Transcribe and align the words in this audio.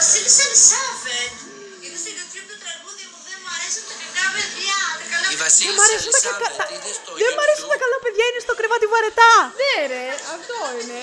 Βασίλισσα 0.00 0.42
Ελισάβετ. 0.48 1.34
Είδε 1.84 1.98
στο 2.02 2.10
YouTube 2.16 2.48
το 2.52 2.56
τραγούδι 2.64 3.04
μου 3.10 3.18
δεν 3.28 3.38
μου 3.42 3.50
αρέσουν 3.56 3.84
τα 3.90 3.94
κακά 4.02 4.26
παιδιά. 4.34 4.78
Τα 5.00 5.04
καλά 5.12 5.26
Η 5.34 5.36
παιδιά. 5.42 5.66
Δεν 5.66 5.74
μ' 5.76 5.82
Βασίλισσα 5.82 5.84
αρέσουν 5.88 6.12
τα 6.16 6.20
κακά. 6.28 6.48
Ελισάβετ 6.50 6.74
είδε 6.74 6.92
στο 7.00 7.10
Δεν 7.22 7.32
μ' 7.36 7.42
αρέσουν 7.44 7.66
τα 7.72 7.76
YouTube. 7.76 7.84
καλά 7.84 7.98
παιδιά, 8.04 8.24
είναι 8.30 8.42
στο 8.46 8.54
κρεβάτι 8.58 8.86
βαρετά. 8.94 9.32
Ναι, 9.60 9.74
ρε, 9.92 10.04
αυτό 10.36 10.56
είναι. 10.78 11.00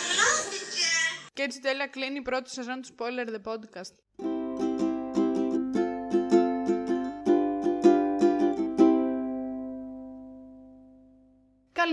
Τρελάθηκε. 0.00 0.88
Και 1.36 1.42
έτσι 1.46 1.58
τέλεια 1.66 1.86
κλείνει 1.94 2.18
η 2.22 2.26
πρώτη 2.30 2.48
σεζόν 2.56 2.78
του 2.82 2.88
Spoiler 2.92 3.26
The 3.34 3.40
Podcast. 3.48 3.94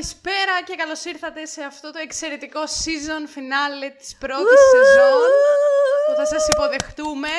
Καλησπέρα 0.08 0.64
και 0.66 0.76
καλώς 0.76 1.06
ήρθατε 1.06 1.46
σε 1.46 1.64
αυτό 1.64 1.92
το 1.92 2.00
εξαιρετικό 2.00 2.62
season 2.64 3.24
finale 3.38 3.92
της 3.98 4.16
πρώτης 4.18 4.60
σεζόν 4.72 5.30
που 6.06 6.14
θα 6.16 6.26
σας 6.26 6.48
υποδεχτούμε 6.48 7.30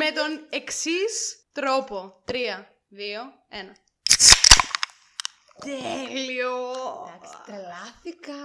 με 0.00 0.10
τον 0.10 0.46
εξής 0.50 1.36
τρόπο. 1.52 2.22
Τρία, 2.24 2.68
δύο, 2.88 3.20
ένα. 3.48 3.76
Τέλειο! 5.64 6.52
Εντάξει, 7.16 7.36
τρελάθηκα. 7.46 8.42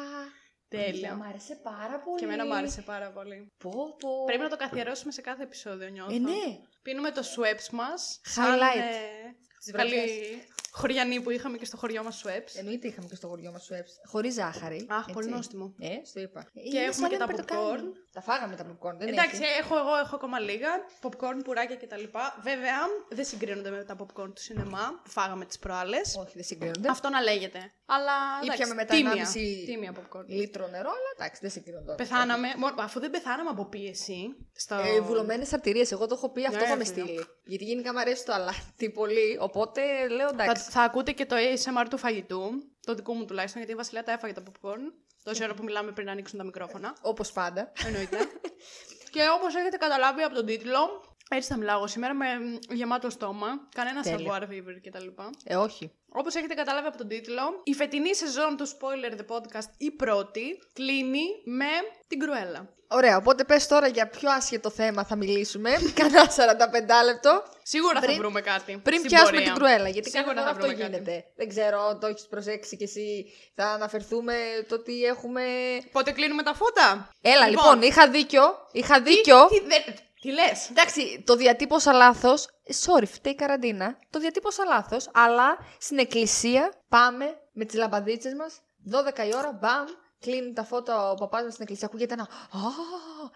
Τέλειο. 0.68 1.16
Μ' 1.16 1.24
άρεσε 1.24 1.56
πάρα 1.56 2.00
πολύ. 2.00 2.20
Και 2.20 2.26
εμένα 2.26 2.46
μου 2.46 2.56
άρεσε 2.56 2.82
πάρα 2.82 3.12
πολύ. 3.12 3.52
Πω, 3.58 3.72
πω. 4.00 4.26
Πρέπει 4.26 4.42
να 4.42 4.50
το 4.50 4.56
καθιερώσουμε 4.56 5.12
σε 5.12 5.22
κάθε 5.22 5.44
επεισόδιο, 5.44 5.88
νιώθω. 5.88 6.16
Ε, 6.16 6.18
ναι. 6.18 6.60
Πίνουμε 6.82 7.12
το 7.12 7.22
Sweps 7.22 7.70
μας. 7.72 8.22
Highlight. 8.24 8.34
Σαν, 8.34 8.60
ε, 8.60 9.36
Στις 9.60 9.74
καλή 9.74 9.96
βραδιές. 9.96 10.48
Χωριανή 10.76 11.22
που 11.22 11.30
είχαμε 11.30 11.58
και 11.58 11.66
στο 11.66 11.78
χωριό 11.78 12.04
μας 12.04 12.24
Sweps. 12.26 12.52
Εννοείται 12.60 12.88
είχαμε 12.88 13.08
και 13.08 13.16
στο 13.16 13.28
χωριό 13.28 13.52
μας 13.52 13.64
σου 13.64 13.74
Χωρίς 14.06 14.34
ζάχαρη. 14.34 14.86
Αχ, 14.90 15.00
έτσι. 15.00 15.14
πολύ 15.14 15.28
νόστιμο. 15.30 15.74
Ε, 15.80 16.06
στο 16.06 16.20
είπα. 16.20 16.42
Και 16.72 16.78
έχουμε 16.78 16.94
σαν 16.94 17.10
και 17.10 17.18
να 17.18 17.26
τα 17.28 17.34
πορτοκάλι. 17.34 17.62
popcorn. 17.62 17.98
Τα 18.12 18.22
φάγαμε 18.22 18.56
τα 18.56 18.64
popcorn, 18.66 18.96
δεν 18.98 19.08
Εντάξει, 19.08 19.42
έχει. 19.44 19.58
έχω 19.60 19.78
εγώ 19.78 19.96
έχω 20.04 20.16
ακόμα 20.16 20.40
λίγα. 20.40 20.70
Popcorn, 21.02 21.38
πουράκια 21.44 21.76
κτλ. 21.76 22.04
Βέβαια, 22.42 22.78
δεν 23.10 23.26
συγκρίνονται 23.26 23.70
με 23.70 23.84
τα 23.84 23.96
popcorn 24.00 24.32
του 24.36 24.42
σινεμά 24.42 25.02
που 25.04 25.10
φάγαμε 25.10 25.46
τις 25.46 25.60
προάλλες. 25.60 26.16
Όχι, 26.20 26.32
δεν 26.34 26.44
συγκρίνονται. 26.44 26.90
Αυτό 26.90 27.10
να 27.10 27.22
λέγεται. 27.22 27.60
Αλλά 27.86 28.12
εντάξει, 28.42 28.62
Ήπιαμε 28.62 28.74
μετά 28.74 28.96
τίμια. 28.96 29.14
1,5 29.14 29.66
Τίμια 29.66 29.94
popcorn. 30.00 30.26
λίτρο 30.28 30.68
νερό, 30.68 30.90
αλλά 30.90 31.10
εντάξει, 31.18 31.40
δεν 31.42 31.52
συγκρίνονται. 31.52 31.96
Πεθάναμε, 31.96 32.48
μόνο- 32.58 32.76
αφού 32.78 33.00
δεν 33.00 33.10
πεθάναμε 33.12 33.50
από 33.50 33.66
πίεση. 33.66 34.36
Στο... 34.56 34.76
Ε, 34.76 35.00
Βουλωμένες 35.02 35.54
αρτηρίες, 35.54 35.92
εγώ 35.92 36.08
το 36.08 36.14
έχω 36.18 36.30
πει, 36.32 36.46
αυτό 36.46 36.60
Ναι, 36.60 36.66
θα 36.66 36.76
με 36.76 36.86
φίλο. 36.86 37.06
στείλει. 37.06 37.26
Γιατί 37.46 37.64
γενικά 37.64 37.94
μου 37.94 38.00
αρέσει 38.00 38.26
το 38.26 38.34
αλάτι 38.34 38.90
πολύ, 38.94 39.38
οπότε 39.40 39.82
λέω 40.08 40.28
Θα, 40.30 40.44
εντάξει. 40.44 40.63
Θα 40.70 40.82
ακούτε 40.82 41.12
και 41.12 41.26
το 41.26 41.36
ASMR 41.36 41.86
του 41.90 41.98
φαγητού, 41.98 42.50
το 42.86 42.94
δικό 42.94 43.14
μου 43.14 43.26
τουλάχιστον, 43.26 43.58
γιατί 43.62 43.74
η 43.76 43.78
Βασιλεία 43.78 44.04
τα 44.04 44.12
έφαγε 44.12 44.34
τα 44.34 44.44
popcorn. 44.46 44.94
Τόση 45.24 45.44
ώρα 45.44 45.54
που 45.54 45.64
μιλάμε 45.64 45.92
πριν 45.92 46.06
να 46.06 46.12
ανοίξουν 46.12 46.38
τα 46.38 46.44
μικρόφωνα. 46.44 46.96
Όπως 47.02 47.32
πάντα. 47.32 47.72
Εννοείται. 47.86 48.18
και 49.14 49.22
όπως 49.38 49.56
έχετε 49.56 49.78
καταλάβει 49.78 50.22
από 50.22 50.36
τον 50.36 50.46
τίτλο, 50.46 51.04
έτσι 51.36 51.50
θα 51.50 51.58
μιλάω 51.58 51.78
εγώ 51.78 51.88
σήμερα 51.88 52.14
με 52.14 52.26
μ, 52.26 52.74
γεμάτο 52.74 53.10
στόμα. 53.10 53.48
Κανένα 53.76 54.02
Τέλεια. 54.02 54.18
savoir 54.32 54.42
vivre 54.42 54.78
κτλ. 54.84 55.08
Ε, 55.44 55.56
όχι. 55.56 55.92
Όπως 56.16 56.36
έχετε 56.36 56.54
καταλάβει 56.54 56.88
από 56.88 56.98
τον 56.98 57.08
τίτλο, 57.08 57.62
η 57.64 57.74
φετινή 57.74 58.16
σεζόν 58.16 58.58
του 58.58 58.68
Spoiler 58.68 59.12
The 59.20 59.36
Podcast, 59.36 59.70
η 59.78 59.92
πρώτη, 59.92 60.60
κλείνει 60.74 61.24
με 61.46 61.66
την 62.08 62.20
Κρουέλα. 62.20 62.70
Ωραία, 62.88 63.18
οπότε 63.18 63.44
πες 63.44 63.68
τώρα 63.68 63.88
για 63.88 64.08
ποιο 64.08 64.32
άσχετο 64.32 64.70
θέμα 64.70 65.04
θα 65.06 65.16
μιλήσουμε. 65.16 65.70
Κανένα 65.94 66.30
45 66.30 67.04
λεπτό. 67.06 67.44
Σίγουρα 67.64 68.00
Πριν- 68.00 68.12
θα 68.14 68.18
βρούμε 68.20 68.42
κάτι. 68.42 68.80
Πριν 68.84 68.98
στην 68.98 69.10
πιάσουμε 69.10 69.32
πορεία. 69.32 69.46
την 69.46 69.56
κρουέλα. 69.56 69.90
Γιατί 69.90 70.10
Σίγουρα 70.10 70.34
κάθε 70.34 70.40
φορά 70.40 70.52
θα 70.54 70.58
αυτό 70.60 70.68
βρούμε 70.68 70.84
κάτι. 70.84 70.92
γίνεται. 71.04 71.26
Δεν 71.36 71.48
ξέρω, 71.50 71.98
το 72.02 72.08
έχεις 72.08 72.28
προσέξει 72.28 72.78
κι 72.78 72.84
εσύ. 72.84 73.26
Θα 73.56 73.66
αναφερθούμε 73.66 74.34
το 74.68 74.76
ότι 74.76 75.04
έχουμε. 75.04 75.44
Πότε 75.92 76.12
κλείνουμε 76.12 76.44
τα 76.44 76.54
φώτα; 76.54 77.10
Έλα, 77.22 77.48
λοιπόν, 77.50 77.82
είχα 77.82 78.10
δίκιο. 78.10 78.44
Είχα 78.72 79.02
δίκιο. 79.02 79.48
Τι, 79.48 79.60
δεν- 79.60 79.96
τι 80.24 80.32
λες; 80.32 80.70
Εντάξει, 80.70 81.24
το 81.26 81.36
διατύπωσα 81.36 81.94
λάθος. 81.94 82.48
Sorry, 82.86 83.08
φταίει 83.08 83.34
η 83.34 83.36
καραντίνα. 83.36 84.00
Το 84.10 84.20
διατύπωσα 84.20 84.66
λάθος, 84.66 85.10
αλλά 85.14 85.58
στην 85.80 85.98
εκκλησία 85.98 86.74
πάμε 86.90 87.26
με 87.54 87.66
τις 87.66 87.76
λαμπαδίτσες 87.76 88.34
μας. 88.34 88.60
12 88.92 89.26
η 89.28 89.36
ώρα, 89.36 89.52
μπαμ, 89.62 89.86
κλείνει 90.20 90.54
τα 90.54 90.64
φώτα 90.64 91.12
ο 91.12 91.16
παπάς 91.16 91.42
μας 91.44 91.52
στην 91.52 91.64
εκκλησία. 91.64 91.88
Ακούγεται 91.88 92.14
ένα. 92.14 92.24
Α, 92.24 92.70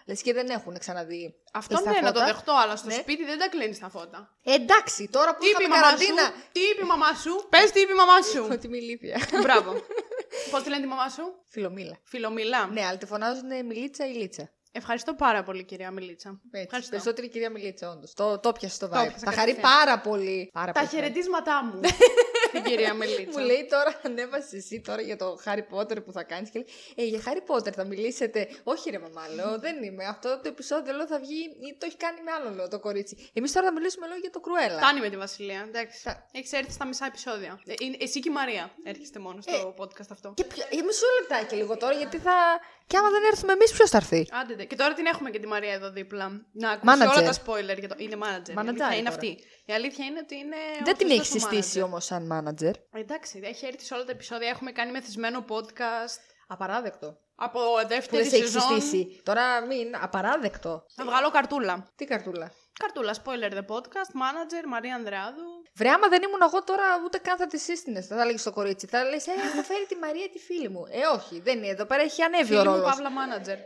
λες 0.06 0.22
και 0.22 0.34
δεν 0.34 0.50
έχουν 0.50 0.78
ξαναδεί. 0.80 1.34
Αυτό 1.54 1.76
κλειστά 1.76 1.92
ναι, 1.92 2.00
να 2.08 2.12
το 2.12 2.20
φώτα. 2.20 2.32
δεχτώ, 2.32 2.54
αλλά 2.64 2.76
στο 2.76 2.88
Ναι. 2.88 2.94
σπίτι 2.94 3.26
δεν 3.26 3.40
τα 3.40 3.48
κλείνεις 3.50 3.80
τα 3.80 3.90
φώτα. 3.90 4.38
Ε, 4.44 4.54
εντάξει, 4.54 5.08
τώρα 5.12 5.36
που 5.36 5.42
Τι 5.42 5.48
είπε 5.50 5.64
η 5.64 5.66
είχαμε 5.66 5.82
μαμά 5.82 5.98
σου, 5.98 6.06
καραντίνα. 6.06 6.34
τι 6.52 6.60
είπε 6.60 6.82
η 6.82 6.88
μαμά 6.88 7.14
σου, 7.24 7.46
πες 7.50 7.72
τι 7.72 7.80
είπε 7.80 7.92
η 7.92 7.96
μαμά 7.96 8.22
σου. 8.22 8.48
Ότι 8.52 8.66
είμαι 8.68 8.78
ηλίθεια. 8.78 9.18
Μπράβο. 9.42 9.72
Πώς 10.52 10.64
τη 10.64 10.70
λένε 10.70 10.82
τη 10.82 10.88
μαμά 10.88 11.10
σου, 11.10 11.24
Φιλομήλα. 11.48 11.98
Φιλομιλά. 12.04 12.66
Ναι, 12.68 12.86
αλλά 12.86 12.98
τη 12.98 13.06
φωνάζουν 13.06 13.66
Μιλίτσα 13.66 14.08
ή 14.08 14.12
Λίτσα. 14.14 14.50
Ευχαριστώ 14.78 15.14
πάρα 15.14 15.44
πολύ, 15.44 15.64
κυρία 15.64 15.92
Μιλίτσα. 15.92 16.30
Έτσι, 16.52 16.64
Ευχαριστώ. 16.66 16.92
περισσότερη 16.92 17.28
κυρία 17.30 17.50
Μιλίτσα, 17.50 17.90
όντως. 17.90 18.14
Το, 18.14 18.40
το 18.40 18.52
πιασε 18.52 18.80
το 18.80 18.88
Το 18.88 19.00
vibe. 19.00 19.04
έπιασα 19.06 19.26
Θα 19.26 19.32
χαρεί 19.32 19.52
κατευθείαν. 19.54 19.86
πάρα 19.86 20.00
πολύ. 20.00 20.50
Πάρα 20.54 20.72
Τα 20.72 20.80
πολύ. 20.80 20.92
χαιρετίσματά 20.92 21.64
μου 21.64 21.80
στην 22.48 22.64
κυρία 22.64 22.94
Μιλίτσα. 22.94 23.40
Μου 23.40 23.46
λέει 23.46 23.66
τώρα, 23.70 24.00
ανέβασες 24.04 24.54
εσύ 24.54 24.82
τώρα 24.82 25.02
για 25.02 25.18
το 25.18 25.38
Χάρι 25.42 25.64
Πότερ 25.64 26.02
που 26.02 26.12
θα 26.12 26.24
κάνεις. 26.24 26.50
Και 26.50 26.58
λέει, 26.60 26.68
Ε, 27.08 27.10
για 27.10 27.22
Χάρι 27.22 27.42
Πότερ 27.42 27.74
θα 27.76 27.84
μιλήσετε. 27.84 28.48
Όχι, 28.64 28.90
ρε 28.90 29.00
μαμά, 29.00 29.28
λέω, 29.36 29.60
δεν 29.60 29.84
είμαι. 29.84 30.06
Αυτό 30.06 30.30
το 30.44 30.48
επεισόδιο 30.48 30.94
λέω 30.96 31.08
θα 31.08 31.20
βγει 31.20 31.42
ή 31.70 31.78
το 31.80 31.86
έχει 31.86 31.98
κάνει 31.98 32.22
με 32.22 32.32
άλλο, 32.32 32.50
λέω 32.56 32.68
το 32.68 32.80
κορίτσι. 32.80 33.30
Εμείς 33.34 33.52
τώρα 33.52 33.68
θα 33.68 33.74
μιλήσουμε, 33.74 34.08
λέω, 34.08 34.18
για 34.18 34.30
το 34.30 34.40
Κρουέλα. 34.40 34.78
Φτάνει 34.78 35.00
με 35.00 35.10
τη 35.10 35.18
Βασιλεία, 35.18 35.66
εντάξει. 35.68 36.04
Τα- 36.04 36.26
Έχεις 36.32 36.52
έρθει 36.52 36.72
στα 36.72 36.86
μισά 36.86 37.06
επεισόδια. 37.06 37.60
Ε, 37.66 37.74
είναι- 37.80 37.98
εσύ 38.00 38.20
και 38.20 38.30
η 38.30 38.34
Μαρία 38.34 38.72
έρχεστε 38.84 39.20
μόνο 39.20 39.42
στο 39.42 39.74
podcast 39.78 40.10
αυτό. 40.12 40.34
Και 40.36 40.44
ποιο... 40.44 40.64
για 40.72 40.84
μισό 40.84 41.06
λεπτάκι 41.20 41.56
λίγο 41.56 41.78
τώρα, 41.78 41.94
γιατί 41.94 42.18
θα. 42.18 42.34
Και 42.88 42.98
άμα 42.98 43.10
δεν 43.10 43.24
έρθουμε 43.32 43.54
εμείς, 43.54 43.72
ποιος 43.72 43.90
θα 43.90 43.98
έρθει; 43.98 44.28
Άντε, 44.32 44.56
δε. 44.56 44.64
Και 44.64 44.76
τώρα 44.76 44.94
την 44.94 45.06
έχουμε 45.06 45.30
και 45.30 45.40
τη 45.40 45.48
Μαρία 45.48 45.74
εδώ 45.74 45.92
δίπλα. 45.92 46.46
Να 46.52 46.70
ακούσει 46.72 46.98
Manager. 46.98 47.18
όλα 47.18 47.24
τα 47.24 47.34
spoiler. 47.46 47.80
Για 47.80 47.88
το... 47.88 47.96
Είναι 47.98 48.18
manager. 48.22 48.50
Η 48.50 48.54
Manager 48.56 48.68
αλήθεια 48.68 48.86
είναι 48.86 48.98
τώρα. 48.98 49.10
αυτή. 49.10 49.28
Η 49.66 49.74
αλήθεια 49.74 50.06
είναι 50.06 50.20
ότι 50.20 50.36
είναι. 50.36 50.56
δεν 50.84 50.94
ο 50.94 50.98
την 50.98 51.10
έχεις 51.10 51.30
Χριστός 51.30 51.44
ο 51.44 51.50
συστήσει 51.50 51.80
manager. 51.80 51.86
όμως 51.86 52.06
σαν 52.06 52.24
manager. 52.34 52.74
Εντάξει, 52.92 53.40
έχει 53.44 53.66
έρθει 53.66 53.86
σε 53.86 53.94
όλα 53.94 54.04
τα 54.04 54.12
επεισόδια. 54.12 54.50
Έχουμε 54.50 54.72
κάνει 54.72 54.92
μεθυσμένο 54.92 55.46
podcast. 55.50 56.22
Απαράδεκτο. 56.48 57.18
Από 57.36 57.60
Που 57.60 57.88
δεύτερη 57.88 58.22
δεν 58.22 58.32
σε 58.32 58.36
έχει 58.38 58.46
σεζόν. 58.48 58.82
συστήσει. 58.82 59.22
Τώρα 59.24 59.66
μην. 59.66 59.96
Απαράδεκτο. 60.02 60.84
Θα 60.96 61.04
βγάλω 61.06 61.30
καρτούλα. 61.32 61.92
Τι 61.96 62.06
καρτούλα; 62.06 62.52
Καρτούλα, 62.80 63.14
spoiler 63.24 63.52
the 63.54 63.66
podcast, 63.76 64.12
manager, 64.24 64.66
Μαρία 64.68 64.96
Ανδρεάδου. 64.96 65.44
Βρε, 65.76 65.90
άμα 65.90 66.08
δεν 66.08 66.22
ήμουν 66.24 66.42
εγώ 66.42 66.64
τώρα, 66.64 66.84
ούτε 67.06 67.18
καν 67.18 67.38
θα 67.38 67.48
τη 67.48 67.58
σύστηνες. 67.58 68.08
Θα 68.08 68.22
έλεγε 68.22 68.38
στο 68.38 68.52
κορίτσι. 68.52 68.88
Θα 68.88 69.04
λες, 69.04 69.28
Ε, 69.28 69.32
έχω 69.32 69.62
φέρει 69.62 69.86
τη 69.86 69.96
Μαρία 69.96 70.30
τη 70.30 70.40
φίλη 70.40 70.70
μου. 70.70 70.84
Ε, 70.90 71.06
όχι, 71.16 71.40
δεν 71.40 71.58
είναι. 71.58 71.68
Εδώ 71.68 71.86
πέρα 71.86 72.02
έχει 72.02 72.22
ανέβει 72.22 72.56
ο 72.56 72.58
Φίλη 72.60 72.70
μου, 72.70 72.76
ρόλος. 72.76 72.90
Παύλα 72.90 73.10
manager. 73.10 73.58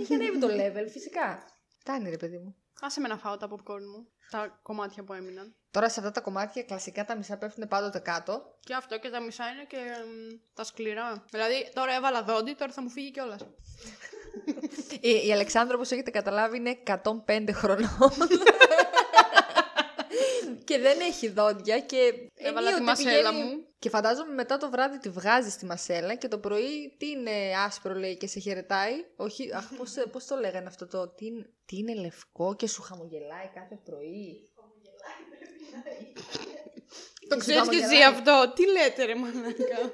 Έχει 0.00 0.14
ανέβει 0.14 0.38
το 0.38 0.46
level, 0.46 0.86
φυσικά. 0.90 1.42
Φτάνει, 1.80 2.10
ρε 2.10 2.16
παιδί 2.16 2.38
μου. 2.38 2.56
Άσε 2.80 3.00
με 3.00 3.08
να 3.08 3.16
φάω 3.16 3.36
τα 3.36 3.48
popcorn 3.50 3.84
μου. 3.94 4.08
Τα 4.30 4.58
κομμάτια 4.62 5.04
που 5.04 5.12
έμειναν. 5.12 5.56
Τώρα 5.70 5.88
σε 5.88 6.00
αυτά 6.00 6.12
τα 6.12 6.20
κομμάτια 6.20 6.62
κλασικά 6.62 7.04
τα 7.04 7.16
μισά 7.16 7.36
πέφτουν 7.38 7.68
πάντοτε 7.68 7.98
κάτω. 7.98 8.54
Και 8.60 8.74
αυτό 8.74 8.98
και 8.98 9.08
τα 9.10 9.20
μισά 9.20 9.44
είναι 9.48 9.64
και 9.64 9.76
μ, 9.76 10.36
τα 10.54 10.64
σκληρά. 10.64 11.24
Δηλαδή 11.30 11.70
τώρα 11.74 11.94
έβαλα 11.94 12.22
δόντι, 12.22 12.54
τώρα 12.54 12.72
θα 12.72 12.82
μου 12.82 12.90
φύγει 12.90 13.10
κιόλας. 13.10 13.40
Η, 15.00 15.26
η 15.26 15.32
Αλεξάνδρα, 15.32 15.74
όπω 15.76 15.84
έχετε 15.90 16.10
καταλάβει, 16.10 16.56
είναι 16.56 16.78
105 17.26 17.48
χρονών. 17.52 18.12
και 20.64 20.78
δεν 20.78 21.00
έχει 21.00 21.28
δόντια 21.28 21.80
και. 21.80 22.12
Έβαλα 22.34 22.66
τη 22.68 22.74
ενίοτε 22.74 22.82
μασέλα 22.90 23.30
πηγαίνει- 23.30 23.52
μου. 23.54 23.66
Και 23.78 23.88
φαντάζομαι 23.88 24.32
μετά 24.34 24.56
το 24.56 24.70
βράδυ 24.70 24.98
τη 24.98 25.08
βγάζεις 25.08 25.52
στη 25.52 25.66
μασέλα 25.66 26.14
και 26.14 26.28
το 26.28 26.38
πρωί 26.38 26.94
τι 26.98 27.08
είναι 27.10 27.30
άσπρο 27.66 27.94
λέει 27.94 28.16
και 28.16 28.26
σε 28.26 28.38
χαιρετάει. 28.40 28.92
Όχι, 29.16 29.54
αχ, 29.54 29.64
πώς, 29.76 29.94
πώς 30.12 30.24
το 30.26 30.36
λέγανε 30.36 30.66
αυτό 30.66 30.86
το. 30.86 31.08
Τι, 31.08 31.26
είναι- 31.26 31.50
τι 31.66 31.76
είναι 31.76 31.94
λευκό 31.94 32.54
και 32.56 32.68
σου 32.68 32.82
χαμογελάει 32.82 33.48
κάθε 33.54 33.78
πρωί. 33.84 34.50
Το 37.28 37.36
Και 37.36 37.42
σου 37.42 37.52
ξέρει 37.52 37.68
και 37.68 37.76
εσύ 37.76 37.96
χαμογελάει. 37.96 38.02
αυτό. 38.04 38.52
Τι 38.54 38.66
λέτε, 38.66 39.04
ρε 39.04 39.14
μαλάκα; 39.14 39.90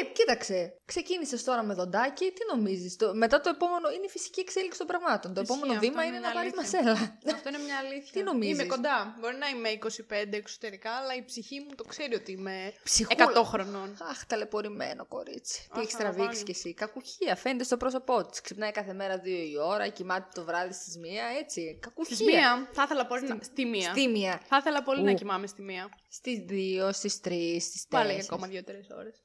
Ε, 0.00 0.04
κοίταξε. 0.04 0.78
Ξεκίνησες 0.84 1.44
τώρα 1.44 1.62
με 1.62 1.74
δοντάκι. 1.74 2.24
Τι 2.32 2.42
νομίζεις. 2.56 2.96
Το... 2.96 3.14
Μετά 3.14 3.40
το 3.40 3.48
επόμενο 3.48 3.90
είναι 3.90 4.04
η 4.04 4.08
φυσική 4.08 4.40
εξέλιξη 4.40 4.78
των 4.78 4.86
πραγμάτων. 4.86 5.34
Το 5.34 5.40
Ισχύει, 5.40 5.52
επόμενο 5.56 5.78
αυτό 5.78 5.86
βήμα 5.88 6.02
είναι 6.04 6.16
είναι 6.16 6.26
να 6.26 6.32
μια 6.32 6.42
πάρεις 6.42 6.52
αλήθεια. 6.58 6.82
μασέλα. 6.82 7.18
Αυτό 7.36 7.48
είναι 7.48 7.58
μια 7.58 7.76
αλήθεια. 7.78 8.12
Τι 8.12 8.22
νομίζεις; 8.22 8.54
Είμαι 8.54 8.64
κοντά. 8.74 9.16
Μπορεί 9.20 9.36
να 9.36 9.48
είμαι 9.48 9.68
25 9.70 10.32
εξωτερικά, 10.32 10.90
αλλά 10.90 11.14
η 11.14 11.24
ψυχή 11.24 11.60
μου 11.60 11.74
το 11.74 11.84
ξέρει 11.84 12.14
ότι 12.14 12.32
είμαι 12.32 12.72
Ψυχούλα. 12.84 13.30
100 13.36 13.42
χρονών. 13.44 13.96
Αχ, 14.10 14.26
ταλαιπωρημένο 14.26 15.06
κορίτσι. 15.06 15.60
Τι 15.62 15.68
Αχ, 15.72 15.82
έχεις 15.82 15.96
τραβήξει 15.96 16.18
παραπάνω. 16.24 16.44
κι 16.44 16.50
εσύ. 16.50 16.74
Κακουχία. 16.74 17.36
Φαίνεται 17.36 17.64
στο 17.64 17.76
πρόσωπό 17.76 18.26
της. 18.26 18.40
Ξυπνάει 18.40 18.70
κάθε 18.72 18.92
μέρα 18.92 19.18
δύο 19.18 19.42
η 19.42 19.56
ώρα, 19.58 19.88
κοιμάται 19.88 20.28
το 20.34 20.44
βράδυ 20.44 20.72
στις 20.72 20.96
μία. 20.98 21.24
Έτσι. 21.40 21.78
Κακουχία. 21.80 22.16
Στη 22.16 22.24
μία. 22.24 22.68
Θα 22.72 22.82
ήθελα 22.82 23.06
πολύ 23.06 23.28
να. 23.28 23.38
Στη 23.42 23.64
μία. 23.64 23.90
Στη 23.90 24.08
μία. 24.08 24.40
Θα 24.48 24.56
ήθελα 24.56 24.82
πολύ 24.82 25.02
να 25.02 25.10
Ου. 25.10 25.14
κοιμάμαι 25.14 25.46
στη 25.46 25.62
μία. 25.62 25.88
Στις 26.08 26.38
δύο, 26.38 26.92
στις 26.92 27.20
τρεις, 27.20 27.64
στις 27.64 27.86
Πάλι 27.88 28.04
για 28.12 28.14
τέσσερις. 28.16 28.30
ακόμα 28.32 28.46
2-3 28.46 28.96
ώρες. 28.98 29.20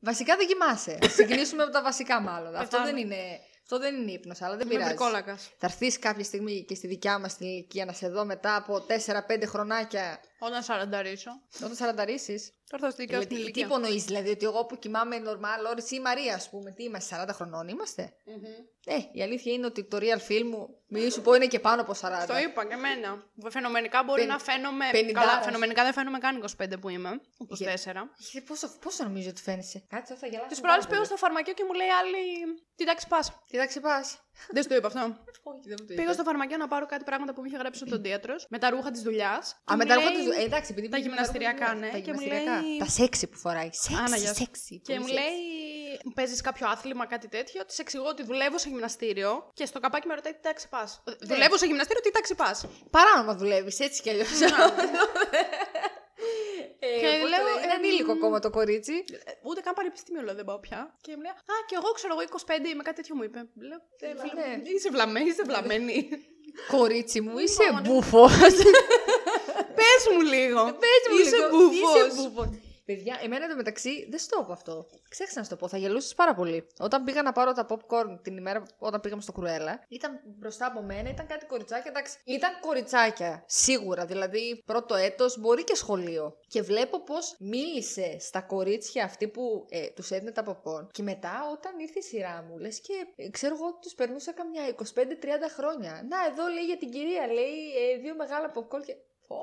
Βασικά 0.00 0.36
δεν 0.36 0.46
κοιμάσαι. 0.46 0.98
Α 1.06 1.08
Συγκλείσουμε 1.08 1.62
από 1.62 1.72
τα 1.72 1.82
βασικά 1.82 2.20
μάλλον. 2.20 2.54
Αυτό 2.54 2.76
Πεθάνω. 2.76 2.84
δεν 2.84 2.96
είναι. 2.96 3.40
Αυτό 3.62 3.78
δεν 3.78 3.94
είναι 3.94 4.10
ύπνος, 4.10 4.42
αλλά 4.42 4.56
δεν 4.56 4.66
Είμαι 4.66 4.74
πειράζει. 4.74 4.88
βρικόλακα. 4.94 5.36
Θα 5.36 5.66
έρθεις 5.66 5.98
κάποια 5.98 6.24
στιγμή 6.24 6.64
και 6.68 6.74
στη 6.74 6.86
δικιά 6.86 7.18
μας 7.18 7.36
την 7.36 7.46
ηλικία 7.46 7.84
να 7.84 7.92
σε 7.92 8.08
δω 8.08 8.24
μετά 8.24 8.56
από 8.56 8.86
4-5 8.88 9.42
χρονάκια 9.46 10.20
Όταν 10.40 10.62
σαρανταρίσω. 10.62 11.30
Όταν 11.56 11.74
σαρανταρίσει. 11.74 12.54
Τώρα 12.70 12.82
θα 12.84 12.90
στο 12.90 13.00
δικαιώσω 13.02 13.26
την 13.26 13.36
Δηλαδή, 13.36 13.52
τι 13.52 13.58
ηλικία. 13.60 13.76
υπονοείς, 13.76 14.04
δηλαδή, 14.04 14.28
ότι 14.30 14.44
εγώ 14.44 14.64
που 14.66 14.78
κοιμάμαι 14.78 15.16
normal 15.26 15.70
ώρες 15.70 15.90
ή 15.90 15.96
η 15.98 16.00
Μαρία, 16.00 16.34
ας 16.34 16.50
πούμε, 16.50 16.70
τι 16.70 16.82
είμαστε, 16.82 17.24
40 17.28 17.28
χρονών 17.34 17.68
είμαστε; 17.68 18.12
Ε, 18.86 18.96
η 19.12 19.22
αλήθεια 19.22 19.52
είναι 19.52 19.66
ότι 19.66 19.84
το 19.84 19.96
real 20.00 20.20
film 20.30 20.42
μου, 20.50 20.68
μη 20.88 21.10
σου 21.10 21.20
πω, 21.22 21.34
είναι 21.34 21.46
και 21.46 21.60
πάνω 21.60 21.80
από 21.82 21.94
40. 22.00 22.26
Το 22.26 22.36
είπα 22.38 22.66
και 22.66 22.74
εμένα. 22.74 23.24
Φαινομενικά 23.50 24.02
μπορεί 24.04 24.20
Πεν- 24.20 24.32
να 24.32 24.38
φαίνομαι. 24.38 24.84
πενηντάρας. 24.92 25.30
Καλά, 25.30 25.42
φαινομενικά 25.42 25.82
δεν 25.82 25.92
φαίνομαι 25.92 26.18
καν 26.18 26.36
25 26.36 26.78
που 26.80 26.88
είμαι. 26.88 27.10
24. 27.48 28.08
Ε, 28.34 28.40
Πόσο, 28.40 28.68
πόσο 28.80 29.04
νομίζω 29.04 29.28
ότι 29.28 29.40
φαίνεσαι; 29.42 29.84
Κάτσε, 29.88 30.14
θα 30.14 30.26
γελάσω. 30.26 30.48
Τις 30.48 30.60
προάλλες 30.60 30.86
πήγα 30.86 31.04
στο 31.04 31.16
φαρμακείο 31.16 31.54
και 31.54 31.64
μου 31.64 31.72
λέει 31.72 31.88
άλλη. 32.00 32.22
Τι 32.76 32.84
τάξη 32.84 33.06
πας. 33.08 33.32
Τι 33.50 33.56
τάξη 33.58 33.80
πας. 33.80 34.18
Δεν 34.50 34.62
σου 34.62 34.68
το 34.68 34.74
είπα 34.74 34.86
αυτό. 34.86 35.00
Όχι, 35.42 35.68
δεν 35.68 35.70
μου 35.70 35.76
το 35.76 35.84
Πήγα 35.84 36.02
είπες. 36.02 36.14
στο 36.14 36.24
φαρμακείο 36.24 36.56
να 36.56 36.68
πάρω 36.68 36.86
κάτι 36.86 37.04
πράγματα 37.04 37.32
που 37.34 37.40
μου 37.40 37.46
είχε 37.46 37.56
γράψει 37.56 37.82
ο 37.84 37.86
δοντίατρο 37.92 38.34
με 38.48 38.58
τα 38.58 38.70
ρούχα 38.70 38.90
της 38.90 39.02
δουλειάς. 39.02 39.62
Α, 39.72 39.76
με 39.76 39.84
τα 39.84 39.94
ρούχα 39.94 40.10
της- 40.10 40.29
ε, 40.38 40.42
εντάξει, 40.44 40.68
επειδή 40.72 40.88
τα 40.88 40.96
πήγε 40.96 41.08
με 41.08 41.14
γυμναστηριακά, 41.14 41.66
ρούχα 41.72 41.74
της 41.74 41.80
ναι, 41.80 41.88
δουλειάς. 41.90 42.04
και 42.04 42.10
Τα 42.10 42.16
μου 42.16 42.20
γυμναστηριακά. 42.22 42.62
λέει- 42.66 42.78
Τα 42.78 42.86
σεξι 42.98 43.26
που 43.26 43.36
φοράει. 43.44 43.70
Άνα, 43.98 44.08
Σεξι, 44.08 44.20
γεια 44.22 44.34
σου. 44.34 44.40
σεξι. 44.42 44.74
Και 44.84 44.92
πολύ 44.92 44.98
μου 45.00 45.06
σεξι. 45.08 45.20
λέει, 45.22 45.38
παίζεις 46.14 46.40
κάποιο 46.40 46.68
άθλημα, 46.68 47.06
κάτι 47.06 47.28
τέτοιο. 47.28 47.64
Της 47.64 47.78
εξηγώ 47.78 48.04
ότι 48.14 48.22
δουλεύω 48.24 48.58
σε 48.58 48.68
γυμναστήριο 48.68 49.32
και 49.54 49.64
στο 49.66 49.80
καπάκι 49.80 50.06
με 50.06 50.14
ρωτάει 50.14 50.32
τι 50.32 50.40
τάξη 50.42 50.68
πα. 50.68 50.82
Ναι. 51.04 51.14
Δουλεύω 51.34 51.56
σε 51.56 51.66
γυμναστήριο, 51.66 52.02
τι 52.02 52.10
τάξη 52.10 52.34
πα. 52.34 52.50
Παράνομα 52.90 53.34
δουλεύεις, 53.34 53.80
έτσι 53.80 54.02
κι 54.02 54.10
αλλιώς. 54.10 54.28
Και 57.00 57.06
λέω, 57.32 57.46
είναι 57.62 57.72
εμ, 57.72 57.78
ανήλικο 57.78 58.12
ακόμα 58.12 58.38
το 58.38 58.50
κορίτσι. 58.50 59.04
Ούτε 59.42 59.60
καν 59.60 59.74
πανεπιστήμιο 59.74 60.22
λέω 60.22 60.34
δεν 60.34 60.44
πάω 60.44 60.58
πια. 60.58 60.96
Και 61.00 61.12
μου 61.16 61.22
λέει, 61.22 61.30
Α, 61.30 61.54
και 61.66 61.74
εγώ 61.78 61.90
ξέρω 61.92 62.12
εγώ 62.14 62.22
25 62.22 62.68
είμαι, 62.72 62.82
κάτι 62.82 62.96
τέτοιο 62.96 63.14
μου 63.16 63.22
είπε. 63.22 63.38
Λέω, 63.68 63.78
«Ε, 63.98 64.08
φίλε, 64.20 64.46
Ναι. 64.46 64.62
Είσαι 64.76 64.90
βλαμμένη, 64.90 65.28
είσαι 65.28 65.42
βλαμμένη. 65.42 66.08
Κορίτσι 66.70 67.20
μου, 67.20 67.38
είσαι 67.38 67.62
Λοιπόν. 67.62 67.82
μπούφο. 70.02 70.16
Πες 70.16 70.16
μου 70.16 70.22
λίγο. 70.34 70.64
Πες 70.64 71.02
μου 71.10 71.16
Είσαι 71.18 71.36
λίγο, 71.36 71.48
μπούφος. 71.48 71.94
Είσαι 71.96 72.14
μπούφος. 72.16 72.48
Παιδιά, 72.90 73.18
εμένα 73.22 73.44
εντωμεταξύ 73.44 74.06
δεν 74.10 74.18
στο 74.18 74.44
πω 74.46 74.52
αυτό. 74.52 74.86
Ξέχασα 75.08 75.38
να 75.38 75.44
στο 75.44 75.56
πω, 75.56 75.68
θα 75.68 75.76
γελούσες 75.78 76.14
πάρα 76.14 76.34
πολύ. 76.34 76.66
Όταν 76.78 77.04
πήγα 77.04 77.22
να 77.22 77.32
πάρω 77.32 77.52
τα 77.52 77.66
popcorn 77.68 78.18
την 78.22 78.36
ημέρα 78.36 78.62
όταν 78.78 79.00
πήγαμε 79.00 79.22
στο 79.22 79.32
Κρουέλα, 79.32 79.84
ήταν 79.88 80.20
μπροστά 80.38 80.66
από 80.66 80.82
μένα, 80.82 81.10
ήταν 81.10 81.26
κάτι 81.26 81.46
κοριτσάκια. 81.46 81.90
Εντάξει, 81.90 82.18
ήταν 82.24 82.50
κοριτσάκια, 82.60 83.44
σίγουρα. 83.46 84.06
Δηλαδή, 84.06 84.62
πρώτο 84.66 84.94
έτος, 84.94 85.38
μπορεί 85.38 85.64
και 85.64 85.74
σχολείο. 85.74 86.36
Και 86.46 86.62
βλέπω 86.62 87.02
πώ 87.02 87.14
μίλησε 87.38 88.18
στα 88.18 88.40
κορίτσια 88.40 89.04
αυτή 89.04 89.28
που 89.28 89.66
ε, 89.68 89.88
τους 89.88 90.10
έδινε 90.10 90.30
τα 90.30 90.44
popcorn. 90.46 90.86
Και 90.92 91.02
μετά, 91.02 91.34
όταν 91.52 91.78
ήρθε 91.78 91.98
η 91.98 92.02
σειρά 92.02 92.44
μου, 92.48 92.58
λες 92.58 92.80
και 92.80 92.94
ε, 93.16 93.30
ξέρω 93.30 93.54
εγώ 93.54 93.78
τους 93.82 93.94
περνούσα 93.94 94.32
καμιά 94.32 94.62
25-30 94.76 94.82
χρόνια. 95.56 96.06
Να, 96.08 96.24
εδώ 96.30 96.46
λέει 96.54 96.64
για 96.64 96.76
την 96.76 96.90
κυρία, 96.90 97.26
λέει 97.26 97.56
ε, 97.92 97.98
δύο 97.98 98.14
μεγάλα 98.14 98.52
popcorn 98.54 98.82
και. 98.86 98.96
Πω, 99.26 99.36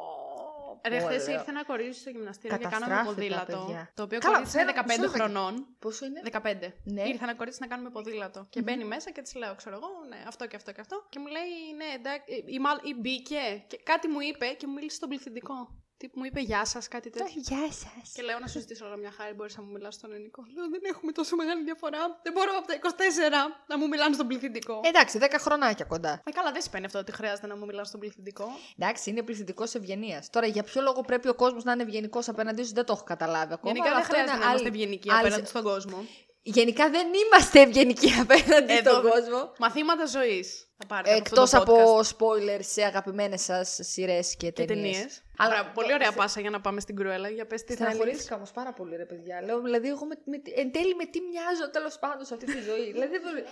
Ρε, 0.88 1.00
πω, 1.00 1.06
χθε 1.06 1.18
λέω. 1.18 1.34
ήρθε 1.38 1.50
ένα 1.52 1.64
κορίτσι 1.66 2.00
στο 2.00 2.10
γυμναστήριο 2.10 2.58
και 2.58 2.64
κάναμε 2.64 2.86
Καταστράφηκα, 2.86 3.16
ποδήλατο. 3.16 3.66
παιδιά. 3.66 3.92
Το 3.94 4.04
οποίο 4.04 4.20
Καλά, 4.20 4.34
κορίτσι 4.36 4.60
είναι 4.62 4.72
φέρω- 4.72 4.84
15 4.88 4.98
μισό 5.00 5.10
χρονών. 5.12 5.54
Πόσο 5.80 6.06
είναι; 6.06 6.22
15. 6.24 6.74
Ναι. 6.84 7.02
Ήρθε 7.08 7.24
ένα 7.24 7.36
κορίτσι 7.36 7.60
να 7.62 7.68
κάνουμε 7.68 7.90
ποδήλατο. 7.90 8.48
Και 8.50 8.62
μπαίνει 8.62 8.84
μέσα 8.84 9.12
και 9.12 9.22
της 9.22 9.36
λέω, 9.36 9.56
ξέρω 9.56 9.76
εγώ, 9.76 9.90
ναι, 10.10 10.24
αυτό 10.28 10.48
και 10.48 10.56
αυτό 10.56 10.72
και 10.72 10.82
αυτό. 10.82 11.06
Και 11.10 11.20
μου 11.20 11.28
λέει, 11.28 11.50
ναι, 11.78 11.86
εντάξει, 11.96 12.44
ή, 12.48 12.60
μάλλον- 12.60 12.82
ή 12.86 12.94
μπήκε. 13.00 13.64
Και 13.68 13.78
κάτι 13.84 14.08
μου 14.08 14.20
είπε 14.22 14.46
και 14.48 14.68
μου 14.68 14.74
μίλησε 14.74 14.96
στον 14.96 15.10
πληθυντικό. 15.10 15.56
Τι 15.98 16.08
που 16.08 16.20
μου 16.20 16.26
είπε, 16.26 16.40
Γεια 16.40 16.66
σας, 16.66 16.88
κάτι 16.88 17.10
τέτοιο. 17.10 17.28
Γεια 17.36 17.68
σας. 17.72 18.12
Και 18.14 18.22
λέω 18.22 18.40
να 18.40 18.48
σου 18.48 18.60
ζητήσω 18.60 18.86
όλα 18.86 18.96
μια 18.98 19.12
χάρη, 19.18 19.34
μπορείς 19.34 19.58
να 19.58 19.64
μου 19.64 19.72
μιλάς 19.72 19.94
στον 19.96 20.12
ελληνικό. 20.14 20.44
Λέω, 20.56 20.70
δεν 20.70 20.82
έχουμε 20.84 21.12
τόσο 21.12 21.36
μεγάλη 21.36 21.64
διαφορά. 21.64 22.20
Δεν 22.24 22.34
μπορώ 22.34 22.52
από 22.58 22.68
τα 22.68 22.74
24 22.74 23.56
να 23.68 23.78
μου 23.78 23.88
μιλάνε 23.88 24.14
στον 24.14 24.28
πληθυντικό. 24.28 24.82
Εντάξει, 24.84 25.18
10 25.22 25.38
χρονάκια 25.40 25.86
κοντά. 25.86 26.22
Ε, 26.26 26.32
καλά, 26.32 26.52
δεν 26.52 26.62
σημαίνει 26.62 26.86
αυτό 26.86 27.00
ότι 27.00 27.12
χρειάζεται 27.12 27.48
να 27.48 27.56
μου 27.56 27.66
μιλάνε 27.66 27.86
στον 27.86 28.00
πληθυντικό. 28.00 28.46
Εντάξει, 28.78 29.10
είναι 29.10 29.22
πληθυντικός 29.24 29.74
ευγενίας. 29.74 30.30
Τώρα, 30.30 30.48
για 30.48 30.64
ποιο 30.64 30.82
λόγο 30.82 31.02
πρέπει 31.02 31.28
ο 31.28 31.34
κόσμος 31.36 31.64
να 31.64 31.72
είναι 31.72 31.84
ευγενικός 31.84 32.28
απέναντί 32.30 32.64
σου, 32.64 32.74
δεν 32.74 32.86
το 32.86 32.94
έχω 32.94 33.04
καταλάβει 33.04 33.54
ακόμα. 33.54 33.74
Γενικά 33.74 33.90
αλλά 33.96 33.96
δεν 33.96 34.04
αυτό 34.06 34.14
χρειάζεται 34.14 34.36
είναι 34.38 34.46
να 34.46 34.52
είμαστε 34.52 34.68
άλλη- 34.70 34.78
ευγενικοί 34.82 35.12
άλλη- 35.12 35.20
απέναντι 35.20 35.46
στον 35.48 35.64
κόσμο. 35.64 36.06
Γενικά 36.50 36.90
δεν 36.90 37.08
είμαστε 37.14 37.62
ευγενικοί 37.62 38.10
απέναντι 38.24 38.74
Εδώ- 38.74 38.92
στον 38.92 39.10
κόσμο. 39.10 39.52
Μαθήματα 39.60 40.06
ζωής. 40.06 40.62
Θα 40.80 40.86
πάρετε 40.88 41.16
Εκτό 41.16 41.42
από, 41.42 41.44
αυτό 41.58 41.64
το 41.66 41.74
από 41.74 42.00
podcast. 42.00 42.04
spoilers 42.18 42.60
σε 42.74 42.84
αγαπημένες 42.84 43.42
σας 43.42 43.80
σειρές 43.82 44.36
και 44.36 44.52
και 44.52 44.66
ταινίες. 44.66 44.96
ταινίες. 44.98 45.22
Αλλά- 45.38 45.72
πολύ 45.74 45.94
ωραία 45.94 46.12
πάσα 46.12 46.42
για 46.42 46.50
να 46.50 46.62
πάμε 46.62 46.80
στην 46.80 46.96
Κρουέλα. 46.96 47.30
Για 47.30 47.46
πες 47.46 47.64
τι 47.64 47.76
θέλεις. 47.76 47.94
Στεναχωρήθηκα 47.94 48.36
όμως 48.36 48.52
πάρα 48.52 48.74
πολύ, 48.74 48.96
ρε 48.96 49.06
παιδιά. 49.06 49.42
Λέω, 49.46 49.62
δηλαδή, 49.62 49.88
εγώ 49.88 50.06
με, 50.06 50.16
με, 50.26 50.42
εν 50.56 50.72
τέλει 50.72 50.96
με 50.96 51.06
τι 51.06 51.20
μοιάζω 51.22 51.70
τέλος 51.72 52.00
πάντων 52.00 52.26
σε 52.26 52.34
αυτή 52.34 52.46
τη 52.46 52.62
ζωή. 52.62 52.86
δηλαδή, 52.94 53.12
δεν 53.12 53.22
μπορώ- 53.22 53.46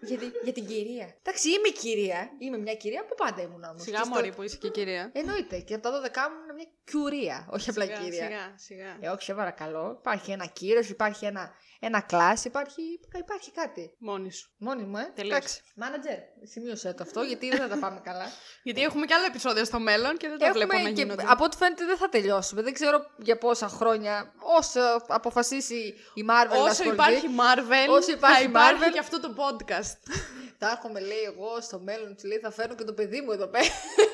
για, 0.00 0.18
τη- 0.18 0.38
για 0.42 0.52
την 0.52 0.66
κυρία. 0.66 1.14
Εντάξει, 1.22 1.48
είμαι 1.48 1.68
κυρία. 1.68 2.30
Είμαι 2.38 2.58
μια 2.58 2.74
κυρία 2.74 3.04
που 3.04 3.14
πάντα 3.14 3.42
ήμουν 3.42 3.64
όμως. 3.64 3.82
Σιγά 3.82 4.06
μωρή 4.06 4.32
που 4.34 4.42
είσαι 4.42 4.56
και 4.56 4.68
κυρία. 4.68 5.10
Εννοείται. 5.14 5.58
Και 5.58 5.74
από 5.74 5.82
τα 5.82 5.90
12 5.90 6.28
μου 6.30 6.36
ήμουν 6.42 6.54
μια 6.54 6.66
κιουρία. 6.84 7.46
Όχι 7.50 7.70
απλά 7.70 7.84
Σιγά, 7.84 7.96
κυρία. 7.98 8.24
Σιγά, 8.24 8.44
σιγά. 8.56 8.96
Ε, 9.00 9.08
όχι, 9.08 9.22
σε 9.22 9.34
παρακαλώ. 9.34 9.96
Υπάρχει 10.00 10.30
ένα 10.30 10.46
κύριο, 10.46 10.82
υπάρχει 10.88 11.24
ένα, 11.24 11.52
ένα 11.80 12.00
κλάσ, 12.00 12.44
υπάρχει, 12.44 12.82
υπάρχει 13.18 13.50
κάτι. 13.52 13.94
Μόνη 13.98 14.32
σου. 14.32 14.50
Μόνη 14.58 14.82
μου, 14.82 14.96
ε. 14.96 15.12
Τελείωσε. 15.14 15.36
Εντάξει. 15.36 15.60
Μάνατζερ, 15.76 16.18
σημείωσε 16.42 16.92
το 16.92 17.02
αυτό, 17.02 17.22
γιατί 17.22 17.48
δεν 17.48 17.58
θα 17.58 17.68
τα 17.68 17.76
πάμε 17.78 18.00
καλά. 18.04 18.24
Γιατί 18.66 18.82
έχουμε 18.82 19.06
και 19.06 19.14
άλλα 19.14 19.26
επεισόδια 19.26 19.64
στο 19.64 19.78
μέλλον 19.78 20.16
και 20.16 20.28
δεν 20.28 20.38
τα 20.38 20.52
βλέπω 20.52 20.72
να 20.76 20.82
και 20.82 20.88
γίνονται. 20.88 21.24
από 21.26 21.44
ό,τι 21.44 21.56
φαίνεται 21.56 21.84
δεν 21.84 21.96
θα 21.96 22.08
τελειώσουμε. 22.08 22.62
Δεν 22.62 22.72
ξέρω 22.72 23.06
για 23.18 23.38
πόσα 23.38 23.68
χρόνια. 23.68 24.32
Όσο 24.58 24.80
αποφασίσει 25.08 25.94
η 26.14 26.24
Marvel 26.30 26.50
να 26.50 26.56
Όσο 26.58 26.70
ασχοληθεί, 26.70 26.94
υπάρχει 26.94 27.26
Marvel, 27.38 27.88
Όσο 27.90 28.10
υπάρχει 28.12 28.42
θα 28.42 28.48
υπάρχει 28.48 28.82
Marvel. 28.88 28.92
και 28.92 28.98
αυτό 28.98 29.20
το 29.20 29.34
podcast. 29.36 29.96
Θα 30.60 30.70
έχουμε, 30.70 31.00
λέει, 31.00 31.22
εγώ 31.26 31.60
στο 31.60 31.78
μέλλον 31.78 32.16
του 32.16 32.26
λέει, 32.26 32.38
θα 32.38 32.50
φέρω 32.50 32.74
και 32.74 32.84
το 32.84 32.92
παιδί 32.92 33.20
μου 33.20 33.32
εδώ 33.32 33.46
πέρα. 33.46 33.64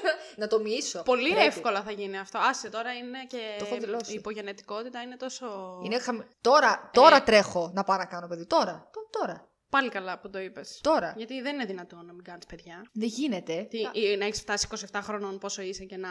να 0.40 0.46
το 0.46 0.60
μοιήσω. 0.60 1.02
Πολύ 1.02 1.30
Πρέπει. 1.30 1.46
εύκολα 1.46 1.82
θα 1.82 1.90
γίνει 1.90 2.18
αυτό. 2.18 2.38
Άσε 2.38 2.68
τώρα 2.70 2.92
είναι 2.92 3.18
και 3.28 3.38
Το 3.58 3.64
έχω 3.64 3.76
δηλώσει. 3.80 4.12
η 4.12 4.14
υπογενετικότητα 4.14 5.00
είναι 5.02 5.16
τόσο. 5.16 5.78
Είναι 5.84 5.98
χαμη- 5.98 6.26
Τώρα, 6.40 6.90
τώρα 6.92 7.16
Ε. 7.16 7.20
τρέχω 7.20 7.53
να 7.74 7.84
πάω 7.84 7.96
να 7.96 8.04
κάνω 8.06 8.26
παιδί. 8.26 8.46
Τώρα. 8.46 8.88
Τ- 8.92 9.10
Τώρα. 9.20 9.48
Πάλι 9.68 9.88
καλά 9.88 10.18
που 10.18 10.30
το 10.30 10.38
είπες. 10.38 10.78
Τώρα. 10.82 11.14
Γιατί 11.16 11.40
δεν 11.40 11.54
είναι 11.54 11.64
δυνατόν 11.64 12.06
να 12.06 12.12
μην 12.12 12.24
κάνεις 12.24 12.46
παιδιά. 12.46 12.90
Δεν 12.92 13.08
γίνεται. 13.08 13.66
Τι, 13.70 13.78
ή 14.00 14.16
να 14.16 14.24
έχεις 14.24 14.40
φτάσει 14.40 14.68
27 14.92 14.98
χρονών 15.02 15.38
πόσο 15.38 15.62
είσαι 15.62 15.84
και 15.84 15.96
να 15.96 16.08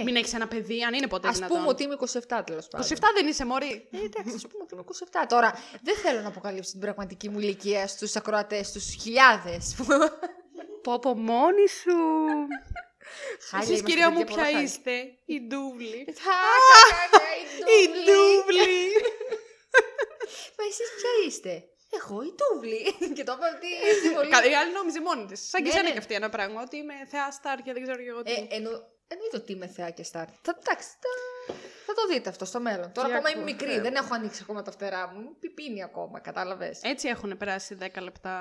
Ε. 0.00 0.02
μην 0.02 0.16
έχεις 0.16 0.34
ένα 0.34 0.48
παιδί, 0.48 0.82
αν 0.82 0.94
είναι 0.94 1.06
ποτέ 1.06 1.28
Α 1.28 1.32
δυνατόν. 1.32 1.56
πούμε 1.56 1.68
ότι 1.68 1.82
είμαι 1.82 1.96
27 2.28 2.42
τέλος 2.46 2.68
πάντων. 2.68 2.86
27 2.88 2.96
δεν 3.14 3.26
είσαι 3.26 3.44
μωρή. 3.44 3.88
Ε, 3.92 3.96
εντάξει, 4.04 4.34
ας 4.34 4.46
πούμε 4.46 4.62
ότι 4.62 4.74
είμαι 4.74 4.82
27. 5.22 5.26
Τώρα 5.28 5.52
δεν 5.82 5.96
θέλω 5.96 6.20
να 6.20 6.28
αποκαλύψω 6.28 6.70
την 6.70 6.80
πραγματική 6.80 7.28
μου 7.28 7.38
ηλικία 7.38 7.86
στους 7.86 8.16
ακροατές, 8.16 8.66
στους 8.66 8.94
χιλιάδες. 9.02 9.74
Πω 10.82 10.98
πω 10.98 11.14
μόνη 11.16 11.68
σου. 11.68 11.96
Χάλια 13.48 13.66
Εσείς 13.66 13.68
είμαστε, 13.68 13.86
κυρία 13.86 14.10
μου 14.10 14.18
παιδιά, 14.18 14.34
πολλά 14.34 14.42
ποια 14.46 14.52
χάλια. 14.52 14.62
είστε; 14.68 14.92
Η 15.24 15.40
ντούβλη. 15.40 15.86
Η 15.86 17.82
Η 17.82 17.88
ντούβλη. 18.04 18.68
Μα 20.60 20.64
εσείς 20.72 20.88
ποια 20.98 21.12
είστε; 21.26 21.52
Εγώ 21.98 22.16
η 22.28 22.32
Τούβλη. 22.40 22.80
και 23.16 23.24
το 23.28 23.32
είπα 23.36 23.46
ότι 23.56 23.68
έτσι 23.90 24.06
πολύ. 24.16 24.30
Κα- 24.34 24.44
Η 24.52 24.54
άλλη 24.60 24.72
νόμιζε 24.72 25.00
μόνη 25.08 25.24
της. 25.30 25.40
Σαν 25.48 25.60
και 25.62 25.68
Ναι, 25.68 25.72
εσένα 25.74 25.86
ναι. 25.88 25.92
και 25.94 25.98
αυτή 26.04 26.14
ένα 26.14 26.28
πράγμα. 26.36 26.58
Ότι 26.66 26.76
είμαι 26.76 26.94
θεά 27.12 27.30
στάρ 27.38 27.56
και 27.64 27.72
δεν 27.74 27.82
ξέρω 27.84 27.98
και 28.04 28.08
εγώ 28.14 28.22
τι. 28.22 28.32
Ε, 28.32 28.46
εννο... 28.56 28.70
Εννοείται 29.12 29.36
ότι 29.42 29.52
είμαι 29.52 29.66
θεά 29.76 29.90
και 29.90 30.02
στάρ. 30.10 30.26
Θα, 30.42 30.50
εντάξει, 30.60 30.88
θα... 31.94 31.94
θα 31.94 32.06
το 32.08 32.14
δείτε 32.14 32.28
αυτό 32.28 32.44
στο 32.44 32.60
μέλλον. 32.60 32.92
Τώρα 32.92 33.08
Τι 33.08 33.14
ακόμα 33.14 33.28
ακούω, 33.28 33.42
είμαι 33.42 33.50
μικρή, 33.52 33.68
Θεέ 33.70 33.80
δεν 33.80 33.94
έχω 33.94 34.14
ανοίξει 34.14 34.40
ακόμα 34.42 34.62
τα 34.62 34.70
φτερά 34.70 35.12
μου. 35.14 35.36
Πιπίνει 35.40 35.82
ακόμα, 35.82 36.20
κατάλαβες. 36.20 36.80
Έτσι 36.82 37.08
έχουν 37.08 37.36
περάσει 37.36 37.76
10 37.80 37.86
λεπτά. 38.02 38.34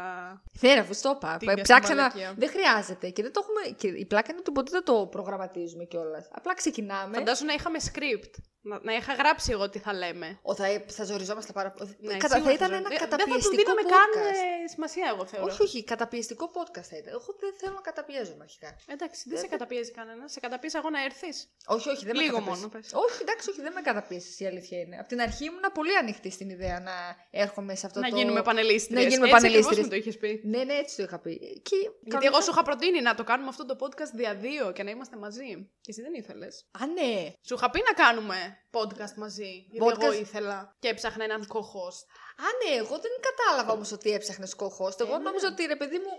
Ναι, 0.62 0.74
ρε, 0.74 0.80
αφού 0.80 0.94
το 1.02 1.10
είπα. 1.16 1.38
Την 1.38 1.62
Ψάξα 1.62 1.94
να. 1.94 2.02
μαλακία. 2.02 2.34
Δεν 2.38 2.50
χρειάζεται. 2.50 3.10
Και, 3.10 3.22
δεν 3.22 3.34
το 3.34 3.42
έχουμε... 3.44 3.76
και 3.76 3.88
η 3.88 4.06
πλάκα 4.06 4.28
είναι 4.32 4.40
ότι 4.40 4.52
ποτέ 4.52 4.70
δεν 4.72 4.84
το 4.84 5.08
προγραμματίζουμε 5.12 5.84
κιόλας. 5.84 6.28
Απλά 6.32 6.54
ξεκινάμε. 6.54 7.16
Φαντάσου 7.18 7.46
να 7.46 7.54
είχαμε 7.54 7.78
script. 7.94 8.34
Να, 8.62 8.80
να 8.84 8.94
είχα 8.94 9.14
γράψει 9.14 9.52
εγώ 9.52 9.70
τι 9.70 9.80
θα 9.80 9.94
λέμε. 9.94 10.40
Ο, 10.42 10.56
θα, 10.56 10.66
θα 10.88 11.04
ζοριζόμαστε 11.04 11.52
πάρα 11.52 11.72
πολύ. 11.72 11.96
Ναι, 12.00 12.18
Κατα... 12.18 12.34
σίγουρα 12.36 12.50
Θα 12.58 12.58
ήταν 12.60 12.70
ζω- 12.70 12.78
ένα 12.80 12.90
δεν- 12.90 12.98
καταπιεστικό 12.98 13.34
Δεν 13.40 13.42
θα 13.42 13.50
του 13.50 13.56
δίναμε 13.60 13.82
podcast. 13.84 14.14
καν 14.14 14.24
ε, 14.64 14.68
σημασία, 14.74 15.06
εγώ 15.14 15.24
θεωρώ. 15.26 15.46
Όχι, 15.52 15.62
όχι, 15.68 15.78
καταπιεστικό 15.94 16.46
podcast 16.58 16.88
θα 16.92 16.98
ήταν. 17.02 17.12
Εγώ 17.18 17.30
δεν 17.44 17.52
θέλω 17.60 17.74
να 17.74 17.82
καταπιέζομαι 17.90 18.44
αρχικά. 18.48 18.70
Εντάξει, 18.96 19.20
δεν 19.30 19.38
σε 19.44 19.48
καταπιέζει 19.54 19.92
κανένας. 20.00 20.32
Σε 20.36 20.40
καταπίεζει 20.46 20.76
εγώ 20.82 20.90
να 20.96 21.02
έρθεις. 21.10 21.36
Όχι, 21.76 21.88
όχι, 21.94 22.04
δεν 22.06 22.16
Λίγο 22.16 22.26
με 22.26 22.32
καταπιέζει. 22.34 22.60
μόνο, 22.60 22.72
πες. 22.74 22.88
Όχι, 23.06 23.18
εντάξει, 23.26 23.39
όχι, 23.50 23.62
δεν 23.62 23.74
με 23.74 23.82
καταπίεζει 23.82 24.44
η 24.44 24.48
αλήθεια 24.48 24.80
είναι. 24.80 24.98
Από 25.00 25.08
την 25.08 25.22
αρχή 25.22 25.46
ήμουν 25.46 25.66
πολύ 25.74 25.98
ανοιχτή 25.98 26.30
στην 26.32 26.50
ιδέα 26.50 26.80
να 26.80 26.92
έρχομαι 27.32 27.76
σε 27.76 27.86
αυτό 27.86 28.00
Να 28.00 28.10
το. 28.10 28.16
γίνουμε 28.18 28.42
πανελίστριες. 28.42 29.04
Να 29.04 29.10
γίνουμε 29.10 29.28
Έτσι 29.30 29.42
πανελίστριες. 29.42 29.66
ακριβώς 29.66 29.84
μου 29.84 29.90
το 29.90 29.96
είχες 29.96 30.18
πει. 30.18 30.42
Ναι, 30.54 30.64
ναι, 30.64 30.74
έτσι 30.74 30.96
το 30.96 31.04
είχα 31.04 31.20
πει. 31.20 31.62
Και 31.64 31.76
Γιατί 32.04 32.26
εγώ 32.26 32.42
σου 32.42 32.52
είχα 32.52 32.64
προτείνει 32.64 33.02
να 33.02 33.16
το 33.16 33.24
κάνουμε 33.24 33.50
αυτό 33.50 33.66
το 33.66 33.76
podcast 33.84 34.12
δια 34.14 34.36
δύο 34.36 34.72
και 34.72 34.84
να 34.84 34.90
είμαστε 34.92 35.18
μαζί. 35.18 35.50
Και 35.82 35.92
εσύ 35.92 36.02
δεν 36.02 36.14
ήθελες. 36.14 36.66
Α, 36.82 36.86
ναι. 36.88 37.32
Σου 37.48 37.54
είχα 37.56 37.70
πει 37.70 37.80
να 37.90 37.94
κάνουμε 38.04 38.38
podcast 38.78 39.14
μαζί. 39.16 39.52
Γιατί 39.72 39.86
Podcast. 39.92 40.02
εγώ 40.04 40.14
ήθελα. 40.14 40.76
Και 40.80 40.88
έψαχνα 40.88 41.24
έναν 41.24 41.42
co-host. 41.54 42.02
Α, 42.46 42.48
ναι, 42.62 42.72
εγώ 42.84 42.96
δεν 43.06 43.12
κατάλαβα 43.28 43.72
όμως 43.74 43.92
ότι 43.92 44.12
έψαχνες 44.14 44.56
κοχώστε. 44.56 45.04
Ε, 45.04 45.08
Εγώ 45.08 45.18
ναι. 45.18 45.24
νόμιζα 45.24 45.48
ότι 45.48 45.66
ρε 45.66 45.76
παιδί 45.76 45.98
μου. 45.98 46.12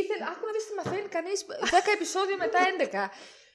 Ήθελε. 0.00 0.24
Άκου 0.32 0.44
να 0.46 0.52
δεις 0.52 0.64
τι 0.68 0.74
μαθαίνει 0.80 1.08
κανείς. 1.08 1.38
10 1.48 1.92
επεισόδια 1.94 2.36
μετά 2.36 2.58
11. 2.68 3.10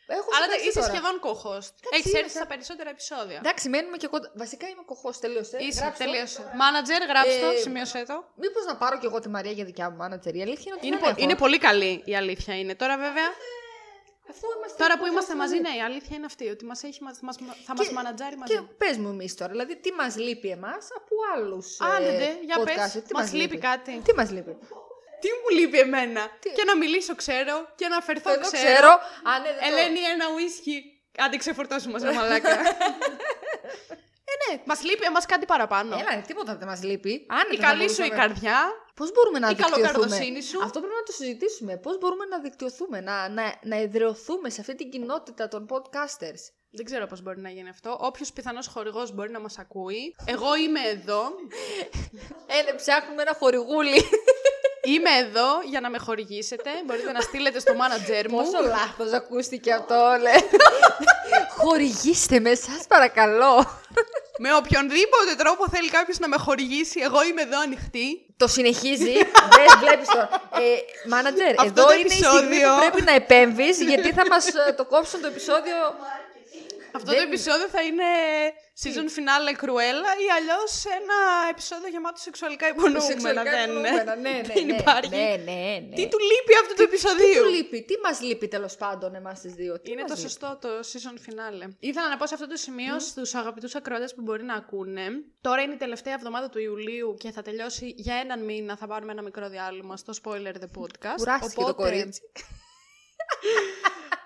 Έχω 0.08 0.30
Αλλά 0.36 0.46
σκεφτεί 0.46 0.68
είσαι 0.68 0.80
τώρα. 0.80 0.92
σχεδόν 0.92 1.16
co-host. 1.26 1.74
Έχεις 1.96 2.10
είμαι 2.12 2.20
έρθει 2.20 2.32
σε- 2.32 2.38
στα 2.38 2.48
περισσότερα 2.48 2.90
επεισόδια. 2.90 3.38
Εντάξει, 3.44 3.70
μένουμε 3.70 3.98
και 3.98 4.08
κοντά. 4.08 4.32
Βασικά 4.36 4.68
είμαι 4.68 4.84
κοχώ, 4.86 5.10
τελείωσε. 5.20 5.58
Είσαι, 5.58 5.94
τελείωσε. 5.98 6.42
Manager, 6.62 7.02
γράψτε 7.12 7.40
το, 7.40 7.48
Ε, 7.48 7.56
σημείωσέ 7.58 8.04
το. 8.08 8.18
Μήπως 8.36 8.66
να 8.66 8.76
πάρω 8.76 8.98
κι 9.00 9.06
εγώ 9.06 9.20
τη 9.20 9.30
Μαρία 9.30 9.52
για 9.52 9.66
δικιά 9.66 9.90
μου 9.90 9.98
manager. 10.04 10.34
Η 10.34 10.42
αλήθεια 10.42 10.64
είναι 10.68 10.76
ότι 10.78 10.88
Είναι, 10.88 10.96
δεν 10.98 11.00
πο- 11.00 11.10
έχω. 11.10 11.20
είναι 11.24 11.36
πολύ 11.36 11.58
καλή 11.58 12.02
η 12.06 12.16
αλήθεια 12.16 12.54
είναι. 12.60 12.76
Τώρα 12.76 12.98
βέβαια 12.98 13.30
Αφού 14.30 14.48
είμαστε 14.58 14.78
Τώρα 14.84 14.98
που 14.98 15.04
podcast 15.06 15.12
είμαστε 15.12 15.36
μαζί, 15.36 15.60
ναι, 15.60 15.70
η 15.78 15.82
αλήθεια 15.82 16.16
είναι 16.18 16.26
αυτή, 16.26 16.48
ότι 16.50 16.66
μας 16.66 16.84
έχει, 16.84 17.04
μας, 17.04 17.20
μας, 17.22 17.36
θα 17.66 17.74
μας 17.78 17.92
μανατζάρει 17.92 18.38
μαζί. 18.38 18.54
Και 18.54 18.62
πες 18.78 18.98
μου 18.98 19.10
εμείς 19.10 19.36
τώρα, 19.36 19.52
δηλαδή 19.52 19.76
τι 19.76 19.92
μας 19.92 20.16
λείπει 20.18 20.50
εμάς 20.50 20.88
από 20.98 21.16
άλλους. 21.36 21.78
Άντε, 21.82 22.38
για 22.46 22.60
πες, 22.64 22.92
τι 23.08 23.14
μας 23.14 23.34
λείπει; 23.34 23.58
κάτι. 23.58 24.02
Τι 24.06 24.14
μας 24.14 24.32
λείπει; 24.32 24.58
Τι 25.24 25.30
μου 25.40 25.50
λείπει 25.60 25.80
εμένα; 25.80 26.22
Και 26.58 26.64
να 26.70 26.78
μιλήσω 26.78 27.16
ξέρω, 27.16 27.56
και 27.76 27.88
να 27.88 28.02
φερθώ 28.02 28.32
Εδώ 28.32 28.42
ξέρω. 28.42 28.64
ξέρω. 28.74 28.90
Α, 28.90 29.40
ναι, 29.44 29.50
δεν 29.60 29.70
το- 29.72 29.78
Ελένη, 29.78 30.00
ένα 30.16 30.26
ουίσκι. 30.36 30.78
Άντε 31.18 31.38
ξεφορτώσου 31.38 31.90
μας, 31.90 32.02
ρε 32.04 32.12
μαλάκα. 32.20 32.50
ε, 32.50 34.34
ναι, 34.42 34.62
μας 34.66 34.84
λείπει 34.84 35.06
εμάς 35.06 35.26
κάτι 35.26 35.46
παραπάνω. 35.46 35.96
Έλα, 36.00 36.16
ρε, 36.16 36.22
τίποτα 36.28 36.56
δεν 36.56 36.68
μας 36.68 36.84
λείπει. 36.84 37.26
Άνετα 37.30 37.54
η 37.54 37.58
θα 37.58 37.62
καλή 37.68 37.90
σου 37.90 38.02
η 38.04 38.06
μπορούσαμε. 38.08 38.22
καρδιά. 38.28 38.60
Πώς 38.96 39.12
μπορούμε 39.12 39.40
να 39.40 39.48
η 39.50 39.54
δικτυωθούμε; 39.54 39.88
καλοκαρδοσύνη 39.88 40.42
σου. 40.42 40.60
Αυτό 40.64 40.80
πρέπει 40.80 40.96
να 40.96 41.04
το 41.04 41.12
συζητήσουμε. 41.12 41.78
Πώς 41.78 41.98
μπορούμε 41.98 42.26
να 42.26 42.40
δικτυωθούμε, 42.40 43.02
να, 43.02 43.30
να, 43.30 43.44
να 43.64 43.76
εδραιωθούμε 43.78 44.50
σε 44.50 44.62
αυτή 44.62 44.76
την 44.76 44.90
κοινότητα 44.90 45.48
των 45.48 45.66
podcasters; 45.70 46.42
Δεν 46.72 46.86
ξέρω 46.86 47.06
πώς 47.08 47.22
μπορεί 47.22 47.40
να 47.40 47.50
γίνει 47.50 47.70
αυτό. 47.70 47.98
Όποιος 48.02 48.32
πιθανός 48.34 48.68
χορηγός 48.68 49.12
μπορεί 49.14 49.32
να 49.32 49.40
μας 49.40 49.58
ακούει. 49.58 50.16
Εγώ 50.26 50.56
είμαι 50.56 50.80
εδώ. 50.80 51.22
Ε, 52.56 52.62
ναι, 52.64 52.74
ψάχνουμε 52.74 53.22
ένα 53.22 53.34
χορηγούλι. 53.40 54.02
Είμαι 54.86 55.10
εδώ 55.20 55.50
για 55.70 55.80
να 55.80 55.90
με 55.90 55.98
χορηγήσετε. 55.98 56.70
Μπορείτε 56.86 57.12
να 57.12 57.22
στείλετε 57.22 57.60
στο 57.60 57.74
manager 57.74 58.26
μου. 58.30 58.38
Πόσο 58.38 58.62
λάθος 58.68 59.12
ακούστηκε 59.14 59.74
αυτό, 59.74 60.18
λέ. 60.22 60.32
Χορηγήστε 61.58 62.40
με, 62.40 62.56
σας 62.56 62.88
παρακαλώ. 62.88 63.80
με 64.40 64.56
οποιονδήποτε 64.56 65.36
τρόπο 65.38 65.70
θέλει 65.70 65.90
κάποιος 65.90 66.20
να 66.20 66.28
με 66.28 66.38
χορηγήσει. 66.38 67.00
Εγώ 67.00 67.24
είμαι 67.24 67.42
εδώ 67.42 67.60
ανοιχτή. 67.60 68.26
Το 68.38 68.48
συνεχίζει. 68.48 69.14
Δεν 69.58 69.68
βλέπεις 69.80 70.08
τώρα. 70.08 70.30
Ε, 70.60 71.08
μάνατζερ, 71.10 71.50
Αυτό 71.50 71.64
εδώ 71.66 71.86
το 71.86 71.94
είναι 71.94 72.14
η 72.14 72.18
στιγμή 72.18 72.38
επεισόδιο- 72.38 72.70
που 72.74 72.80
πρέπει 72.80 73.02
να 73.02 73.14
επέμβεις 73.14 73.82
γιατί 73.82 74.12
θα 74.14 74.28
μας 74.28 74.46
το 74.78 74.86
κόψουν 74.86 75.22
το 75.22 75.28
επεισόδιο. 75.28 75.78
Αυτό 76.96 77.12
Δεν- 77.12 77.16
το 77.22 77.28
επεισόδιο 77.28 77.68
θα 77.68 77.82
είναι 77.82 78.04
season 78.82 79.08
finale 79.18 79.54
κρουέλα 79.58 80.12
ή 80.26 80.28
αλλιώς 80.38 80.86
ένα 81.00 81.18
επεισόδιο 81.50 81.90
γεμάτο 81.90 82.20
σεξουαλικά 82.28 82.68
υπονοούμενα. 82.68 83.00
Σεξουαλικά 83.00 83.52
Δεν, 83.52 83.64
υπονοούμενα, 83.70 84.16
ναι, 84.16 84.30
ναι, 84.38 84.42
δεν 84.54 84.66
ναι. 84.66 84.76
υπάρχει. 84.76 85.10
Ναι, 85.10 85.30
ναι, 85.48 85.64
ναι. 85.90 85.96
Τι 85.96 86.08
του 86.08 86.20
λείπει 86.30 86.54
αυτού 86.62 86.74
του 86.74 86.82
Τι 86.82 86.84
επεισοδίου; 86.84 87.44
του 87.44 87.50
λείπει, 87.50 87.84
τι 87.84 87.96
μας 88.04 88.22
λείπει 88.22 88.48
τέλος 88.48 88.76
πάντων 88.76 89.16
εμάς 89.16 89.40
τις 89.40 89.54
δύο; 89.54 89.80
Τι 89.80 89.92
Είναι 89.92 90.02
μας 90.02 90.12
το 90.12 90.18
λείπει; 90.18 90.30
σωστό 90.30 90.58
το 90.62 90.70
season 90.92 91.18
finale. 91.26 91.70
Ήθελα 91.80 92.10
να 92.10 92.18
πω 92.18 92.28
σε 92.28 92.34
αυτό 92.34 92.48
το 92.48 92.56
σημείο 92.56 93.00
στους 93.00 93.36
αγαπητούς 93.36 93.76
ακροατές 93.76 94.14
που 94.16 94.22
μπορεί 94.22 94.44
να 94.44 94.54
ακούνε. 94.54 95.08
Τώρα 95.42 95.62
είναι 95.62 95.74
η 95.74 95.78
τελευταία 95.78 96.14
εβδομάδα 96.14 96.50
του 96.50 96.60
Ιουλίου 96.60 97.16
και 97.20 97.32
θα 97.32 97.42
τελειώσει 97.42 97.94
για 97.98 98.16
έναν 98.16 98.44
μήνα. 98.44 98.78
Θα 98.78 98.88
πάρουμε 98.88 99.12
ένα 99.12 99.22
μικρό 99.22 99.50
διάλειμμα 99.50 99.98
στο 99.98 100.14
Spoiler 100.24 100.54
the 100.64 100.82
Podcast. 100.82 101.16
Κουράστηκε 101.18 101.64
το 101.64 101.76
κορίτσι. 101.76 102.22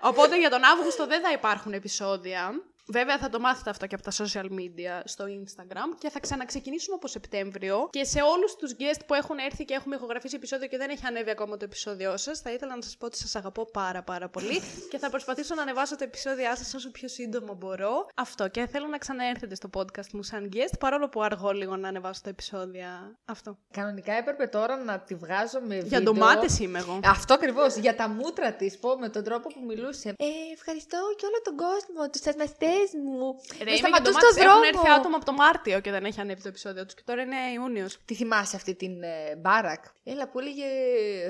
Οπότε 0.10 0.39
για 0.39 0.50
τον 0.50 0.63
Αύγουστο 0.63 1.08
δεν 1.08 1.22
θα 1.22 1.32
υπάρχουν 1.32 1.74
επεισόδια. 1.74 2.62
Βέβαια 2.89 3.17
θα 3.17 3.29
το 3.29 3.39
μάθετε 3.39 3.70
αυτό 3.70 3.88
και 3.88 3.96
από 3.96 4.03
τα 4.03 4.12
social 4.12 4.46
media 4.46 5.01
στο 5.03 5.25
Instagram 5.25 5.98
και 5.98 6.10
θα 6.10 6.20
ξαναξεκινήσουμε 6.20 6.96
από 6.96 7.08
Σεπτέμβριο 7.08 7.88
και 7.89 8.03
σε 8.03 8.20
όλους 8.22 8.56
τους 8.56 8.75
guest 8.79 9.00
που 9.08 9.13
έχουν 9.13 9.38
έρθει 9.38 9.65
και 9.65 9.74
έχουμε 9.74 9.96
ηχογραφήσει 9.96 10.36
επεισόδιο 10.36 10.67
και 10.67 10.77
δεν 10.77 10.89
έχει 10.89 11.06
ανέβει 11.06 11.29
ακόμα 11.29 11.58
το 11.58 11.65
επεισόδιό 11.65 12.17
σας 12.17 12.39
θα 12.39 12.51
ήθελα 12.51 12.75
να 12.75 12.82
σας 12.82 12.98
πω 12.98 13.06
ότι 13.06 13.17
σας 13.17 13.36
αγαπώ 13.36 13.65
πάρα 13.65 14.03
πάρα 14.03 14.29
πολύ 14.29 14.62
και 14.91 14.98
θα 14.98 15.10
προσπαθήσω 15.10 15.56
να 15.56 15.62
ανεβάσω 15.62 15.96
τα 15.96 16.03
επεισόδια 16.03 16.56
σας 16.56 16.74
όσο 16.74 16.91
πιο 16.91 17.08
σύντομα 17.08 17.53
μπορώ. 17.53 18.08
Αυτό 18.15 18.48
και 18.48 18.67
θέλω 18.67 18.88
να 18.88 18.98
ξαναέρθετε 18.98 19.56
στο 19.56 19.70
podcast 19.77 20.10
μου 20.13 20.24
σαν 20.24 20.50
guest 20.53 20.75
παρόλο 20.79 21.10
που 21.10 21.22
αργώ 21.22 21.51
λίγο 21.51 21.75
να 21.75 21.88
ανεβάσω 21.88 22.22
τα 22.24 22.29
επεισόδια. 22.29 23.17
Αυτό. 23.25 23.58
Κανονικά 23.72 24.13
έπρεπε 24.13 24.48
τώρα 24.48 24.77
να 24.84 25.00
τη 25.00 25.15
βγάζω 25.15 25.60
με 25.60 25.75
βίντεο. 25.75 25.88
Για 25.88 26.01
ντομάτες 26.01 26.60
είμαι 26.60 26.79
εγώ. 26.79 27.00
Αυτό 27.03 27.34
ακριβώς. 27.34 27.75
Για 27.75 27.96
τα 27.96 28.08
μούτρα 28.10 28.53
της, 28.53 28.77
πω 28.77 28.98
με 28.98 29.10
τον 29.10 29.24
τρόπο 29.24 29.48
που 29.48 29.65
μιλούσε. 29.67 30.10
Ε, 30.10 30.25
ευχαριστώ 30.53 30.98
και 31.17 31.25
όλο 31.25 31.41
τον 31.44 31.56
κόσμο, 31.56 32.10
τους 32.10 32.22
θαυμαστές 32.22 32.76
μου. 33.03 33.36
Ρε, 33.57 33.63
μες 33.63 33.79
είμαι 33.79 33.88
σταματούν 33.88 34.13
και 34.13 34.19
στον 34.19 34.34
ντομάτες. 34.34 34.43
Έχουν 34.43 34.50
δρόμο. 34.51 34.63
έρθει 34.74 34.89
άτομα 35.00 35.15
από 35.15 35.25
το 35.25 35.31
Μάρτιο 35.34 35.79
και 35.79 35.91
δεν 35.91 36.05
έχει 36.05 36.19
ανέβει 36.22 36.41
το 36.41 36.48
επεισόδιο 36.48 36.86
τους 36.86 36.93
και 36.93 37.01
τώρα 37.05 37.22
είναι 37.22 37.36
Ιούνιος. 37.53 37.98
Τι 38.05 38.13
θυμάσαι 38.15 38.55
αυτή 38.55 38.75
την 38.75 39.03
ε, 39.03 39.36
μπάρακ; 39.38 39.84
Έλα 40.03 40.27
που 40.29 40.39
έλεγε 40.39 40.65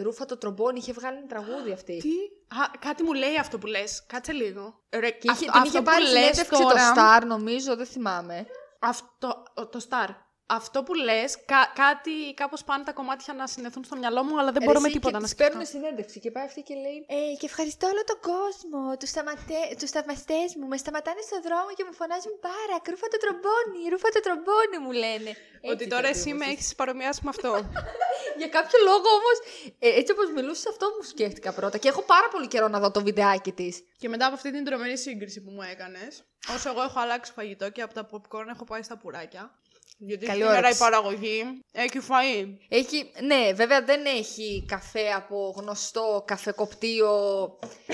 Ρούφα 0.02 0.26
το 0.26 0.38
τρομπόνι, 0.38 0.78
είχε 0.80 0.94
βγάλει 0.94 1.18
ένα 1.18 1.28
τραγούδι 1.28 1.72
αυτή. 1.72 1.98
Τι; 1.98 2.10
Α, 2.60 2.64
κάτι 2.80 3.04
μου 3.04 3.14
λέει 3.14 3.38
αυτό 3.40 3.58
που 3.58 3.68
λες. 3.68 4.04
Κάτσε 4.08 4.32
λίγο. 4.32 4.80
Ρε, 4.90 5.10
Και 5.10 5.18
είχε, 5.22 5.32
αυτό, 5.32 5.46
την 5.46 5.52
αυτό 5.56 5.68
είχε 5.68 5.78
που 5.78 5.84
πάρει 5.84 6.02
λες 6.04 6.12
συνέντευξη 6.12 6.62
το 6.62 6.76
Star, 6.96 7.22
νομίζω, 7.26 7.76
δεν 7.76 7.86
θυμάμαι. 7.86 8.46
Αυτό, 8.80 9.44
ο- 9.54 9.68
το 9.68 9.80
Star. 9.90 10.10
Αυτό 10.50 10.84
που 10.84 10.94
λες, 10.94 11.30
κα- 11.52 11.72
κάτι 11.84 12.16
κάπως 12.42 12.64
πάνε 12.64 12.84
τα 12.84 12.94
κομμάτια 13.00 13.34
να 13.34 13.48
συνεθούν 13.54 13.84
στο 13.84 13.96
μυαλό 14.02 14.22
μου, 14.24 14.40
αλλά 14.40 14.52
δεν 14.56 14.64
μπορώ 14.66 14.80
με 14.80 14.88
Εσύ 14.88 14.96
τίποτα 14.96 15.14
και 15.16 15.22
να 15.22 15.28
της 15.28 15.32
σκεφτώ. 15.36 15.52
παίρνουν 15.52 15.68
συνέντευξη 15.76 16.18
και 16.24 16.32
πάει 16.36 16.46
αυτή 16.50 16.62
και 16.68 16.76
λέει 16.84 16.98
ε, 17.18 17.36
Και 17.40 17.46
ευχαριστώ 17.52 17.86
όλο 17.94 18.04
τον 18.12 18.20
κόσμο, 18.32 18.82
τους, 19.00 19.10
σταματέ, 19.16 19.62
τους 19.80 19.90
θαυμαστές 19.96 20.50
μου. 20.58 20.66
Με 20.72 20.78
σταματάνε 20.84 21.22
στον 21.30 21.42
δρόμο 21.48 21.70
και 21.78 21.84
μου 21.88 21.94
φωνάζουν 22.02 22.34
μπάρακ, 22.42 22.84
ρούφα 22.94 23.08
το 23.14 23.18
τρομπόνι, 23.24 23.80
ρούφα 23.94 24.10
το 24.16 24.20
τρομπόνι 24.26 24.78
μου 24.84 24.92
λένε. 25.04 25.32
Ότι 25.72 25.84
Έτσι 25.84 25.88
τώρα 25.94 26.08
κάτι 26.08 26.18
εσύ 26.18 26.30
με 26.30 26.36
όμως. 26.44 26.48
έχεις 26.54 26.68
παρομοιάσει 26.80 27.20
με 27.26 27.30
αυτό. 27.36 27.52
Για 28.40 28.50
κάποιο 28.58 28.78
λόγο 28.90 29.08
όμως, 29.20 29.38
ε, 29.86 29.88
έτσι 30.00 30.12
όπως 30.16 30.28
μιλούσες, 30.38 30.66
αυτό 30.74 30.86
μου 30.96 31.04
σκέφτηκα 31.12 31.50
πρώτα. 31.60 31.78
Και 31.82 31.88
έχω 31.94 32.02
πάρα 32.16 32.28
πολύ 32.34 32.48
καιρό 32.54 32.68
να 32.74 32.80
δω 32.84 32.90
το 32.96 33.02
βιντεάκι 33.08 33.52
της. 33.60 33.74
και 34.02 34.08
μετά 34.14 34.26
από 34.26 34.36
αυτή 34.40 34.50
την 34.56 34.64
τρομερή 34.68 34.98
σύγκριση 35.08 35.38
που 35.44 35.52
μου 35.56 35.62
έκανες, 35.74 36.12
όσο 36.56 36.70
εγώ 36.74 36.82
έχω 36.88 37.00
αλλάξει 37.00 37.32
φαγητό 37.38 37.66
και 37.76 37.82
από 37.82 37.94
τα 37.98 38.04
popcorn 38.12 38.48
έχω 38.54 38.64
πάει 38.72 38.84
στα 38.90 38.98
πουράκια. 38.98 39.44
Γιατί 40.00 40.26
Καλή 40.26 40.38
σήμερα 40.42 40.56
η 40.58 40.62
όρεξη. 40.62 40.80
παραγωγή 40.80 41.62
έχει 41.72 42.00
φαΐ. 42.10 42.46
Έχει, 42.70 43.12
ναι, 43.24 43.54
βέβαια 43.54 43.84
δεν 43.84 44.06
έχει 44.06 44.66
καφέ 44.68 45.12
από 45.12 45.54
γνωστό 45.58 46.24
καφεκοπτίο 46.28 47.10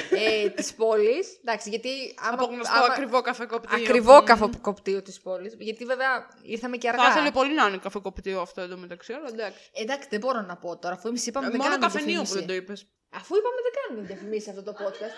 ε, 0.10 0.50
της 0.56 0.74
πόλης. 0.74 1.38
Εντάξει, 1.42 1.70
γιατί... 1.70 1.90
Άμα, 2.20 2.34
Από 2.34 2.46
γνωστό 2.46 2.74
άμα- 2.76 2.86
ακριβό 2.86 3.22
καφεκοπτίο. 3.22 3.78
Ακριβό 3.78 4.18
που- 4.20 4.24
καφεκοπτίο 4.24 5.02
της 5.02 5.22
πόλης. 5.22 5.56
Γιατί 5.60 5.86
βέβαια 5.86 6.28
ήρθαμε 6.44 6.78
και 6.78 6.90
αργά. 6.90 7.04
Θα 7.04 7.10
ήθελε 7.10 7.32
πολύ 7.32 7.54
να 7.54 7.68
είναι 7.68 7.78
καφεκοπτίο 7.78 8.42
αυτό 8.42 8.62
εδώ 8.62 8.78
μεταξύ, 8.78 9.14
αλλά 9.14 9.28
εντάξει. 9.32 9.70
Εντάξει, 9.74 10.08
δεν 10.12 10.20
μπορώ 10.20 10.42
να 10.42 10.58
πω 10.58 10.78
τώρα, 10.78 10.94
αφού 10.96 11.08
εμείς 11.08 11.28
είπαμε 11.28 11.48
Ε, 11.48 11.50
δεν 11.50 11.60
Μόνο 11.60 11.70
κάνουμε 11.72 11.88
καφενείο 11.92 12.22
που 12.22 12.28
δεν 12.28 12.46
διαφήμιση. 12.46 12.66
το 12.68 12.74
είπες. 12.74 12.88
Αφού 13.10 13.36
είπαμε 13.36 13.56
δεν 13.66 13.74
κάνουμε 13.82 14.08
διαφημίσει 14.08 14.44
σε 14.44 14.50
αυτό 14.50 14.64
το 14.64 14.74
podcast. 14.80 15.16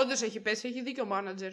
Όντως 0.00 0.22
έχει 0.22 0.40
πέσει, 0.40 0.68
έχει 0.68 0.82
δίκιο 0.82 1.02
ο 1.02 1.06
μάνατζερ. 1.06 1.50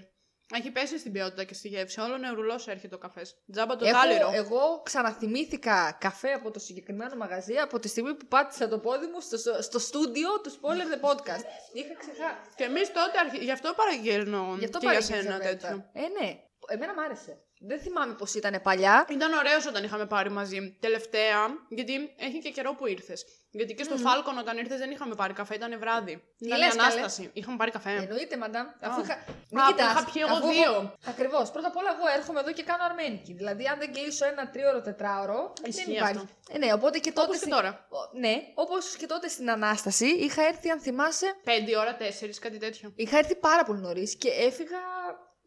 Έχει 0.53 0.71
πέσει 0.71 0.99
στην 0.99 1.11
ποιότητα 1.11 1.43
και 1.43 1.53
στη 1.53 1.67
γεύση. 1.67 1.99
Όλο 1.99 2.17
νευρουλό 2.17 2.61
έρχεται 2.65 2.95
ο 2.95 2.97
καφές. 2.97 3.35
Τζάμπα 3.51 3.75
το 3.75 3.85
τάλιρο. 3.85 4.27
Έχω, 4.27 4.35
εγώ 4.35 4.81
ξαναθυμήθηκα 4.83 5.97
καφέ 5.99 6.31
από 6.31 6.51
το 6.51 6.59
συγκεκριμένο 6.59 7.15
μαγαζί 7.15 7.57
από 7.57 7.79
τη 7.79 7.87
στιγμή 7.87 8.13
που 8.15 8.25
πάτησα 8.25 8.67
το 8.67 8.79
πόδι 8.79 9.05
μου 9.05 9.21
στο, 9.21 9.61
στο 9.61 9.79
στούντιο 9.79 10.41
του 10.41 10.51
Spoiler 10.51 11.05
the 11.05 11.09
Podcast. 11.09 11.43
Είχα 11.73 11.95
ξεχάσει. 11.97 12.49
Και 12.55 12.63
εμείς 12.63 12.91
τότε 12.91 13.19
αρχι... 13.19 13.37
γι' 13.43 13.51
αυτό 13.51 13.73
παραγγέλνω 13.75 14.55
Γι' 14.59 14.65
αυτό 14.65 14.79
και 14.79 14.87
για 14.87 14.93
παρήγγειλα 14.95 15.21
σένα 15.21 15.37
μετά. 15.37 15.49
τέτοιο. 15.49 15.89
Ε, 15.93 16.01
ναι. 16.01 16.39
Εμένα 16.67 16.93
μ' 16.93 16.99
άρεσε. 16.99 17.41
Δεν 17.59 17.79
θυμάμαι 17.79 18.13
πώς 18.13 18.33
ήταν 18.33 18.59
παλιά. 18.63 19.05
Ήταν 19.09 19.33
ωραίος 19.33 19.65
όταν 19.65 19.83
είχαμε 19.83 20.05
πάρει 20.05 20.29
μαζί. 20.29 20.77
Τελευταία, 20.79 21.37
γιατί 21.69 21.93
έχει 22.17 22.39
και 22.39 22.49
καιρό 22.49 22.75
που 22.75 22.87
ήρθες. 22.87 23.25
Γιατί 23.51 23.73
και 23.73 23.83
στο 23.83 23.95
Falcon 23.95 24.39
όταν 24.39 24.57
ήρθες 24.57 24.77
δεν 24.79 24.91
είχαμε 24.91 25.15
πάρει 25.15 25.33
καφέ, 25.33 25.55
ήταν 25.55 25.79
βράδυ. 25.79 26.11
Ήταν 26.37 26.57
η 26.57 26.63
λες, 26.63 26.75
καλέ; 26.75 26.81
ανάσταση. 26.83 27.29
Είχαμε 27.33 27.57
πάρει 27.57 27.71
καφέ. 27.71 27.89
Εννοείται, 27.89 28.37
μαντάμ. 28.37 28.67
Αφού 28.81 28.99
Α. 28.99 29.03
είχα. 29.03 29.13
Α, 29.13 29.73
που 29.73 29.79
είχα 29.79 30.05
πιει 30.11 30.21
εγώ 30.27 30.49
δύο. 30.51 30.93
Ακριβώς. 31.07 31.51
Πρώτα 31.51 31.67
απ' 31.67 31.77
όλα, 31.77 31.89
εγώ 31.97 32.05
έρχομαι 32.17 32.39
εδώ 32.39 32.51
και 32.51 32.63
κάνω 32.63 32.83
αρμένικη. 32.83 33.33
Δηλαδή, 33.33 33.65
αν 33.67 33.79
δεν 33.79 33.93
κλείσω 33.93 34.25
ένα 34.25 34.49
τρίωρο, 34.49 34.81
τετράωρο. 34.81 35.53
Ισχύει 35.65 35.85
δεν 35.85 35.95
υπάρχει. 35.95 36.17
αυτό. 36.17 36.27
Ε, 36.51 36.57
ναι, 36.57 36.73
οπότε 36.73 36.99
και 36.99 37.11
τότε. 37.11 37.21
Όπως 37.21 37.33
και 37.35 37.41
στην- 37.41 37.51
τώρα. 37.51 37.87
Ο- 37.89 38.17
Ναι, 38.19 38.35
όπως 38.55 38.95
και 38.95 39.05
τότε 39.05 39.27
στην 39.27 39.49
ανάσταση 39.49 40.05
είχα 40.07 40.41
έρθει, 40.47 40.69
αν 40.69 40.79
θυμάσαι, 40.79 41.35
Πέντε 41.43 41.77
ώρα, 41.77 41.95
τέσσερις, 41.95 42.39
κάτι 42.39 42.57
τέτοιο. 42.57 42.91
Είχα 42.95 43.17
έρθει 43.17 43.35
πάρα 43.35 43.63
πολύ 43.63 43.79
νωρίς 43.79 44.15
και 44.17 44.29
έφυγα. 44.29 44.79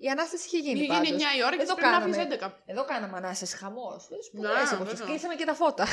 Η 0.07 0.09
ανάσταση 0.14 0.45
είχε 0.47 0.59
γίνει. 0.59 0.80
Είχε 0.80 0.92
γίνει 0.92 1.09
πάντως. 1.09 1.23
9 1.35 1.38
η 1.38 1.42
ώρα 1.49 1.57
και 1.57 1.62
Εδώ 1.62 1.75
πρέπει 1.75 1.88
να 1.90 1.99
κάναμε- 1.99 2.16
αφήσει 2.16 2.26
11. 2.26 2.49
Εδώ 2.73 2.83
κάναμε 2.85 3.16
ανάσταση 3.16 3.57
χαμός. 3.57 4.00
Ναι, 4.11 4.16
Σπουδέ 4.26 4.49
βέβαια. 4.85 5.07
Κλείσαμε 5.07 5.35
και 5.35 5.45
τα 5.50 5.54
φώτα. 5.61 5.87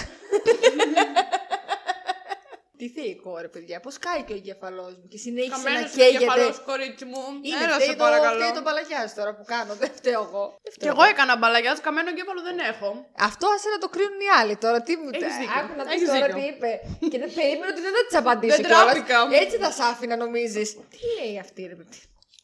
Τι 2.79 2.87
θεϊκό 2.97 3.31
ρε 3.45 3.49
παιδιά, 3.53 3.77
πώς 3.85 3.95
κάει 4.05 4.21
και 4.27 4.33
ο 4.33 4.35
εγκεφαλός 4.41 4.91
μου 4.99 5.05
και 5.11 5.17
συνέχισε 5.25 5.55
να 5.57 5.57
Καμένο 5.63 5.87
καίγεται. 5.97 6.17
κεφαλό, 6.23 6.49
κορίτσι 6.71 7.05
μου. 7.11 7.23
Είναι 7.47 7.63
Έλα, 7.63 7.73
φταίει 7.77 7.87
σε 7.87 7.95
το, 7.99 8.03
παρακαλώ. 8.05 8.37
φταίει 8.39 8.53
το 8.59 8.63
μπαλαγιάς 8.65 9.09
τώρα 9.19 9.31
που 9.37 9.43
κάνω, 9.53 9.71
δεν 9.81 9.91
φταίω 9.99 10.21
εγώ. 10.29 10.45
Δεν 10.63 10.71
Κι 10.73 10.77
φταίω 10.77 10.91
εγώ 10.95 11.03
έκανα 11.11 11.33
μπαλαγιά, 11.39 11.73
καμένο 11.85 12.09
εγκέφαλο 12.13 12.41
δεν 12.49 12.57
έχω. 12.71 12.89
Αυτό 13.29 13.45
άσε 13.55 13.69
να 13.75 13.79
το 13.83 13.87
κρίνουν 13.95 14.19
οι 14.25 14.29
άλλοι 14.39 14.55
τώρα. 14.63 14.77
Τι 14.87 14.93
μου 15.01 15.09
Έχεις 15.17 15.35
δίκιο. 15.41 15.55
Άκου 15.59 15.73
να 15.79 15.83
δεις 15.83 15.93
Έχεις 15.95 16.07
τώρα 16.13 16.25
δίκιο. 16.27 16.39
τι 16.41 16.45
είπε. 16.53 16.71
και 17.11 17.17
δεν 17.23 17.29
περίμενα 17.37 17.69
ότι 17.73 17.81
δεν 17.87 17.93
θα 17.97 18.01
τη 18.09 18.13
απαντήσω 18.21 18.55
Δεν 18.55 18.65
κιόλας. 18.65 18.83
τράπηκα. 18.85 19.17
Έτσι 19.43 19.55
θα 19.63 19.69
σ' 19.77 19.83
άφηνα 19.91 20.15
νομίζεις. 20.23 20.67
Τι 20.93 20.99
λέει 21.17 21.33
αυτή 21.45 21.61
ρε 21.71 21.75
παιδί. 21.79 21.99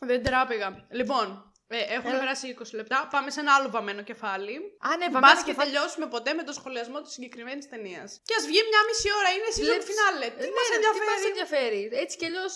Δεν 0.10 0.20
τράπηγα. 0.28 0.68
Λοιπόν, 1.00 1.26
ε, 1.68 1.78
έχουν 1.98 2.12
περάσει 2.22 2.46
20 2.60 2.64
λεπτά. 2.80 2.98
Πάμε 3.14 3.30
σε 3.36 3.40
ένα 3.44 3.52
άλλο 3.58 3.70
βαμμένο 3.76 4.02
κεφάλι. 4.10 4.56
Α, 4.88 4.90
ναι, 5.00 5.06
Μπας 5.10 5.14
βαμμένο 5.16 5.40
και 5.44 5.50
κεφάλι. 5.52 5.70
τελειώσουμε 5.70 6.06
ποτέ 6.16 6.32
με 6.40 6.44
το 6.48 6.54
σχολιασμό 6.60 6.98
της 7.02 7.12
συγκεκριμένης 7.16 7.66
ταινίας. 7.74 8.10
Και 8.28 8.34
ας 8.40 8.44
βγει 8.50 8.60
μια 8.72 8.82
μισή 8.88 9.10
ώρα, 9.20 9.30
είναι 9.36 9.50
season 9.56 9.70
Βλέπεις- 9.70 9.90
finale. 9.92 10.28
Τι 10.40 10.46
Ε, 10.50 10.54
μας 10.58 10.66
ναι, 10.68 10.72
ρε, 10.72 10.76
ενδιαφέρει; 10.78 11.06
Τι 11.06 11.12
μας 11.12 11.24
ενδιαφέρει; 11.32 11.82
Έτσι 12.04 12.14
κι 12.20 12.26
αλλιώς 12.30 12.54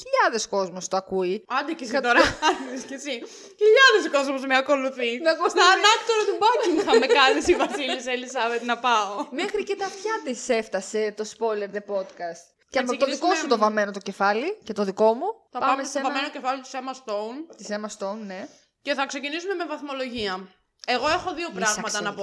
χιλιάδες 0.00 0.42
κόσμος 0.54 0.82
το 0.90 0.96
ακούει. 1.02 1.34
Άντε 1.58 1.72
και 1.78 1.84
εσύ 1.84 1.98
τώρα, 2.08 2.22
άντε 2.48 2.74
και 2.88 2.96
εσύ. 3.00 3.14
Χιλιάδες 3.62 4.04
κόσμος 4.16 4.40
με 4.50 4.56
ακολουθεί. 4.62 5.10
Με 5.24 5.30
ακολουθεί. 5.34 5.54
Στα 5.58 5.64
ανάκτορα 5.76 6.22
του 6.28 6.36
Buckingham 6.42 6.96
με 7.04 7.08
κάνει 7.18 7.40
η 7.52 7.54
Βασίλισσα 7.64 8.10
Ελισάβετ 8.16 8.62
να 8.62 8.76
πάω. 8.86 9.12
Μέχρι 9.40 9.62
και 9.68 9.76
τα 9.80 9.86
αυτιά 9.92 10.14
της 10.24 10.48
έφτασε 10.60 11.14
το 11.16 11.24
spoiler 11.34 11.68
the 11.76 11.82
podcast. 11.94 12.44
Και 12.70 12.78
Θα 12.78 12.84
με 12.84 12.90
το 12.90 12.96
ξεκινήσουμε- 12.96 13.30
δικό 13.30 13.40
σου 13.40 13.46
το 13.46 13.58
βαμμένο 13.58 13.90
το 13.92 13.98
κεφάλι 13.98 14.58
και 14.64 14.72
το 14.72 14.84
δικό 14.84 15.14
μου. 15.14 15.26
Θα 15.50 15.58
πάμε, 15.58 15.82
σε 15.82 15.88
στο 15.88 15.98
ένα... 15.98 16.08
βαμμένο 16.08 16.28
κεφάλι 16.30 16.60
της 16.60 16.70
Emma 16.74 16.94
Stone 17.00 17.56
Της 17.56 17.66
Emma 17.70 17.88
Stone, 17.98 18.18
ναι. 18.26 18.48
και 18.82 18.94
θα 18.94 19.06
ξεκινήσουμε 19.06 19.54
με 19.54 19.66
βαθμολογία. 19.66 20.48
Εγώ 20.86 21.08
έχω 21.08 21.34
δύο 21.34 21.50
πράγματα 21.50 22.00
να 22.02 22.14
πω. 22.14 22.22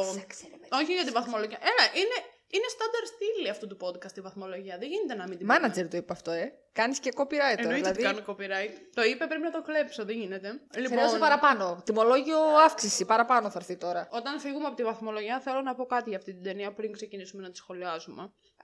Όχι 0.80 0.94
για 0.94 1.06
τη 1.06 1.12
βαθμολογία. 1.12 1.58
Έλα, 1.62 1.86
είναι, 2.02 2.18
είναι 2.56 2.68
στάνταρ 2.76 3.04
στήλη 3.14 3.50
αυτού 3.50 3.66
του 3.72 3.78
podcast 3.84 4.16
η 4.18 4.22
βαθμολογία. 4.28 4.76
Δεν 4.82 4.88
γίνεται 4.94 5.16
να 5.22 5.26
μην 5.30 5.38
την 5.38 5.46
πούμε. 5.48 5.60
Μάνατζερ 5.60 5.86
το 5.88 5.98
είπε 5.98 6.14
αυτό, 6.18 6.32
ε. 6.32 6.46
Κάνεις 6.82 7.00
και 7.00 7.12
copyright 7.20 7.28
τώρα. 7.62 7.66
Εννοείται 7.66 7.92
Δηλαδή, 7.92 8.06
ότι 8.06 8.08
κάνω 8.10 8.22
copyright. 8.30 8.74
Το 8.98 9.04
είπε, 9.04 9.24
πρέπει 9.32 9.42
να 9.50 9.52
το 9.52 9.62
κλέψω. 9.62 10.06
Δεν 10.06 10.16
γίνεται. 10.22 10.50
Λοιπόν, 10.76 10.92
χρειάζεται 10.98 11.20
παραπάνω. 11.20 11.82
Τιμολόγιο 11.86 12.40
αύξηση, 12.66 13.06
παραπάνω 13.06 13.46
θα 13.50 13.58
έρθει 13.62 13.76
τώρα. 13.78 14.08
όταν 14.12 14.40
φύγουμε 14.40 14.66
από 14.68 14.76
τη 14.76 14.84
βαθμολογία, 14.84 15.40
θέλω 15.40 15.62
να 15.62 15.76
πω 15.76 15.86
κάτι 15.86 16.10
για 16.10 16.18
αυτή 16.18 16.34
την 16.34 16.44
ταινία 16.44 16.74
πριν 16.74 16.92
ξεκινήσουμε 16.92 17.42
να 17.42 17.50
τη 17.52 17.58
σχολιάζουμε. 17.58 18.24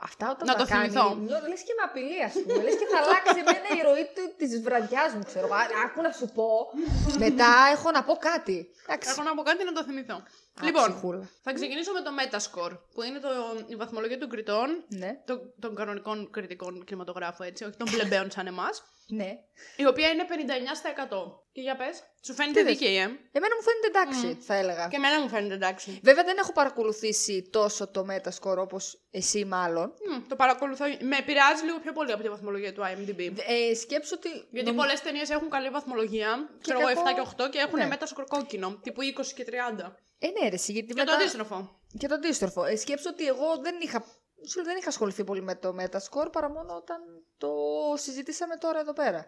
Αυτά 0.10 0.26
όταν 0.32 0.48
Να 0.48 0.54
τα 0.54 0.64
το 0.64 0.70
κάνει, 0.70 0.90
θυμηθώ. 0.90 1.16
νιώθω, 1.16 1.48
λες 1.48 1.62
και 1.68 1.74
με 1.78 1.84
απειλεί, 1.90 2.24
ας 2.24 2.34
πούμε. 2.34 2.64
λες 2.66 2.76
και 2.80 2.88
θα 2.92 2.98
αλλάξει 3.04 3.38
εμένα 3.44 3.70
η 3.80 3.82
ροή 3.88 4.06
του, 4.16 4.24
της 4.38 4.62
βραδιάς 4.62 5.14
μου, 5.16 5.24
ξέρω. 5.30 5.48
Α, 5.48 5.60
Άκου 5.86 6.02
να 6.02 6.12
σου 6.12 6.28
πω. 6.38 6.48
Μετά 7.26 7.52
έχω 7.74 7.92
να 7.92 8.04
πω 8.04 8.14
κάτι. 8.30 8.58
Εντάξει. 8.86 9.10
Έχω 9.12 9.22
να 9.24 9.34
πω 9.36 9.42
κάτι 9.50 9.64
να 9.64 9.72
το 9.78 9.84
θυμηθώ. 9.84 10.18
Α, 10.62 10.66
λοιπόν, 10.66 10.90
ψυχούλα. 10.92 11.30
θα 11.42 11.54
ξεκινήσω 11.54 11.92
με 11.94 12.02
το 12.02 12.12
Metascore, 12.20 12.78
που 12.94 13.02
είναι 13.02 13.20
το, 13.20 13.30
η 13.68 13.76
βαθμολογία 13.76 14.18
των 14.18 14.30
κριτών, 14.30 14.84
Ναι, 14.88 15.22
των, 15.26 15.54
των 15.60 15.76
κανονικών 15.76 16.30
κριτικών 16.32 16.84
κινηματογράφου, 16.84 17.44
έτσι, 17.44 17.64
όχι 17.64 17.78
των 17.78 17.88
πλεμπαίων 17.92 18.32
σαν 18.32 18.48
εμάς, 18.48 18.84
ναι. 19.12 19.32
η 19.76 19.86
οποία 19.88 20.08
είναι 20.10 20.26
59%. 20.30 21.40
Και 21.54 21.62
για 21.62 21.76
πες, 21.76 22.04
σου 22.26 22.34
φαίνεται 22.34 22.60
Τι 22.60 22.66
δες; 22.66 22.78
δίκαιη, 22.78 22.96
ε; 22.96 23.02
Εμένα 23.32 23.56
μου 23.56 23.64
φαίνεται 23.68 23.88
εντάξει, 23.94 24.38
θα 24.42 24.54
έλεγα. 24.56 24.88
Και 24.88 24.96
εμένα 24.96 25.22
μου 25.22 25.30
φαίνεται 25.30 25.54
εντάξει. 25.54 26.00
Βέβαια 26.04 26.24
δεν 26.24 26.38
έχω 26.38 26.52
παρακολουθήσει 26.52 27.50
τόσο 27.52 27.88
το 27.88 28.06
Metascore 28.10 28.58
όπως 28.58 29.02
εσύ 29.12 29.46
μάλλον. 29.46 29.94
Μμ, 30.10 30.28
το 30.28 30.36
παρακολουθώ. 30.36 30.86
Με 31.02 31.18
επηρεάζει 31.18 31.64
λίγο 31.64 31.80
πιο 31.80 31.92
πολύ 31.94 32.12
από 32.12 32.22
τη 32.24 32.30
βαθμολογία 32.30 32.74
του 32.74 32.82
IMDb. 32.82 33.32
Ε, 33.70 33.74
σκέψου 33.76 34.14
ότι... 34.18 34.30
Γιατί 34.52 34.68
νομ- 34.68 34.78
πολλές 34.78 35.02
ταινίες 35.02 35.30
έχουν 35.30 35.50
καλή 35.50 35.70
βαθμολογία, 35.70 36.50
ξέρω 36.62 36.80
εγώ 36.80 37.02
κακό- 37.04 37.30
7 37.30 37.30
και 37.36 37.44
8 37.44 37.50
και 37.52 37.58
έχουν 37.60 37.80
Ναι. 37.80 37.88
Metascore 37.92 38.26
κόκκινο, 38.28 38.80
τύπου 38.84 39.02
20 39.02 39.26
και 39.36 39.46
30. 39.80 39.92
Ε, 40.20 40.28
ναι, 40.28 40.50
ρε, 40.50 40.56
εσύ, 40.56 40.72
γιατί 40.72 40.88
Και 40.88 40.94
μετά... 41.00 41.06
το 41.16 41.18
αντίστροφο. 41.22 41.80
Και 41.98 42.08
το 42.08 42.14
αντίστροφο. 42.14 42.64
Ε, 42.66 42.76
σκέψου 42.76 43.10
ότι 43.14 43.28
εγώ 43.28 43.58
δεν 43.62 43.76
είχα... 43.82 44.06
σου 44.48 44.56
λέω, 44.58 44.66
δεν 44.66 44.78
είχα 44.78 44.90
ασχοληθεί 44.90 45.24
πολύ 45.24 45.42
με 45.42 45.56
το 45.56 45.76
Metascore 45.80 46.32
παρά 46.32 46.50
μόνο 46.50 46.76
όταν 46.76 46.98
το 47.38 47.50
συζητήσαμε 47.96 48.56
τώρα 48.56 48.80
εδώ 48.80 48.94
πέρα. 48.94 49.26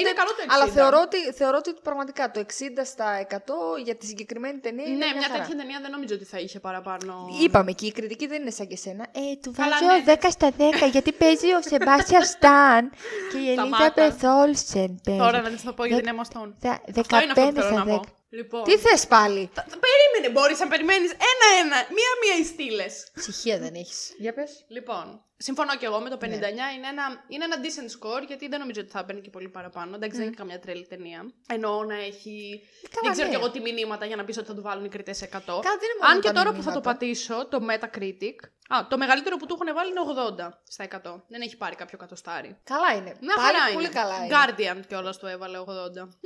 είναι 0.00 0.12
καλό 0.12 0.30
το 0.30 0.42
60. 0.42 0.46
Αλλά 0.54 0.66
θεωρώ 0.66 1.00
ότι, 1.00 1.16
θεωρώ 1.32 1.56
ότι 1.56 1.74
πραγματικά 1.82 2.30
το 2.30 2.40
60 2.40 2.44
στα 2.84 3.26
100 3.30 3.36
για 3.84 3.96
τη 3.96 4.06
συγκεκριμένη 4.06 4.58
ταινία 4.58 4.84
είναι 4.84 4.92
Ναι, 4.96 5.04
μια 5.06 5.14
μια 5.14 5.22
χαρά. 5.28 5.40
τέτοια 5.40 5.56
ταινία 5.56 5.78
δεν 5.80 5.90
νομίζω 5.90 6.14
ότι 6.14 6.24
θα 6.24 6.38
είχε 6.38 6.60
παραπάνω. 6.60 7.26
Είπαμε 7.42 7.72
και 7.72 7.86
η 7.86 7.92
κριτική 7.92 8.26
δεν 8.26 8.40
είναι 8.42 8.50
σαν 8.50 8.66
και 8.66 8.76
σένα. 8.76 9.06
Ε, 9.12 9.36
του 9.42 9.52
Καλά, 9.56 9.70
βάζω 9.80 10.02
ναι. 10.04 10.14
10 10.20 10.26
στα 10.30 10.50
10 10.58 10.90
γιατί 10.90 11.12
παίζει 11.12 11.52
ο 11.52 11.60
Σεμπάστια 11.62 12.24
Σταν 12.24 12.90
και 13.32 13.38
η 13.38 13.52
Σταμάτα. 13.52 14.02
Ελίζα 14.02 14.36
Όλσεν 14.40 15.00
παίζει. 15.04 15.20
Τώρα 15.20 15.40
να 15.40 15.50
της 15.50 15.62
το 15.62 15.72
πω 15.72 15.84
γιατί 15.84 16.02
Δε- 16.02 16.10
είναι 16.10 16.20
Emma 16.22 16.36
Stone. 16.36 16.52
Δε- 16.58 16.68
Αυτό 17.02 17.16
είναι 17.22 17.32
αυτό 17.32 17.42
15 17.42 17.54
που 17.54 17.60
θέλω 17.60 17.76
στα 17.76 17.84
να 17.84 18.00
10. 18.00 18.00
Πω. 18.30 18.36
Λοιπόν. 18.36 18.62
Τι 18.64 18.76
θες 18.78 19.06
πάλι; 19.06 19.50
Θα- 19.54 19.66
θα- 19.68 19.78
Περίμενε, 19.78 20.32
μπορείς 20.32 20.58
να 20.58 20.68
περιμένεις 20.68 21.10
ένα-ένα. 21.10 21.76
Μία-μία 21.76 22.40
οι 22.40 22.44
στήλες. 22.44 23.10
Ψυχία 23.14 23.58
δεν 23.58 23.74
έχεις. 23.74 24.14
Για 24.18 24.32
πες. 24.34 24.64
Λοιπόν, 24.68 25.24
συμφωνώ 25.48 25.76
και 25.76 25.86
εγώ 25.86 25.98
με 26.00 26.08
το 26.10 26.18
Ναι. 26.26 26.36
59. 26.36 26.40
Είναι, 26.76 26.88
ένα, 26.94 27.04
είναι 27.28 27.44
ένα 27.44 27.56
decent 27.64 27.90
score 27.96 28.22
γιατί 28.26 28.48
δεν 28.48 28.58
νομίζω 28.60 28.80
ότι 28.80 28.90
θα 28.90 28.98
έμπαινε 28.98 29.20
και 29.20 29.30
πολύ 29.30 29.48
παραπάνω. 29.48 29.94
Εντάξει, 29.94 30.16
δεν 30.16 30.26
είναι 30.26 30.36
καμιά 30.36 30.58
τρέλη 30.58 30.86
ταινία. 30.86 31.20
Εννοώ 31.48 31.84
να 31.84 31.94
έχει. 31.94 32.60
Καλά, 32.90 33.02
δεν 33.02 33.12
ξέρω 33.12 33.28
ναι. 33.28 33.34
κι 33.34 33.40
εγώ 33.40 33.50
τι 33.50 33.60
μηνύματα 33.60 34.04
για 34.06 34.16
να 34.16 34.24
πεις 34.24 34.38
ότι 34.38 34.46
θα 34.46 34.54
του 34.54 34.62
βάλουν 34.62 34.84
οι 34.84 34.88
κριτές 34.88 35.22
100. 35.22 35.26
Καλά, 35.30 35.60
δεν 35.82 35.88
είναι 35.90 36.00
μόνο 36.00 36.12
Αν 36.14 36.20
και 36.20 36.26
τα 36.26 36.32
τώρα 36.34 36.50
που 36.52 36.62
θα 36.62 36.72
το 36.72 36.80
μηνύματα. 36.80 36.90
πατήσω, 36.90 37.46
το 37.46 37.58
Metacritic. 37.68 38.36
Α, 38.74 38.86
το 38.86 38.98
μεγαλύτερο 38.98 39.36
που 39.36 39.46
του 39.46 39.58
έχουν 39.60 39.74
βάλει 39.74 39.90
είναι 39.90 40.00
80 40.48 40.48
στα 40.68 40.84
100. 40.84 41.22
Δεν 41.28 41.40
έχει 41.40 41.56
πάρει 41.56 41.74
κάποιο 41.76 41.98
κατοστάρι. 41.98 42.58
Καλά 42.64 42.90
είναι. 42.96 43.16
Μια 43.20 43.34
Πάλι 43.34 43.56
χαρά 43.58 43.72
πολύ 43.72 43.84
είναι. 43.84 43.94
καλά 43.94 44.16
είναι. 44.24 44.34
Guardian 44.34 44.80
κιόλας 44.88 45.18
το 45.18 45.26
έβαλε 45.26 45.58
80. 45.58 45.64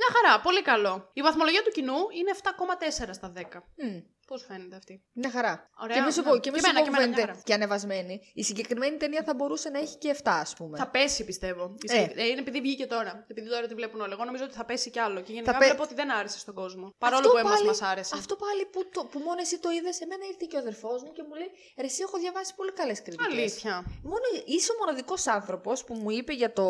Μια 0.01 0.09
χαρά, 0.15 0.41
πολύ 0.41 0.63
καλό. 0.63 1.11
Η 1.13 1.21
βαθμολογία 1.23 1.63
του 1.63 1.71
κοινού 1.71 1.95
είναι 2.19 2.31
7,4 2.43 3.09
στα 3.13 3.33
10. 3.37 3.41
Μμ. 3.77 3.99
Πώς 4.27 4.45
φαίνεται 4.49 4.77
αυτή; 4.77 5.03
Μια 5.13 5.31
χαρά. 5.31 5.71
Ωραία, 5.83 5.97
και 5.97 6.03
μη 6.03 6.13
σου 6.13 6.23
ναι. 6.23 6.29
πω, 6.29 6.39
και 6.39 6.51
μη 6.51 6.57
Και 6.59 6.65
σου 6.65 6.71
εμένα, 6.71 6.79
πω 6.79 6.85
και 6.85 6.91
που 6.91 6.97
εμένα, 6.97 7.07
μια 7.09 7.17
φαίνεται 7.17 7.33
χαρά. 7.33 7.43
και 7.45 7.55
ανεβασμένη. 7.55 8.21
Η 8.35 8.43
συγκεκριμένη 8.45 8.97
ταινία 8.97 9.23
θα 9.27 9.35
μπορούσε 9.35 9.69
να 9.71 9.79
έχει 9.79 9.97
και 9.97 10.17
7, 10.19 10.21
ας 10.25 10.55
πούμε. 10.55 10.79
Θα 10.79 10.89
πέσει, 10.89 11.25
πιστεύω. 11.25 11.75
Ε. 11.89 11.97
Ε. 12.15 12.25
Είναι 12.31 12.41
επειδή 12.41 12.61
βγήκε 12.61 12.87
τώρα. 12.87 13.25
Επειδή 13.31 13.49
τώρα 13.49 13.67
τη 13.67 13.75
βλέπουν 13.75 14.01
όλοι. 14.01 14.13
Εγώ 14.13 14.25
νομίζω 14.25 14.45
ότι 14.45 14.55
θα 14.55 14.65
πέσει 14.65 14.91
κι 14.91 14.99
άλλο. 14.99 15.21
Και 15.21 15.33
γενικά 15.33 15.53
Θα 15.53 15.59
πε- 15.59 15.67
βλέπω 15.69 15.83
ότι 15.83 15.95
δεν 15.95 16.11
άρεσε 16.13 16.39
στον 16.39 16.55
κόσμο. 16.55 16.95
Παρόλο 16.99 17.19
Αυτό 17.21 17.31
που 17.33 17.39
εμά 17.39 17.51
πάλι- 17.51 17.67
μας 17.67 17.83
άρεσε. 17.83 18.15
Αυτό 18.19 18.37
πάλι 18.37 18.65
που, 18.73 18.89
το, 18.93 19.05
που 19.05 19.19
μόνο 19.19 19.41
εσύ 19.41 19.59
το 19.59 19.71
είδες, 19.71 20.01
εμένα 20.01 20.25
ήρθε 20.31 20.47
και 20.51 20.57
ο 20.57 20.59
αδερφός 20.59 21.03
μου 21.03 21.13
και 21.13 21.23
μου 21.29 21.35
λέει: 21.35 21.51
Ρε, 21.81 21.87
εσύ 21.87 22.01
έχω 22.07 22.19
διαβάσει 22.19 22.55
πολύ 22.55 22.73
καλές 22.73 23.03
κριτικές. 23.03 23.27
Αλήθεια. 23.33 23.75
Μόνο 24.03 24.25
είσαι 24.47 24.73
ο 24.73 24.77
μοναδικός 24.81 25.27
άνθρωπος 25.27 25.85
που 25.85 25.95
μου 25.95 26.11
είπε 26.11 26.33
για, 26.33 26.53
το, 26.53 26.67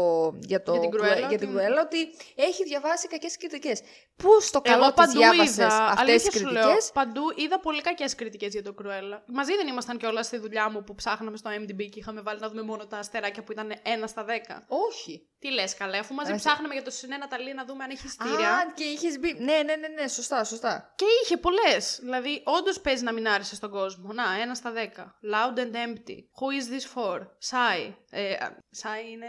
για, 0.52 0.62
το, 0.62 0.72
Για 0.72 0.80
την 0.80 0.90
Cruella 1.00 1.28
για 1.28 1.38
την 1.38 1.48
ότι- 1.48 1.58
Cruella 1.66 1.80
ότι 1.86 2.00
έχει 2.34 2.62
διαβάσει 2.64 3.08
κακές 3.08 3.36
κριτικές. 3.36 3.80
Πού 4.16 4.30
στο 4.40 4.60
καλό 4.60 4.76
Εγώ 4.84 4.92
της 4.92 4.94
παντού 5.04 5.18
διάβασες 5.18 5.54
είδα. 5.56 5.66
αυτές 5.66 5.94
τις 5.96 6.00
Αλήθεια 6.00 6.30
σου 6.32 6.52
λέω. 6.52 6.62
κριτικές; 6.62 6.90
Παντού 6.92 7.22
είδα 7.44 7.60
πολύ 7.60 7.80
κακές 7.80 8.14
κριτικές 8.14 8.52
για 8.52 8.62
το 8.62 8.74
Cruella. 8.82 9.18
Μαζί 9.26 9.56
δεν 9.56 9.66
ήμασταν 9.66 9.98
κιόλας 9.98 10.26
στη 10.26 10.36
δουλειά 10.38 10.70
μου 10.70 10.84
που 10.84 10.94
ψάχναμε 10.94 11.36
στο 11.36 11.50
MDB 11.50 11.88
και 11.90 11.98
είχαμε 11.98 12.20
βάλει 12.20 12.40
να 12.40 12.48
δούμε 12.48 12.62
μόνο 12.62 12.86
τα 12.86 12.98
αστεράκια 12.98 13.42
που 13.42 13.52
ήταν 13.52 13.72
1 14.02 14.04
στα 14.06 14.24
10. 14.24 14.30
Όχι. 14.68 15.28
Τι 15.38 15.50
λες, 15.50 15.74
καλέ, 15.74 15.98
αφού 15.98 16.14
μαζί 16.14 16.32
Α, 16.32 16.36
ψάχναμε 16.36 16.74
για 16.74 16.82
το 16.82 16.90
Συνένα 16.90 17.28
Ταλή 17.28 17.54
να 17.54 17.64
δούμε 17.64 17.84
αν 17.84 17.90
έχει 17.90 18.08
στήρια. 18.08 18.52
Α, 18.54 18.72
και 18.74 18.84
είχες 18.84 19.18
μπει. 19.18 19.32
Ναι, 19.32 19.62
ναι, 19.64 19.76
ναι, 19.76 19.88
ναι, 19.88 20.08
σωστά, 20.08 20.44
σωστά. 20.44 20.92
Και 20.96 21.04
είχε 21.22 21.36
πολλές. 21.36 21.98
Δηλαδή, 22.00 22.42
όντως 22.44 22.80
παίζει 22.80 23.04
να 23.04 23.12
μην 23.12 23.28
άρεσε 23.28 23.54
στον 23.54 23.70
κόσμο. 23.70 24.12
Να, 24.12 24.40
ένα 24.40 24.54
στα 24.54 24.70
δέκα. 24.70 25.18
Loud 25.32 25.58
and 25.58 25.74
empty. 25.74 26.18
Who 26.38 26.46
is 26.58 26.66
this 26.72 26.84
for? 26.94 27.18
Sigh. 27.20 27.94
Ε, 28.10 28.32
α, 28.32 28.56
sigh 28.82 29.10
είναι 29.12 29.26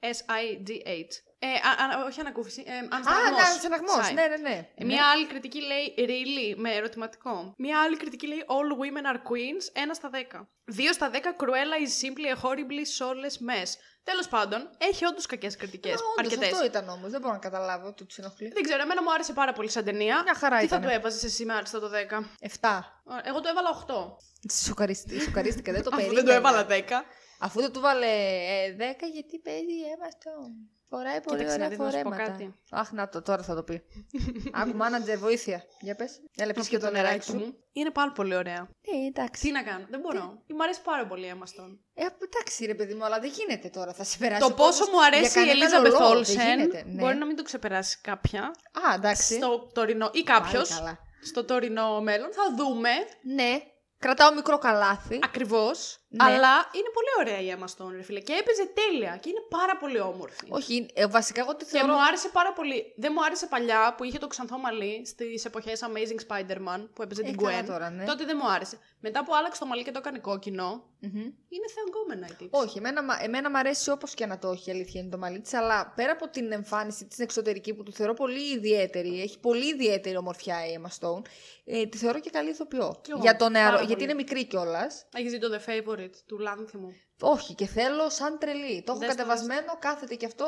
S-I-G-H. 0.00 1.25
Ε, 1.38 1.46
α, 1.46 1.98
α, 2.00 2.04
όχι 2.06 2.20
ανακούφιση. 2.20 2.64
Ε, 2.66 2.72
Α, 2.72 2.78
αναστραγμός. 2.90 3.30
ναι, 3.30 3.46
αναστραγμός. 3.46 4.08
Sigh. 4.08 4.14
Ναι, 4.14 4.26
ναι, 4.26 4.36
ναι. 4.48 4.68
Ε, 4.74 4.84
Μία 4.84 5.06
άλλη 5.10 5.26
κριτική 5.26 5.60
λέει 5.60 5.94
really 5.98 6.54
με 6.56 6.74
ερωτηματικό. 6.74 7.54
Μία 7.58 7.82
άλλη 7.82 7.96
κριτική 7.96 8.26
λέει 8.26 8.44
all 8.46 8.70
women 8.82 9.14
are 9.14 9.18
queens, 9.18 9.64
ένα 9.72 9.94
στα 9.94 10.08
δέκα. 10.08 10.48
Δύο 10.64 10.92
στα 10.92 11.10
δέκα 11.10 11.36
Cruella 11.38 11.76
is 11.86 11.92
simply 12.04 12.36
a 12.38 12.42
horribly 12.44 12.84
soulless 12.98 13.36
mess. 13.50 13.70
Τέλος 14.04 14.28
πάντων, 14.28 14.70
έχει 14.78 15.04
όντως 15.06 15.26
κακές 15.26 15.56
κριτικές. 15.56 15.92
Α, 15.92 15.96
όντως, 16.18 16.32
Αρκετές. 16.32 16.52
Αυτό 16.52 16.64
ήταν 16.66 16.88
όμως. 16.88 17.10
Δεν 17.10 17.20
μπορώ 17.20 17.32
να 17.32 17.38
καταλάβω 17.38 17.92
τι 17.92 18.04
του 18.04 18.14
ενοχλεί. 18.18 18.48
Δεν 18.54 18.62
ξέρω, 18.62 18.82
εμένα 18.82 19.02
μου 19.02 19.12
άρεσε 19.12 19.32
πάρα 19.32 19.52
πολύ 19.52 19.70
σαν 19.70 19.84
ταινία. 19.84 20.22
Μια 20.22 20.34
χαρά 20.34 20.58
Τι 20.58 20.64
ήταν. 20.64 20.80
θα 20.82 20.86
του 20.88 20.92
έβαζες 20.94 21.22
εσύ 21.24 21.44
με 21.44 21.54
άριστα 21.54 21.80
το 21.80 21.90
10. 21.90 22.20
7. 22.40 22.80
Ωραία, 23.04 23.22
Εγώ 23.24 23.40
το 23.40 23.48
έβαλα 23.48 23.68
8. 23.70 24.16
Σοκαρίστη- 24.64 25.20
Σοκαρίστηκα, 25.22 25.72
δεν 25.72 25.82
το 25.82 25.90
Αφού 25.92 25.96
περίμενα. 25.96 26.22
δεν 26.24 26.42
το 26.42 26.48
έβαλα 26.48 26.66
10. 26.68 27.04
Αφού 27.38 27.60
δεν 27.60 27.72
του 27.72 27.80
βάλε 27.80 28.06
ε, 28.06 28.76
10, 28.78 28.80
γιατί 29.12 29.38
παίζει 29.38 29.76
Emma 29.94 30.08
Stone. 30.14 30.75
Φοράει 30.88 31.20
πολύ 31.20 31.38
Κοίταξε, 31.38 31.54
ωραία 31.54 31.68
να 31.68 31.68
δεις, 31.68 31.78
να 31.78 31.90
σου 31.90 32.02
πω 32.02 32.10
φορέματα. 32.10 32.30
κάτι. 32.32 32.54
Αχ, 32.70 32.92
να 32.92 33.08
το, 33.08 33.22
τώρα 33.22 33.42
θα 33.42 33.54
το 33.54 33.62
πει. 33.62 33.82
Άκου, 34.60 34.76
μάνατζερ, 34.76 35.18
βοήθεια. 35.18 35.64
Για 35.80 35.94
πες. 35.94 36.20
Έλα, 36.36 36.52
πεις 36.52 36.68
και 36.68 36.78
το 36.78 36.90
νεράκι 36.90 37.24
σου. 37.24 37.36
μου. 37.36 37.54
Είναι 37.72 37.90
πάρα 37.90 38.12
πολύ 38.12 38.34
ωραία. 38.36 38.68
Ε, 38.82 39.06
εντάξει. 39.08 39.40
Τι 39.42 39.50
να 39.50 39.62
κάνω, 39.62 39.84
δεν 39.90 40.00
μπορώ. 40.00 40.42
Μ' 40.56 40.62
αρέσει 40.62 40.80
πάρα 40.82 41.06
πολύ 41.06 41.26
η 41.26 41.32
Emma 41.34 41.42
Stone. 41.44 41.76
Ε, 41.94 42.04
εντάξει, 42.24 42.64
ρε 42.64 42.74
παιδί 42.74 42.94
μου, 42.94 43.04
αλλά 43.04 43.20
δεν 43.20 43.30
γίνεται 43.30 43.68
τώρα. 43.68 43.92
Θα 43.92 44.04
σε 44.04 44.18
περάσει. 44.18 44.40
Το 44.40 44.46
ο 44.46 44.50
κόσμος 44.54 44.78
πόσο 44.78 44.90
μου 44.90 45.04
αρέσει 45.04 45.42
για 45.42 45.52
η 45.52 45.58
κανέναν 45.58 45.84
Elizabeth 45.84 46.00
λόγο. 46.00 46.08
Δεν 46.14 46.22
Olsen 46.22 46.56
γίνεται, 46.56 46.84
ναι. 46.86 47.00
μπορεί 47.02 47.16
να 47.16 47.26
μην 47.26 47.36
το 47.36 47.42
ξεπεράσει 47.42 47.98
κάποια 48.02 48.42
Α, 48.88 48.94
εντάξει. 48.94 49.34
στο 49.34 49.70
τωρινό 49.74 50.10
ή 50.12 50.22
Πάλι 50.22 50.40
κάποιος 50.40 50.68
καλά. 50.76 50.98
στο 51.24 51.44
τωρινό 51.44 52.00
μέλλον. 52.00 52.28
Θα 52.32 52.54
δούμε 52.56 52.90
Ναι, 53.34 53.60
κρατάω 53.98 54.34
μικρό 54.34 54.58
καλάθι. 54.58 55.18
ακριβώς. 55.22 56.05
Ναι. 56.16 56.24
Αλλά 56.32 56.52
είναι 56.78 56.90
πολύ 56.96 57.12
ωραία 57.20 57.40
η 57.46 57.48
Emma 57.58 57.68
Stone, 57.74 57.90
ρε 57.96 58.02
φίλε. 58.02 58.20
Και 58.20 58.32
έπαιζε 58.32 58.64
τέλεια 58.80 59.16
και 59.22 59.28
είναι 59.28 59.42
πάρα 59.48 59.76
πολύ 59.76 60.00
όμορφη. 60.00 60.46
Όχι, 60.48 60.86
ε, 60.94 61.06
βασικά 61.06 61.40
εγώ 61.40 61.56
τη 61.56 61.64
Και 61.64 61.70
θεωρώ. 61.70 61.92
μου 61.92 62.02
άρεσε 62.06 62.28
πάρα 62.28 62.52
πολύ. 62.52 62.92
Δεν 62.96 63.10
μου 63.14 63.24
άρεσε 63.24 63.46
παλιά 63.46 63.94
που 63.96 64.04
είχε 64.04 64.18
το 64.18 64.26
ξανθό 64.26 64.58
μαλλί 64.58 65.06
στις 65.06 65.44
εποχές 65.44 65.80
Amazing 65.88 66.20
Spider-Man 66.26 66.80
που 66.94 67.02
έπαιζε 67.02 67.20
Ε, 67.20 67.24
την 67.24 67.36
καλά 67.36 67.60
Gwen. 67.62 67.66
τώρα, 67.66 67.90
ναι. 67.90 68.04
Τότε 68.04 68.24
δεν 68.24 68.38
μου 68.42 68.48
άρεσε. 68.50 68.78
Μετά 69.00 69.24
που 69.24 69.34
άλλαξε 69.34 69.60
το 69.60 69.66
μαλλί 69.66 69.82
και 69.82 69.90
το 69.90 69.98
έκανε 69.98 70.18
κόκκινο, 70.18 70.84
Μμμ. 71.00 71.16
είναι 71.48 71.66
θεογκόμενα 71.74 72.26
η 72.26 72.34
τύψη. 72.34 72.48
Όχι, 72.62 72.78
εμένα, 72.78 73.02
μα- 73.02 73.18
εμένα 73.22 73.50
μου 73.50 73.58
αρέσει 73.58 73.90
όπως 73.90 74.14
και 74.14 74.26
να 74.26 74.38
το 74.38 74.50
έχει 74.50 74.68
η 74.70 74.72
αλήθεια 74.72 75.00
είναι 75.00 75.10
το 75.10 75.18
μαλλί 75.18 75.40
της, 75.40 75.54
αλλά 75.54 75.92
πέρα 75.96 76.12
από 76.12 76.28
την 76.28 76.52
εμφάνιση 76.52 77.04
της 77.04 77.18
εξωτερική 77.18 77.74
που 77.74 77.82
του 77.82 77.92
θεωρώ 77.92 78.14
πολύ 78.14 78.52
ιδιαίτερη, 78.52 79.20
έχει 79.20 79.38
πολύ 79.38 79.66
ιδιαίτερη 79.68 80.16
ομορφιά 80.16 80.66
η 80.66 80.78
Emma 80.82 80.88
Stone, 81.00 81.22
ε, 81.64 81.86
τη 81.86 81.96
θεωρώ 81.98 82.20
και 82.20 82.30
καλή 82.30 82.50
ηθοποιό. 82.50 82.98
Κι 83.02 83.10
εγώ, 83.10 83.20
Για 83.20 83.36
το 83.36 83.48
νεαρό, 83.48 83.70
πάρα 83.74 83.78
γιατί 83.86 83.92
πολύ. 83.94 84.04
είναι 84.04 84.14
μικρή 84.14 84.44
κιόλας. 84.46 85.04
Έχεις 85.14 85.30
δει 85.32 85.38
το 85.38 85.48
The 85.52 85.70
Favorite; 85.70 86.05
Του 86.26 86.38
Λάνθιμου. 86.38 87.05
Όχι, 87.20 87.54
και 87.54 87.66
θέλω 87.66 88.10
σαν 88.10 88.38
τρελή. 88.38 88.82
Το 88.86 88.92
έχω 88.92 89.00
Δες 89.00 89.08
το, 89.10 89.14
κατεβασμένο, 89.16 89.76
κάθεται 89.78 90.14
και 90.14 90.26
αυτό 90.26 90.46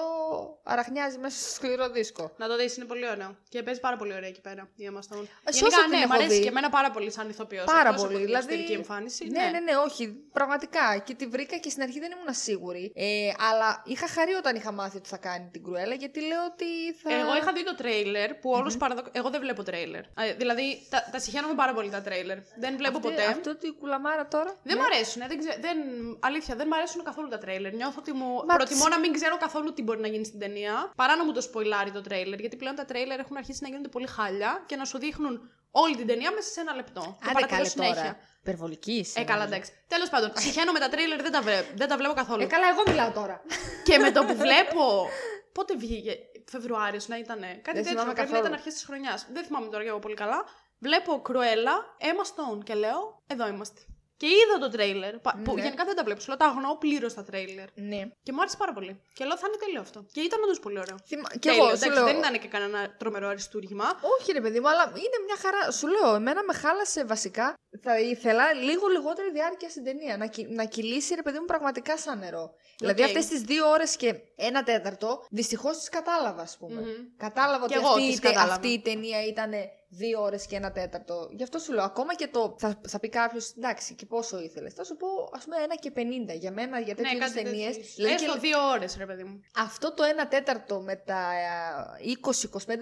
αραχνιάζει 0.65 1.19
μέσα 1.19 1.39
στο 1.41 1.49
σκληρό 1.55 1.89
δίσκο. 1.89 2.33
Να 2.37 2.49
το 2.49 2.57
δεις, 2.57 2.77
είναι 2.77 2.85
πολύ 2.87 3.09
ωραίο. 3.11 3.37
Και 3.49 3.63
παίζει 3.63 3.81
πάρα 3.81 3.97
πολύ 3.97 4.13
ωραία 4.15 4.29
εκεί 4.29 4.41
πέρα 4.41 4.69
η 4.77 4.91
Emma 4.93 4.99
Stone. 4.99 5.25
Ε, 5.45 5.53
σε 5.53 5.59
Γενικά, 5.59 5.77
όσο 5.77 5.81
την 5.81 5.91
ναι, 5.91 5.97
έχω 5.97 6.07
μ' 6.09 6.13
αρέσει 6.13 6.35
δει. 6.37 6.43
και 6.43 6.49
εμένα 6.49 6.69
πάρα 6.71 6.91
πολύ 6.91 7.11
σαν 7.11 7.29
ηθοποιός. 7.29 7.65
Πάρα 7.65 7.79
εκτός 7.89 7.95
από 7.95 8.03
πολύ. 8.03 8.17
την 8.17 8.25
Δηλαδή. 8.27 8.45
εξωτερική 8.45 8.73
εμφάνιση. 8.73 9.25
Ναι, 9.27 9.43
ναι, 9.53 9.61
ναι, 9.61 9.77
όχι. 9.87 10.09
Πραγματικά. 10.33 10.99
Και 11.07 11.15
τη 11.15 11.27
βρήκα 11.27 11.57
και 11.57 11.71
στην 11.71 11.83
αρχή 11.83 11.99
δεν 12.01 12.11
ήμουν 12.13 12.35
σίγουρη. 12.35 12.93
Ε, 12.95 13.31
αλλά 13.51 13.83
είχα 13.85 14.09
χαρεί 14.09 14.33
όταν 14.33 14.57
είχα 14.57 14.73
μάθει 14.73 14.97
ότι 14.97 15.09
θα 15.09 15.17
κάνει 15.17 15.49
την 15.53 15.63
κρουέλα, 15.65 15.95
γιατί 15.95 16.21
λέω 16.21 16.45
ότι 16.53 16.65
θα. 17.03 17.15
Εγώ 17.15 17.37
είχα 17.37 17.53
δει 17.53 17.65
το 17.65 17.75
τρέιλερ 17.75 18.35
που 18.35 18.51
όλους 18.51 18.77
παραδο... 18.77 19.03
Εγώ 19.13 19.31
δεν 19.31 19.41
βλέπω 19.41 19.63
τρέιλερ. 19.63 20.01
Ε, 20.01 20.35
δηλαδή, 20.37 20.87
τα, 20.91 21.09
τα 21.13 21.19
συχαίνομαι 21.19 21.55
πάρα 21.55 21.73
πολύ 21.75 21.91
τα 21.91 22.01
τρέιλερ. 22.03 22.39
Δεν 22.59 22.77
βλέπω 22.77 22.97
Αυτή- 22.97 23.11
ποτέ. 23.11 23.25
Αυτό 23.25 23.57
τη 23.57 23.73
κουλαμάρα 23.73 24.29
τώρα. 24.29 24.57
Δεν 24.63 24.77
μ' 24.79 24.83
αρέσουν. 24.83 25.23
Δεν 25.29 25.39
ξέ... 25.39 25.57
δεν... 25.61 25.77
Αλήθεια, 26.21 26.55
δεν 26.59 26.67
μου 26.71 26.77
αρέσουν 26.77 27.03
καθόλου 27.05 27.29
τα 27.29 27.39
τρέιλερ. 27.39 27.73
Νιώθω 27.75 27.99
ότι 27.99 28.13
μου. 28.13 28.29
Μα 28.49 28.55
προτιμώ 28.57 28.81
ψ- 28.85 28.91
να 28.91 28.99
μην 28.99 29.13
ξέρω 29.13 29.37
καθόλου 29.37 29.73
τι 29.73 29.83
μπορεί 29.83 30.01
να 30.01 30.09
γίνει 30.09 30.25
στην 30.25 30.39
ταινία, 30.39 30.93
παρά 30.97 31.17
να 31.17 31.25
μου 31.25 31.33
το 31.33 31.41
σποϊλάρει 31.41 31.91
το 31.91 32.01
τρέιλερ. 32.01 32.41
Γιατί 32.41 32.57
πλέον 32.57 32.75
τα 32.75 32.85
τρέιλερ 32.85 33.19
έχουν 33.21 33.37
αρχίσει 33.37 33.59
να 33.63 33.69
γίνονται 33.69 33.89
πολύ 33.89 34.07
χάλια 34.07 34.63
και 34.67 34.77
να 34.77 34.85
σου 34.85 34.99
δείχνουν 34.99 35.51
όλη 35.71 35.97
την 35.97 36.07
ταινία 36.07 36.31
μέσα 36.33 36.49
σε 36.51 36.61
ένα 36.61 36.75
λεπτό. 36.75 37.01
Το 37.01 37.17
Άντε 37.23 37.33
παρατηρώ 37.33 37.57
καλέ 37.57 37.69
συνέχεια. 37.69 37.95
τώρα. 37.95 38.17
Υπερβολική 38.41 38.93
είσαι. 38.93 39.21
Ε, 39.21 39.25
καλά, 39.25 39.39
νομίζω. 39.39 39.55
εντάξει. 39.55 39.73
Τέλος 39.89 40.09
πάντων, 40.09 40.33
συχαίνομαι 40.35 40.79
τα 40.79 40.89
τρέιλερ, 40.89 41.23
δεν 41.23 41.33
τα, 41.33 41.43
βρε- 41.43 41.67
δεν 41.75 41.89
τα 41.89 41.97
βλέπω 41.97 42.15
καθόλου. 42.15 42.43
Ε, 42.43 42.47
καλά, 42.47 42.67
εγώ 42.69 42.83
μιλάω 42.87 43.11
τώρα. 43.11 43.43
Και 43.85 43.99
με 43.99 44.11
το 44.11 44.25
που 44.25 44.35
βλέπω. 44.45 45.09
Πότε 45.53 45.77
βγήκε, 45.77 46.17
Φεβρουάριος 46.51 47.09
να 47.09 47.19
ήταν. 47.19 47.41
Κάτι 47.41 47.63
τέτοιο. 47.63 47.83
θυμάμαι 47.83 47.95
Πρέπει 48.13 48.17
να 48.19 48.25
καθόλου. 48.25 48.41
ήταν 48.41 48.53
αρχές 48.53 48.73
της 48.75 48.85
χρονιάς. 48.85 49.27
Δεν 49.33 49.45
θυμάμαι 49.45 49.67
τώρα 49.67 49.83
και 49.83 49.89
εγώ 49.89 49.99
πολύ 49.99 50.15
καλά. 50.15 50.45
Βλέπω 50.79 51.21
Κρουέλα, 51.23 51.73
Emma 52.01 52.25
Stone 52.31 52.65
και 52.65 52.75
λέω: 52.75 53.23
Εδώ 53.27 53.49
είμαστε. 53.49 53.81
Και 54.21 54.27
είδα 54.27 54.57
το 54.65 54.69
τρέιλερ. 54.75 55.15
πα- 55.19 55.41
Που 55.45 55.55
Ναι. 55.55 55.63
γενικά 55.63 55.85
δεν 55.85 55.97
τα 55.97 56.03
βλέπω. 56.05 56.21
Σου 56.21 56.29
λέω 56.29 56.37
τα 56.37 56.47
αγνοώ 56.47 56.77
πλήρως 56.77 57.15
τα 57.15 57.23
τρέιλερ. 57.25 57.69
Ναι. 57.75 58.01
Και 58.25 58.33
μου 58.33 58.41
άρεσε 58.41 58.57
πάρα 58.63 58.73
πολύ. 58.73 58.93
Και 59.17 59.25
λέω: 59.25 59.37
Θα 59.39 59.47
είναι 59.49 59.57
τέλειο 59.65 59.81
αυτό. 59.81 59.99
Και 60.13 60.21
ήταν 60.21 60.43
όντως 60.43 60.61
πολύ 60.61 60.79
ωραίο. 60.79 60.97
Θυμα- 61.07 61.31
Και 61.33 61.39
Τέλειο, 61.49 61.63
εγώ 61.65 61.69
σου 61.69 61.75
εντάξει, 61.77 61.97
λέω. 61.99 62.05
δεν 62.05 62.17
ήταν 62.19 62.39
και 62.43 62.49
κανένα 62.49 62.81
τρομερό 62.99 63.29
αριστούργημα. 63.29 63.87
Όχι 64.19 64.33
ρε 64.33 64.41
παιδί 64.41 64.61
μου, 64.61 64.69
αλλά 64.69 64.85
είναι 65.07 65.19
μια 65.27 65.37
χαρά. 65.43 65.71
Σου 65.71 65.87
λέω, 65.87 66.15
εμένα 66.15 66.43
με 66.45 66.53
χάλασε 66.55 67.05
βασικά. 67.05 67.55
Θα 67.83 68.01
ήθελα 68.01 68.53
λίγο 68.53 68.87
λιγότερη 68.87 69.31
διάρκεια 69.31 69.69
στην 69.69 69.85
ταινία. 69.85 70.17
Να, 70.17 70.27
κυλ- 70.27 70.51
να 70.51 70.65
κυλήσει 70.65 71.15
ρε 71.15 71.23
παιδί 71.23 71.39
μου 71.39 71.45
πραγματικά 71.45 71.99
σαν 71.99 72.19
νερό. 72.19 72.51
Δηλαδή 72.79 73.03
αυτές 73.03 73.27
τις 73.27 73.41
δύο 73.41 73.69
ώρες 73.69 73.97
και 73.97 74.15
ένα 74.37 74.63
τέταρτο, 74.63 75.25
δυστυχώς 75.31 75.77
τις 75.79 75.89
κατάλαβα, 75.89 76.43
ας 76.43 76.57
πούμε. 76.59 76.81
Μμμ. 76.81 76.87
Κατάλαβα 77.17 77.67
Κι 77.67 77.73
ότι 77.77 77.85
εγώ 77.85 77.89
αυτή, 77.95 78.07
τις 78.07 78.17
η 78.17 78.21
τε- 78.21 78.31
κατάλαβα. 78.31 78.55
αυτή 78.55 78.69
η 78.69 78.81
ταινία 78.81 79.27
ήταν 79.27 79.53
δύο 79.89 80.23
ώρες 80.23 80.47
και 80.47 80.57
ένα 80.57 80.73
τέταρτο. 80.73 81.29
Γι' 81.33 81.43
αυτό 81.43 81.59
σου 81.59 81.73
λέω, 81.73 81.85
ακόμα 81.85 82.15
και 82.15 82.27
το. 82.29 82.57
Θα, 82.59 82.81
θα 82.89 82.99
πει 82.99 83.09
κάποιος, 83.09 83.53
εντάξει, 83.57 83.95
και 83.95 84.07
πόσο 84.07 84.41
ήθελες. 84.41 84.75
Θα 84.75 84.85
σου 84.85 84.97
πω, 84.97 85.07
ας 85.33 85.45
πούμε, 85.45 85.57
ένα 85.57 85.75
και 85.75 85.91
πενήντα. 85.91 86.33
Για 86.33 86.53
μένα, 86.53 86.81
για 86.81 86.95
τέτοιες 86.95 87.13
Ναι, 87.13 87.19
κάτι 87.19 87.33
ταινίες. 87.43 87.77
τέτοιο. 87.77 88.09
Έστω 88.09 88.39
δύο 88.39 88.69
ώρες, 88.69 88.97
ρε 88.99 89.07
παιδί 89.07 89.25
μου. 89.25 89.41
Αυτό 89.57 89.95
το 89.95 90.03
ένα 90.03 90.29
τέταρτο 90.29 90.81
με 90.81 90.97
τα 90.97 91.33
ε, 91.33 92.15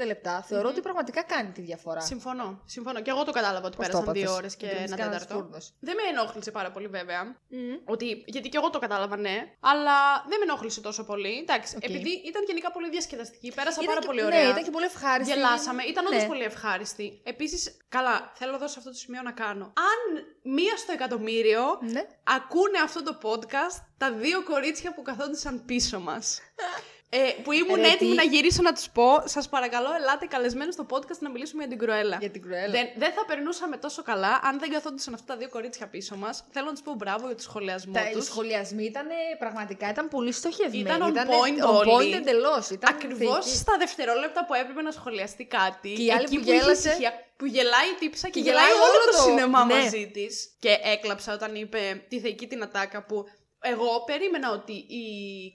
20-25 0.02 0.06
λεπτά 0.06 0.42
θεωρώ 0.42 0.68
ότι 0.68 0.80
πραγματικά 0.80 1.22
κάνει 1.22 1.50
τη 1.50 1.60
διαφορά. 1.60 2.00
Συμφωνώ. 2.00 2.60
Συμφωνώ. 2.64 3.00
Και 3.00 3.10
εγώ 3.10 3.24
το 3.24 3.32
κατάλαβα 3.32 3.66
ότι 3.66 3.76
Πώς 3.76 3.86
το 3.86 3.92
πέρασαν 3.92 4.12
δύο 4.12 4.22
έπαθες; 4.22 4.38
ώρες 4.38 4.56
και 4.56 4.66
Γκρινιάς 4.66 4.86
ένα 4.88 4.96
κανένας 4.96 5.20
τέταρτο. 5.20 5.42
φούρνος. 5.44 5.74
Δεν 5.80 5.94
με 5.94 6.02
ενόχλησε 6.18 6.50
πάρα 6.50 6.70
πολύ 6.70 6.86
βέβαια. 6.86 7.36
Ότι, 7.84 8.22
γιατί 8.26 8.48
και 8.48 8.56
εγώ 8.56 8.70
το 8.70 8.78
κατάλαβα, 8.78 9.16
ναι. 9.16 9.36
Αλλά 9.60 9.96
δεν 10.28 10.38
με 10.38 10.44
ενόχλησε 10.48 10.80
τόσο 10.80 11.04
πολύ. 11.04 11.38
Εντάξει, 11.38 11.76
Οκ. 11.76 11.84
επειδή 11.84 12.10
ήταν 12.30 12.42
γενικά 12.46 12.72
πολύ 12.72 12.88
διασκεδαστική, 12.90 13.52
πέρασα 13.54 13.80
Ήταν 13.82 13.86
πάρα 13.86 14.00
και- 14.00 14.06
πολύ 14.06 14.20
ναι, 14.20 14.26
ωραία. 14.26 14.48
ήταν 14.50 14.62
και 14.64 14.70
πολύ 14.70 14.84
ευχάριστη. 14.84 15.32
Γελάσαμε, 15.32 15.82
ήταν 15.82 16.06
όντως 16.06 16.20
Ναι. 16.22 16.28
πολύ 16.28 16.42
ευχάριστη. 16.42 16.95
Επίσης, 17.22 17.76
καλά, 17.88 18.32
θέλω 18.34 18.54
εδώ 18.54 18.68
σε 18.68 18.74
αυτό 18.78 18.90
το 18.90 18.96
σημείο 18.96 19.22
να 19.22 19.32
κάνω. 19.32 19.64
Αν 19.64 20.24
μία 20.52 20.76
στο 20.76 20.92
εκατομμύριο 20.92 21.78
Ναι. 21.80 22.06
ακούνε 22.24 22.78
αυτό 22.84 23.02
το 23.02 23.18
podcast 23.22 23.84
τα 23.98 24.12
δύο 24.12 24.42
κορίτσια 24.44 24.94
που 24.94 25.02
καθόντουσαν 25.02 25.64
πίσω 25.64 26.00
μας. 26.00 26.40
Ε, 27.10 27.18
που 27.42 27.52
ήμουν 27.52 27.74
Ρε, 27.80 27.86
έτοιμη 27.86 28.10
τι- 28.10 28.16
να 28.16 28.22
γυρίσω 28.22 28.62
να 28.62 28.72
τους 28.72 28.88
πω, 28.90 29.22
σας 29.24 29.48
παρακαλώ, 29.48 29.88
ελάτε 30.00 30.26
καλεσμένοι 30.26 30.72
στο 30.72 30.86
podcast 30.90 31.18
να 31.18 31.30
μιλήσουμε 31.30 31.62
για 31.64 31.70
την 31.76 31.78
Κρουέλα. 31.86 32.16
Για 32.20 32.30
την 32.30 32.42
Κρουέλα. 32.42 32.70
Δεν, 32.70 32.86
δεν 32.96 33.12
θα 33.12 33.24
περνούσαμε 33.26 33.76
τόσο 33.76 34.02
καλά 34.02 34.40
αν 34.42 34.58
δεν 34.58 34.70
καθόντουσαν 34.70 35.14
αυτά 35.14 35.32
τα 35.32 35.38
δύο 35.38 35.48
κορίτσια 35.48 35.86
πίσω 35.88 36.16
μας. 36.16 36.44
Θέλω 36.50 36.66
να 36.66 36.72
τους 36.72 36.82
πω 36.82 36.94
μπράβο 36.94 37.26
για 37.26 37.36
το 37.36 37.42
σχολιασμό 37.42 37.92
Τα, 37.92 38.10
οι 38.10 38.12
τους. 38.12 38.24
σχολιασμοί 38.24 38.84
ήταν 38.84 39.06
πραγματικά 39.38 39.88
ήταν 39.90 40.08
πολύ 40.08 40.32
στοχευμένοι. 40.32 40.80
Ήταν 40.80 41.02
on 41.02 41.08
Ήτανε 41.10 41.30
point 41.30 41.64
on 41.64 41.74
όλοι. 41.86 41.90
point 41.92 42.16
εντελώς. 42.16 42.70
Ήταν 42.70 42.94
Ακριβώς 42.94 43.44
θεϊκοί. 43.44 43.56
στα 43.58 43.76
δευτερόλεπτα 43.78 44.44
που 44.46 44.54
έπρεπε 44.54 44.82
να 44.82 44.90
σχολιαστεί 44.90 45.44
κάτι. 45.44 45.92
Και 45.92 46.02
η 46.02 46.10
άλλη 46.12 46.22
εκεί 46.22 46.36
που 46.36 46.42
είχε 46.42 46.52
γέλασε- 46.54 46.86
ησυχία, 46.90 47.12
που 47.36 47.46
γελάει 47.46 47.88
η 47.88 47.98
τύψα 47.98 48.28
και, 48.28 48.32
Και 48.40 48.40
γελάει, 48.40 48.64
γελάει 48.64 48.80
όλο 48.80 48.92
όλο 49.00 49.10
το, 49.10 49.16
το- 49.16 49.22
σινεμά 49.22 49.64
ναι. 49.64 49.74
μαζί 49.74 50.10
της. 50.12 50.56
Και 50.58 50.78
έκλαψα 50.82 51.32
όταν 51.32 51.54
είπε 51.54 52.04
τη 52.08 52.20
θεϊκή 52.20 52.46
την 52.46 52.62
ατάκα 52.62 53.04
που 53.04 53.24
εγώ 53.72 54.02
περίμενα 54.06 54.50
ότι 54.52 54.72
η 54.72 55.04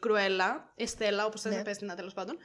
Κρουέλα, 0.01 0.73
Εστέλα, 0.75 1.25
όπως 1.25 1.41
θες 1.41 1.51
Ναι. 1.51 1.57
να 1.57 1.63
πες 1.63 1.77
την 1.77 1.91
τέλος 1.95 2.13
πάντων, 2.13 2.37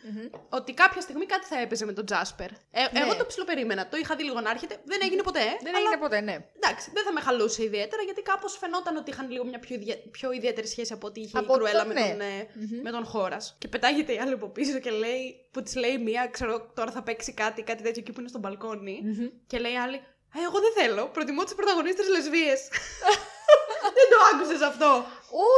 ότι 0.48 0.72
κάποια 0.74 1.00
στιγμή 1.00 1.26
κάτι 1.26 1.46
θα 1.46 1.60
έπαιζε 1.60 1.84
με 1.84 1.92
τον 1.92 2.06
Τζάσπερ. 2.06 2.50
Ε, 2.50 2.56
Ναι. 2.92 3.00
Εγώ 3.00 3.16
το 3.16 3.26
ψιλοπερίμενα. 3.26 3.88
Το 3.88 3.96
είχα 3.96 4.16
δει 4.16 4.22
λίγο 4.22 4.40
να 4.40 4.50
έρχεται. 4.50 4.76
Δεν 4.84 4.98
έγινε 5.02 5.22
ποτέ. 5.22 5.44
Δεν 5.62 5.74
αλλά 5.74 5.78
έγινε 5.78 5.96
ποτέ, 6.00 6.20
ναι. 6.20 6.36
Εντάξει, 6.56 6.90
δεν 6.94 7.04
θα 7.04 7.12
με 7.12 7.20
χαλούσε 7.20 7.62
ιδιαίτερα 7.62 8.02
γιατί 8.02 8.22
κάπως 8.22 8.56
φαινόταν 8.56 8.96
ότι 8.96 9.10
είχαν 9.10 9.30
λίγο 9.30 9.44
μια 9.44 9.58
πιο, 9.58 9.74
ιδια... 9.74 9.96
πιο 10.10 10.32
ιδιαίτερη 10.32 10.66
σχέση 10.66 10.92
από 10.92 11.06
ό,τι 11.06 11.20
είχε 11.20 11.38
Από 11.38 11.54
η 11.54 11.56
Κρουέλα 11.56 11.82
το- 11.82 11.88
με, 11.88 11.94
ναι. 11.94 12.08
τον, 12.10 12.20
ε, 12.20 12.48
με 12.82 12.90
τον 12.90 13.04
Χώρας. 13.04 13.54
Και 13.58 13.68
πετάγεται 13.68 14.12
η 14.12 14.18
άλλη 14.18 14.32
από 14.32 14.48
πίσω 14.48 14.78
και 14.78 14.90
λέει, 14.90 15.48
που 15.50 15.62
της 15.62 15.74
λέει 15.76 15.98
μία, 15.98 16.26
ξέρω 16.26 16.70
τώρα 16.74 16.90
θα 16.90 17.02
παίξει 17.02 17.32
κάτι, 17.32 17.62
κάτι 17.62 17.82
τέτοιο 17.82 18.00
εκεί 18.00 18.12
που 18.12 18.20
είναι 18.20 18.28
στο 18.28 18.38
μπαλκόνι. 18.38 19.02
Και 19.46 19.58
λέει 19.58 19.72
η 19.72 19.76
άλλη, 19.78 20.00
«Ε, 20.36 20.38
εγώ 20.48 20.58
δεν 20.60 20.72
θέλω. 20.84 21.06
Προτιμώ 21.08 21.44
τις 21.44 21.54
πρωταγωνίστρες 21.54 22.08
λεσβείε. 22.08 22.54
δεν 23.98 24.06
το 24.12 24.18
άκουσες 24.30 24.60
αυτό. 24.70 24.90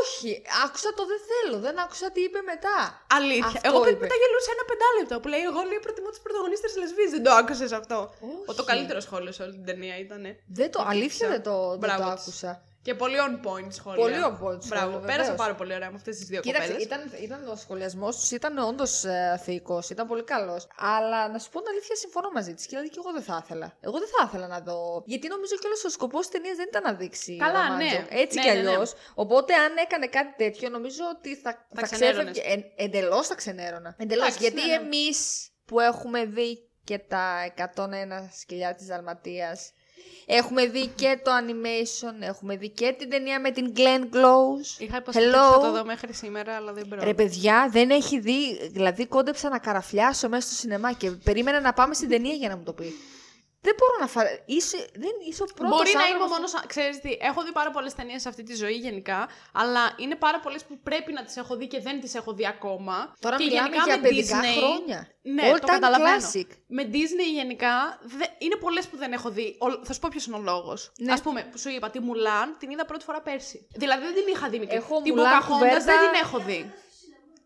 Όχι, 0.01 0.31
άκουσα 0.65 0.91
το 0.99 1.03
δεν 1.11 1.21
θέλω. 1.31 1.57
Δεν 1.67 1.75
άκουσα 1.85 2.07
τι 2.15 2.21
είπε 2.27 2.41
μετά. 2.53 2.77
Αλήθεια. 3.19 3.47
Αυτό 3.47 3.69
εγώ 3.69 3.79
είπε. 3.89 4.01
μετά 4.05 4.17
γελούσα 4.23 4.51
ένα 4.57 4.65
πεντάλεπτο 4.71 5.15
που 5.23 5.29
λέει: 5.33 5.43
Εγώ 5.51 5.61
λέει 5.71 5.81
προτιμώ 5.87 6.09
τις 6.15 6.21
πρωταγωνίστρες 6.25 6.73
λεσβείε. 6.77 7.09
Δεν 7.15 7.23
το 7.27 7.33
άκουσες 7.41 7.73
αυτό. 7.81 7.99
Ο, 8.47 8.53
το 8.55 8.63
Όχι. 8.63 8.71
καλύτερο 8.73 9.01
σχόλιο 9.01 9.33
σε 9.33 9.43
όλη 9.45 9.53
την 9.53 9.65
ταινία 9.65 9.97
ήταν. 9.99 10.23
Δεν 10.59 10.69
το, 10.75 10.79
Η 10.83 10.85
αλήθεια 10.95 11.27
Τύψα. 11.27 11.29
δεν 11.35 11.43
το, 11.43 11.55
δεν 11.71 11.71
το 11.71 11.77
Μπράβο 11.87 12.03
της. 12.15 12.23
άκουσα. 12.23 12.63
Και 12.83 12.95
πολύ 12.95 13.17
on 13.27 13.47
point 13.47 13.67
σχόλια. 13.73 14.01
Πολύ 14.03 14.15
on 14.15 14.33
point 14.45 14.63
σχόλια, 14.63 14.67
Μπράβο, 14.67 14.91
βεβαίως. 14.93 15.07
πέρασα 15.17 15.35
πάρα 15.35 15.55
πολύ 15.55 15.75
ωραία 15.75 15.91
με 15.91 15.97
αυτές 15.97 16.17
τις 16.17 16.27
δύο 16.27 16.41
Κοίταξε, 16.41 16.69
κοπέλες. 16.69 16.87
ήταν, 16.87 17.11
ήταν 17.23 17.49
ο 17.49 17.57
σχολιασμός 17.57 18.17
τους 18.19 18.31
ήταν 18.31 18.59
όντως 18.59 19.05
ε, 19.05 19.41
θεϊκό, 19.45 19.83
ήταν 19.91 20.07
πολύ 20.07 20.23
καλός. 20.25 20.67
Αλλά 20.77 21.29
να 21.29 21.39
σου 21.39 21.51
πω 21.51 21.59
την 21.59 21.69
αλήθεια, 21.71 21.97
συμφωνώ 21.97 22.31
μαζί 22.35 22.55
της. 22.55 22.63
Και 22.65 22.69
δηλαδή 22.71 22.89
και 22.89 23.01
εγώ 23.03 23.13
δεν 23.13 23.23
θα 23.23 23.41
ήθελα. 23.45 23.77
Εγώ 23.81 23.99
δεν 23.99 24.09
θα 24.19 24.25
ήθελα 24.29 24.47
να 24.47 24.61
δω. 24.61 25.03
Γιατί 25.07 25.29
νομίζω 25.29 25.57
κιόλας 25.57 25.85
ο 25.85 25.89
σκοπός 25.89 26.21
της 26.21 26.31
ταινίας 26.31 26.57
δεν 26.57 26.67
ήταν 26.69 26.83
να 26.83 26.93
δείξει. 26.95 27.37
Καλά, 27.37 27.63
ρομάντζο. 27.63 27.77
ναι. 27.77 28.07
Έτσι 28.11 28.37
Ναι, 28.39 28.43
κι 28.45 28.49
ναι, 28.57 28.63
ναι. 28.63 28.69
αλλιώς. 28.71 28.93
Οπότε 29.15 29.55
αν 29.55 29.77
έκανε 29.77 30.07
κάτι 30.07 30.35
τέτοιο, 30.37 30.69
νομίζω 30.69 31.03
ότι 31.19 31.37
θα, 31.37 31.67
θα, 31.75 31.83
ξενέρωνες. 31.83 32.33
ξέφευγε. 32.39 32.65
Ε, 32.77 32.85
Εντελώς 32.85 33.27
θα 33.27 33.35
ξενέρωνα. 33.35 33.95
Εντελώς. 33.99 34.27
Εντάξει, 34.27 34.43
Γιατί 34.43 34.61
ναι, 34.61 34.67
ναι. 34.77 34.85
εμείς 34.85 35.49
που 35.65 35.81
έχουμε 35.81 36.25
δει 36.25 36.71
και 36.85 36.99
τα 36.99 37.53
101 37.57 38.29
σκυλιά 38.41 38.75
της 38.75 38.87
Δαλματία. 38.87 39.57
Έχουμε 40.31 40.67
δει 40.67 40.87
και 40.87 41.19
το 41.25 41.31
animation, 41.31 42.15
έχουμε 42.21 42.57
δει 42.57 42.69
και 42.69 42.95
την 42.99 43.11
ταινία 43.11 43.41
με 43.41 43.51
την 43.51 43.73
Glenn 43.77 44.17
Close. 44.17 44.81
Είχα 44.81 44.97
υποστηρίξει 44.97 45.39
Hello. 45.39 45.53
να 45.53 45.61
το 45.61 45.73
δω 45.73 45.85
μέχρι 45.85 46.13
σήμερα, 46.13 46.55
αλλά 46.55 46.73
δεν 46.73 46.87
μπορώ. 46.87 47.03
Ρε 47.05 47.15
παιδιά, 47.15 47.69
δεν 47.73 47.91
έχει 47.91 48.21
δει. 48.21 48.69
Δηλαδή, 48.69 49.07
κόντεψα 49.07 49.49
να 49.49 49.59
καραφλιάσω 49.59 50.29
μέσα 50.29 50.47
στο 50.47 50.57
σινεμά 50.57 50.93
και 50.93 51.11
περίμενα 51.11 51.61
να 51.61 51.73
πάμε 51.73 51.95
στην 51.95 52.09
ταινία 52.09 52.35
για 52.35 52.49
να 52.49 52.57
μου 52.57 52.63
το 52.63 52.73
πει. 52.73 52.95
Δεν 53.61 53.75
μπορώ 53.79 53.97
να 54.01 54.07
φα... 54.07 54.23
Είσαι, 54.47 54.77
δεν, 54.95 55.11
είσαι 55.29 55.43
ο 55.43 55.47
πρώτος 55.55 55.77
Μπορεί 55.77 55.91
να 55.95 56.01
είμαι 56.07 56.23
άνθρωπος- 56.23 56.31
μόνος. 56.53 56.67
Ξέρεις 56.67 57.01
τι, 57.01 57.17
έχω 57.21 57.43
δει 57.43 57.53
πάρα 57.53 57.71
πολλές 57.71 57.95
ταινίες 57.95 58.23
σε 58.23 58.29
αυτή 58.29 58.43
τη 58.43 58.55
ζωή 58.55 58.73
γενικά, 58.75 59.29
αλλά 59.53 59.95
είναι 59.97 60.15
πάρα 60.15 60.41
πολλές 60.41 60.65
που 60.65 60.79
πρέπει 60.83 61.13
να 61.13 61.25
τις 61.25 61.37
έχω 61.37 61.57
δει 61.57 61.67
και 61.67 61.81
δεν 61.81 62.01
τις 62.01 62.15
έχω 62.15 62.33
δει 62.33 62.47
ακόμα. 62.47 63.15
Τώρα 63.21 63.37
και 63.37 63.45
μιλάμε 63.45 63.69
γενικά 63.69 63.85
για 63.85 63.97
με 63.97 64.09
παιδικά 64.09 64.41
Disney, 64.41 64.57
χρόνια. 64.59 65.09
Ναι, 65.23 65.43
All 65.53 65.61
το 65.61 65.67
time 65.67 65.71
καταλαβαίνω. 65.71 66.17
classic. 66.33 66.47
Με 66.67 66.83
Disney 66.93 67.29
γενικά 67.33 67.99
δε, 68.03 68.25
είναι 68.39 68.57
πολλές 68.57 68.87
που 68.87 68.97
δεν 68.97 69.13
έχω 69.13 69.31
δει. 69.31 69.57
Ο- 69.59 69.85
θα 69.85 69.93
σου 69.93 70.01
πω 70.01 70.09
ποιος 70.11 70.27
είναι 70.27 70.37
ο 70.37 70.41
λόγος. 70.41 70.93
Ναι. 70.99 71.13
Α 71.13 71.19
πούμε, 71.23 71.49
που 71.51 71.59
σου 71.59 71.69
είπα, 71.69 71.91
τη 71.91 72.01
Μουλάν 72.01 72.57
την 72.59 72.71
είδα 72.71 72.85
πρώτη 72.85 73.05
φορά 73.05 73.21
πέρσι. 73.21 73.67
Δηλαδή 73.75 74.05
δεν 74.05 74.15
την 74.15 74.25
είχα 74.35 74.49
δει 74.49 74.59
μικρή. 74.59 74.77
Έχω 74.77 75.01
την 75.03 75.15
Mulan 75.15 75.19
Pocahontas 75.19 75.47
κουβέρτα- 75.49 75.85
δεν 75.85 75.99
την 75.99 76.21
έχω 76.23 76.39
δει. 76.39 76.73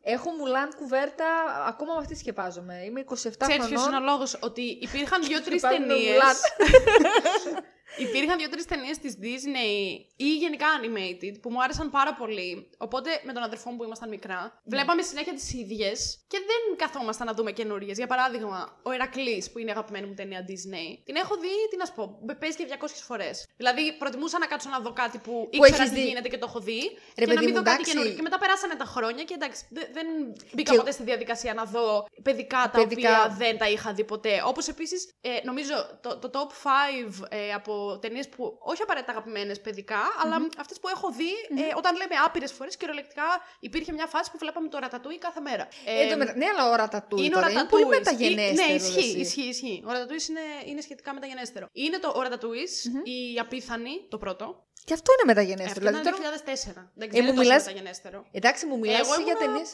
Έχω 0.04 0.30
μουλάν 0.30 0.70
κουβέρτα, 0.76 1.24
ακόμα 1.68 1.92
με 1.92 1.98
αυτή 1.98 2.14
σκεπάζομαι. 2.16 2.74
Είμαι 2.84 3.00
27 3.00 3.12
Ξέρεις 3.14 3.36
ποιος 3.46 3.68
είναι 3.68 3.78
ο 3.78 3.80
χρονών. 3.80 4.02
λόγος, 4.02 4.36
ότι 4.40 4.62
υπήρχαν 4.62 5.22
δύο-τρει 5.28 5.58
Σκεπάζομαι 5.58 5.86
ταινίες. 5.86 6.18
Mulan. 6.22 7.62
Υπήρχαν 7.96 8.38
δύο-τρεις 8.38 8.64
ταινίες 8.64 8.98
της 8.98 9.18
Disney 9.22 9.98
ή 10.16 10.36
γενικά 10.36 10.66
animated 10.80 11.34
που 11.42 11.50
μου 11.50 11.62
άρεσαν 11.62 11.90
πάρα 11.90 12.14
πολύ. 12.14 12.70
Οπότε 12.78 13.10
με 13.24 13.32
τον 13.32 13.42
αδερφό 13.42 13.70
μου 13.70 13.76
που 13.76 13.84
ήμασταν 13.84 14.08
μικρά, 14.08 14.60
βλέπαμε 14.64 15.02
συνέχεια 15.02 15.34
τις 15.34 15.52
ίδιες 15.54 16.24
και 16.28 16.38
δεν 16.38 16.76
καθόμασταν 16.76 17.26
να 17.26 17.32
δούμε 17.34 17.52
καινούριες. 17.52 17.96
Για 17.96 18.06
παράδειγμα, 18.06 18.80
ο 18.82 18.90
Ερακλής 18.90 19.50
που 19.50 19.58
είναι 19.58 19.68
η 19.68 19.72
αγαπημένη 19.72 20.06
μου 20.06 20.14
ταινία 20.14 20.40
Disney, 20.48 20.98
την 21.04 21.16
έχω 21.16 21.34
δει, 21.36 21.48
τι 21.70 21.76
να 21.76 21.84
σου 21.84 21.92
πω, 21.94 22.18
με 22.26 22.34
παίζει 22.34 22.56
και 22.56 22.66
200 22.68 22.86
φορές. 23.06 23.46
Δηλαδή, 23.56 23.92
προτιμούσα 23.98 24.38
να 24.38 24.46
κάτσω 24.46 24.68
να 24.68 24.78
δω 24.80 24.92
κάτι 24.92 25.18
που 25.18 25.48
ήξερα 25.50 25.76
έχεις 25.82 25.88
τι 25.94 26.00
δει. 26.00 26.06
γίνεται 26.08 26.28
και 26.28 26.38
το 26.38 26.46
έχω 26.48 26.60
δει. 26.60 26.80
Ρε, 27.18 27.24
και 27.24 27.26
να 27.26 27.34
παιδί 27.34 27.38
μην 27.46 27.48
μου, 27.48 27.54
δω 27.56 27.62
κάτι 27.62 27.70
εντάξει. 27.74 27.90
καινούριο. 27.92 28.14
Και 28.14 28.22
μετά 28.22 28.38
περάσανε 28.38 28.74
τα 28.74 28.84
χρόνια 28.84 29.24
και 29.24 29.34
εντάξει, 29.34 29.66
δε- 29.70 29.86
δεν 29.92 30.06
μπήκα 30.52 30.70
Και- 30.72 30.76
ποτέ 30.78 30.90
στη 30.90 31.02
διαδικασία 31.02 31.54
να 31.54 31.64
δω 31.64 32.06
παιδικά 32.22 32.70
τα 32.72 32.78
Παιδικά. 32.80 33.10
οποία 33.22 33.36
δεν 33.38 33.58
τα 33.58 33.68
είχα 33.70 33.92
δει 33.92 34.04
ποτέ. 34.04 34.42
Όπως 34.46 34.68
επίσης, 34.68 35.10
ε, 35.20 35.28
νομίζω 35.44 35.74
το, 36.02 36.18
το 36.18 36.30
top 36.32 36.50
5 36.62 37.26
ε, 37.28 37.52
από 37.52 37.81
ταινίες 38.00 38.28
που 38.28 38.56
όχι 38.60 38.82
απαραίτητα 38.82 39.12
αγαπημένες 39.12 39.60
παιδικά, 39.60 40.00
αλλά 40.22 40.36
αυτές 40.58 40.78
που 40.80 40.88
έχω 40.88 41.10
δει 41.18 41.32
ε, 41.62 41.64
όταν 41.76 41.96
λέμε 41.96 42.14
άπειρες 42.26 42.52
φορές, 42.52 42.76
κυριολεκτικά 42.76 43.24
υπήρχε 43.60 43.92
μια 43.92 44.06
φάση 44.06 44.30
που 44.30 44.38
βλέπαμε 44.38 44.68
το 44.68 44.78
ρατατούι 44.78 45.18
κάθε 45.18 45.40
μέρα. 45.40 45.68
Ε, 45.86 46.10
το 46.10 46.16
μετα- 46.16 46.36
Ναι, 46.36 46.46
αλλά 46.52 46.70
ο 46.70 46.74
Ρατατούι 46.76 47.24
είναι 47.24 47.36
ο 47.36 47.40
τώρα 47.40 47.50
είναι 47.50 47.64
πολύ 47.64 47.82
Ρατατούις. 47.82 48.08
μεταγενέστερος. 48.28 48.66
Ναι, 48.66 48.66
ρε, 48.66 48.74
ισχύει, 48.74 49.10
εσύ. 49.10 49.18
ισχύει, 49.20 49.48
ισχύει. 49.48 49.82
Ο 49.86 49.92
Ρατατούις 49.92 50.28
είναι, 50.28 50.40
είναι 50.66 50.80
σχετικά 50.80 51.14
μεταγενέστερο. 51.14 51.66
Είναι 51.72 51.98
το 51.98 52.12
ο 52.16 52.22
Ρατατούις, 52.22 52.84
η 53.04 53.38
απίθανη, 53.38 54.06
το 54.08 54.18
πρώτο. 54.18 54.66
Και 54.84 54.92
αυτό 54.94 55.12
είναι 55.12 55.30
Ε, 55.30 55.34
μεταγενέστερο. 55.34 55.70
Αυτό 55.70 55.80
Δηλαδή, 55.80 56.08
ήταν 56.08 56.20
τώρα... 56.20 56.84
2004. 56.84 56.90
Δεν 56.94 57.08
Ε, 57.08 57.10
ξέρω, 57.10 57.24
μου 57.24 57.28
είναι 57.28 57.36
τόσο 57.36 57.40
μιλάς- 57.48 57.64
μεταγενέστερο. 57.66 58.24
Εντάξει, 58.32 58.66
μου 58.66 58.78
μιλάς 58.78 59.00
Εγώ 59.00 59.14
για 59.22 59.34
ήμουνα 59.40 59.46
ταινίε. 59.52 59.64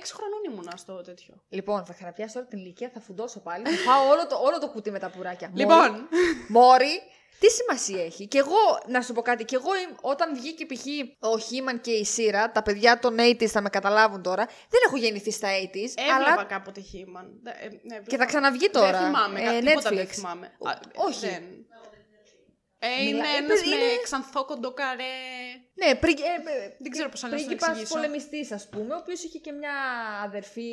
6 0.00 0.12
χρονών 0.16 0.40
ήμουνα 0.50 0.72
στο 0.76 0.94
τέτοιο. 1.08 1.34
Λοιπόν, 1.48 1.84
θα 1.84 1.92
ξαναπιάσω 1.92 2.38
όλη 2.38 2.48
την 2.48 2.58
ηλικία, 2.58 2.90
θα 2.94 3.00
φουντώσω 3.00 3.40
πάλι. 3.40 3.64
Θα 3.68 3.90
φάω 3.90 4.08
όλο 4.12 4.26
το, 4.26 4.36
όλο 4.42 4.58
το 4.58 4.68
κουτί 4.68 4.90
με 4.90 4.98
τα 4.98 5.08
πουράκια. 5.10 5.48
Μόρι. 5.48 5.60
Λοιπόν, 5.60 6.08
Μόρι, 6.48 6.94
τι 7.38 7.48
σημασία 7.50 8.04
έχει; 8.04 8.26
Και 8.26 8.38
εγώ, 8.38 8.56
να 8.86 9.00
σου 9.02 9.12
πω 9.12 9.22
κάτι, 9.22 9.44
και 9.44 9.54
εγώ 9.56 9.74
είμαι- 9.76 9.96
όταν 10.00 10.34
βγήκε 10.36 10.66
π.χ. 10.66 10.84
ο 11.18 11.38
Χίμαν 11.38 11.80
και 11.80 11.90
η 11.90 12.04
Σύρα, 12.04 12.52
τα 12.52 12.62
παιδιά 12.62 12.98
των 12.98 13.16
80s 13.18 13.46
θα 13.46 13.60
με 13.60 13.68
καταλάβουν 13.68 14.22
τώρα, 14.22 14.44
δεν 14.46 14.80
έχω 14.86 14.96
γεννηθεί 14.96 15.30
στα 15.30 15.48
80s, 15.48 15.92
έβλεπα 15.96 16.14
αλλά 16.32 16.44
κάποτε 16.44 16.80
Χίμαν. 16.80 17.30
Δε- 17.42 17.50
ε, 17.50 17.54
ναι, 17.68 17.70
και 17.72 17.86
θα 17.88 17.96
έβλεπα. 17.96 18.24
ξαναβγεί 18.24 18.70
τώρα. 18.70 18.90
Δεν 18.98 19.04
θυμάμαι, 19.06 19.40
ε, 19.42 19.56
ε, 19.56 19.60
τίποτα 19.60 19.90
Netflix. 19.90 19.94
δεν 19.94 20.06
θυμάμαι. 20.06 20.52
Ο- 20.58 20.68
Α, 20.68 20.78
όχι. 20.94 21.26
δεν. 21.26 21.42
Ε, 22.78 23.02
είναι 23.02 23.10
Μιλά- 23.12 23.24
ε, 23.24 23.36
ένας 23.36 23.60
παιδί, 23.60 23.68
με 23.68 23.74
είναι- 23.84 24.00
ξανθό 24.02 24.44
κοντοκαρέ. 24.44 25.02
Ναι, 25.74 25.94
πρι, 25.94 26.10
ε, 26.10 26.64
ε, 26.64 26.74
Δεν 26.78 26.90
ξέρω 26.90 27.08
πώς 27.08 27.22
να 27.22 27.28
σου 27.28 27.34
το 27.34 27.40
πρίγκιπας 27.40 27.68
εξηγήσω. 27.68 27.94
πολεμιστής, 27.94 28.52
ας 28.52 28.68
πούμε, 28.68 28.94
ο 28.94 28.96
οποίος 28.96 29.22
είχε 29.24 29.38
και 29.38 29.52
μια 29.52 29.74
αδερφή, 30.24 30.70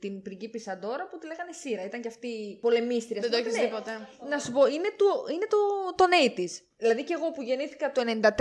την 0.00 0.22
πριγκίπισσα 0.22 0.72
Αντόρα, 0.72 1.06
που 1.08 1.18
τη 1.18 1.26
λέγανε 1.26 1.52
Σύρα. 1.52 1.84
Ήταν 1.84 2.00
και 2.00 2.08
αυτή 2.08 2.58
πολεμίστρια. 2.60 3.20
Δεν 3.20 3.30
το 3.30 3.36
ας 3.36 3.42
πούμε. 3.42 3.54
έχεις 3.56 3.62
Ναι. 3.62 3.76
δει 3.76 3.82
ποτέ. 3.82 4.08
Να 4.28 4.38
σου 4.38 4.52
πω, 4.52 4.66
είναι, 4.66 4.90
το, 4.96 5.06
είναι 5.34 5.46
το, 5.54 5.58
τον 5.94 6.08
80s. 6.36 6.52
Δηλαδή 6.80 7.04
και 7.04 7.14
εγώ 7.14 7.30
που 7.30 7.42
γεννήθηκα 7.42 7.92
το 7.92 8.02
93, 8.06 8.40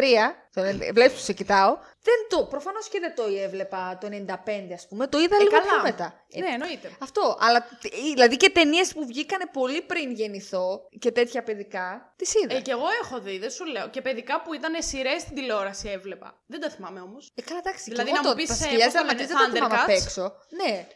το 0.53 0.61
90 0.61 0.91
βλέπεις 0.93 1.13
που 1.17 1.23
σε 1.23 1.33
κοιτάω, 1.33 1.77
δεν 2.01 2.15
το, 2.29 2.43
προφανώς 2.45 2.87
και 2.89 2.99
δεν 2.99 3.15
το 3.15 3.23
έβλεπα 3.43 3.97
το 4.01 4.07
95 4.11 4.73
ας 4.73 4.87
πούμε, 4.87 5.07
το 5.07 5.19
είδα 5.19 5.35
Ε, 5.35 5.39
λίγο 5.39 5.49
καλά. 5.51 5.63
πιο 5.65 5.81
μετά. 5.81 6.25
Ε, 6.31 6.39
Ναι, 6.39 6.47
εννοείται. 6.53 6.91
Αυτό, 6.99 7.37
αλλά 7.39 7.59
τ- 7.81 7.93
δηλαδή 8.13 8.37
και 8.37 8.49
ταινίες 8.49 8.93
που 8.93 9.05
βγήκανε 9.05 9.45
πολύ 9.53 9.81
πριν 9.81 10.11
γεννηθώ 10.11 10.81
και 10.99 11.11
τέτοια 11.11 11.43
παιδικά, 11.43 12.13
τις 12.15 12.33
είδα. 12.43 12.55
Ε, 12.55 12.61
και 12.61 12.71
εγώ 12.71 12.85
έχω 13.03 13.19
δει, 13.19 13.37
δεν 13.39 13.49
σου 13.49 13.65
λέω. 13.65 13.89
Και 13.89 14.01
παιδικά 14.01 14.41
που 14.41 14.53
ήταν 14.53 14.73
σειρές 14.83 15.21
στην 15.21 15.35
τηλεόραση 15.35 15.89
έβλεπα. 15.89 16.39
Δεν 16.47 16.59
τα 16.59 16.69
θυμάμαι 16.69 17.01
όμως. 17.01 17.31
Ε, 17.35 17.41
καλά, 17.41 17.59
εντάξει. 17.63 17.83
και 17.83 17.89
Δηλαδή, 17.91 18.09
εγώ 18.09 18.17
να 18.21 18.23
μου 18.23 18.29
το- 18.29 18.35
πεις, 18.41 18.47
τα 18.47 18.53
ε, 18.53 18.57
σκυλιά 18.67 18.85
πώς 18.85 18.93
τα 18.93 18.99
δραματίζεται 19.01 19.33
λένε, 19.39 19.51
δεν 19.51 19.61
τα 19.61 19.67
θυμάμαι 19.67 19.83
απ' 19.83 19.89
Thundercats. 19.89 20.03
έξω. 20.05 20.33
Ναι. 20.49 20.87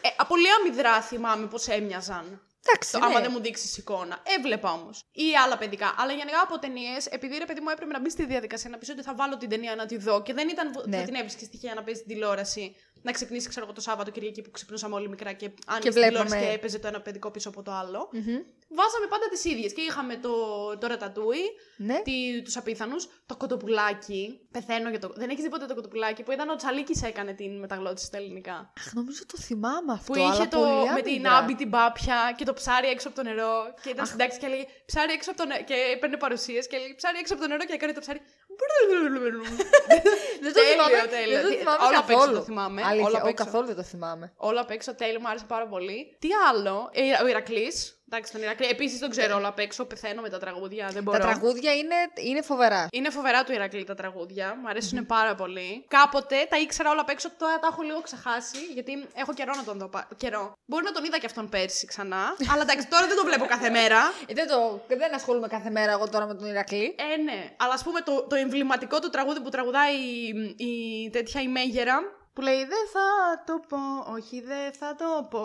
Ε, 0.00 0.08
από 0.16 0.28
πολύ 0.28 0.46
αμυδρά 0.60 1.00
θυμάμαι 1.02 1.46
πώς 1.46 1.68
έμοιαζαν. 1.68 2.42
Εντάξει, 2.66 2.92
Το, 2.92 2.98
ναι. 2.98 3.04
Άμα 3.04 3.20
δεν 3.20 3.30
μου 3.34 3.40
δείξεις 3.40 3.76
εικόνα. 3.78 4.22
Έβλεπα 4.38 4.72
όμως. 4.72 5.02
Ή 5.12 5.36
άλλα 5.44 5.58
παιδικά. 5.58 5.94
Αλλά 5.98 6.12
γενικά 6.12 6.40
από 6.40 6.58
ταινίες, 6.58 7.06
επειδή 7.06 7.38
ρε 7.38 7.44
παιδί 7.44 7.60
μου 7.60 7.68
έπρεπε 7.68 7.92
να 7.92 8.00
μπει 8.00 8.10
στη 8.10 8.24
διαδικασία 8.26 8.70
να 8.70 8.78
πεις 8.78 8.88
ότι 8.88 9.02
θα 9.02 9.14
βάλω 9.14 9.36
την 9.36 9.48
ταινία 9.48 9.74
να 9.74 9.86
τη 9.86 9.96
δω 9.96 10.22
και 10.22 10.32
δεν 10.34 10.48
ήταν 10.48 10.70
που 10.70 10.82
Ναι. 10.86 10.96
θα 10.96 11.02
την 11.04 11.14
έβρισκες 11.14 11.48
τυχαία 11.48 11.74
να 11.74 11.82
παίζει 11.82 12.00
στην 12.00 12.12
τηλεόραση. 12.14 12.74
Να 13.02 13.12
ξυπνήσει, 13.12 13.48
ξέρω 13.48 13.64
εγώ, 13.64 13.74
το 13.74 13.80
Σάββατο 13.80 14.10
Κυριακή 14.10 14.42
που 14.42 14.50
ξυπνούσαμε 14.50 14.94
όλοι 14.94 15.08
μικρά 15.08 15.32
και 15.32 15.50
άνοιγε 15.66 15.90
την 15.90 15.92
βλέπαμε. 15.92 16.24
τηλεόραση 16.24 16.46
και 16.46 16.52
έπαιζε 16.52 16.78
το 16.78 16.86
ένα 16.86 17.00
παιδικό 17.00 17.30
πίσω 17.30 17.48
από 17.48 17.62
το 17.62 17.70
άλλο. 17.72 18.08
Μμμ. 18.12 18.38
Βάζαμε 18.70 19.06
πάντα 19.08 19.28
τις 19.30 19.44
ίδιες. 19.44 19.72
Και 19.72 19.80
είχαμε 19.80 20.16
το, 20.16 20.30
το 20.78 20.86
ρατατούι, 20.86 21.42
Ναι. 21.76 22.00
τι, 22.02 22.42
τους 22.42 22.56
απίθανους, 22.56 23.08
το 23.26 23.36
κοτοπουλάκι. 23.36 24.40
Πεθαίνω 24.50 24.88
για 24.90 24.98
το... 24.98 25.12
Δεν 25.16 25.30
έχεις 25.30 25.42
δει 25.42 25.48
ποτέ 25.48 25.66
το 25.66 25.74
κοτοπουλάκι 25.74 26.22
που 26.22 26.32
ήταν 26.32 26.48
ο 26.48 26.56
Τσαλίκης 26.56 27.02
έκανε 27.02 27.32
την 27.32 27.58
μεταγλώτηση 27.58 28.06
στα 28.06 28.16
ελληνικά; 28.16 28.72
Αχ, 28.78 28.92
νομίζω 28.94 29.26
το 29.26 29.36
θυμάμαι 29.38 29.92
αυτό. 29.92 30.12
Που 30.12 30.18
είχε 30.18 30.28
αλλά 30.28 30.48
το, 30.48 30.58
πολύ 30.58 30.92
με 30.94 31.00
την 31.02 31.12
αμυδρά. 31.12 31.36
άμπη 31.36 31.54
την 31.54 31.70
πάπια 31.70 32.34
και 32.36 32.44
το 32.44 32.52
ψάρι 32.52 32.88
έξω 32.88 33.08
από 33.08 33.16
το 33.16 33.22
νερό. 33.22 33.52
Και 33.82 33.90
ήταν 33.90 34.06
στην 34.06 34.18
τάξη 34.18 34.38
και 34.38 34.46
έλεγε 34.46 34.64
ψάρι 34.86 35.12
έξω 35.12 35.30
από 35.30 35.38
το 35.40 35.46
νερό. 35.46 35.64
Και 35.64 35.74
έπαιρνε 35.94 36.16
παρουσίες 36.16 36.66
και 36.66 36.76
έλεγε 36.76 36.94
ψάρι 36.94 37.18
έξω 37.18 37.32
από 37.34 37.42
το 37.42 37.48
νερό 37.48 37.64
και 37.64 37.72
έκανε 37.72 37.92
το 37.92 38.00
ψάρι. 38.00 38.20
Δεν 40.44 40.52
το 40.52 40.60
Τέλειο, 40.60 40.72
θυμάμαι, 40.72 41.06
τέλειο. 41.08 41.34
δεν 41.36 41.42
το 41.42 41.48
Τι- 41.48 41.56
θυμάμαι 41.56 41.78
όλα 41.86 41.98
απ' 41.98 42.08
έξω 42.10 42.18
καθόλου. 42.18 42.36
το 42.38 42.42
θυμάμαι, 42.44 42.82
Αλήθεια, 42.84 43.06
όλα 43.06 43.16
απ' 43.16 43.22
εγώ 43.22 43.28
έξω. 43.28 43.44
καθόλου 43.44 43.66
δεν 43.66 43.76
το 43.76 43.82
θυμάμαι. 43.82 44.32
Όλα 44.36 44.60
απ' 44.60 44.70
έξω, 44.70 44.94
τέλειο, 44.94 45.20
μου 45.20 45.28
άρεσε 45.28 45.44
πάρα 45.48 45.66
πολύ. 45.66 46.16
Τι 46.18 46.28
άλλο, 46.48 46.90
ε, 46.92 47.22
ο 47.22 47.26
Ηρακλής. 47.28 47.97
Εντάξει, 48.10 48.32
τον 48.32 48.42
Ηρακλή. 48.42 48.66
Επίσης 48.66 48.98
τον 48.98 49.10
ξέρω 49.10 49.36
όλα 49.36 49.48
απ' 49.48 49.58
έξω. 49.58 49.84
Πεθαίνω 49.84 50.20
με 50.22 50.28
τα 50.28 50.38
τραγούδια. 50.38 50.88
Δεν 50.92 51.02
μπορώ. 51.02 51.18
Τα 51.18 51.24
τραγούδια 51.24 51.72
είναι, 51.74 51.94
είναι 52.14 52.42
φοβερά. 52.42 52.86
Είναι 52.92 53.10
φοβερά 53.10 53.44
του 53.44 53.52
Ηρακλή 53.52 53.84
τα 53.84 53.94
τραγούδια. 53.94 54.56
Μου 54.62 54.68
αρεσουν 54.68 55.06
πάρα 55.06 55.34
πολύ. 55.34 55.84
Κάποτε 55.88 56.46
τα 56.50 56.58
ήξερα 56.58 56.90
όλα 56.90 57.00
απ' 57.00 57.08
έξω, 57.08 57.30
τώρα 57.38 57.58
τα 57.58 57.68
έχω 57.72 57.82
λίγο 57.82 58.00
ξεχάσει, 58.00 58.58
γιατί 58.74 59.06
έχω 59.14 59.34
καιρό 59.34 59.52
να 59.56 59.64
τον 59.64 59.78
δω. 59.78 59.88
πα- 59.88 60.08
Καιρό. 60.16 60.52
Μπορεί 60.66 60.84
να 60.84 60.92
τον 60.92 61.04
είδα 61.04 61.18
και 61.18 61.26
αυτόν 61.26 61.48
πέρσι 61.48 61.86
ξανά. 61.86 62.22
αλλά 62.52 62.62
εντάξει, 62.62 62.86
τώρα 62.88 63.06
δεν 63.06 63.16
τον 63.16 63.24
βλέπω 63.26 63.44
κάθε 63.44 63.70
μέρα. 63.70 63.98
Ε, 64.26 64.34
δεν, 64.34 64.48
το, 64.48 64.80
δεν 64.88 65.14
ασχολούμαι 65.14 65.46
κάθε 65.48 65.70
μέρα 65.70 65.92
εγώ 65.92 66.08
τώρα 66.08 66.26
με 66.26 66.34
τον 66.34 66.46
Ηρακλή. 66.48 66.94
Ε, 67.12 67.16
ναι. 67.22 67.50
Αλλά 67.56 67.72
ας 67.74 67.82
πούμε 67.82 68.00
το, 68.00 68.22
το 68.22 68.36
εμβληματικό 68.36 68.98
του 68.98 69.10
τραγούδι 69.10 69.40
που 69.40 69.48
τραγουδάει 69.48 69.94
η, 69.94 70.54
η 70.66 71.10
τέτοια 71.10 71.40
η 71.42 71.48
Μέγερα. 71.48 72.16
Που 72.38 72.44
λέει 72.44 72.64
Δεν 72.74 72.84
θα 72.92 73.06
το 73.46 73.60
πω, 73.68 74.12
όχι 74.16 74.40
δεν 74.40 74.72
θα 74.72 74.94
το 74.94 75.26
πω. 75.30 75.40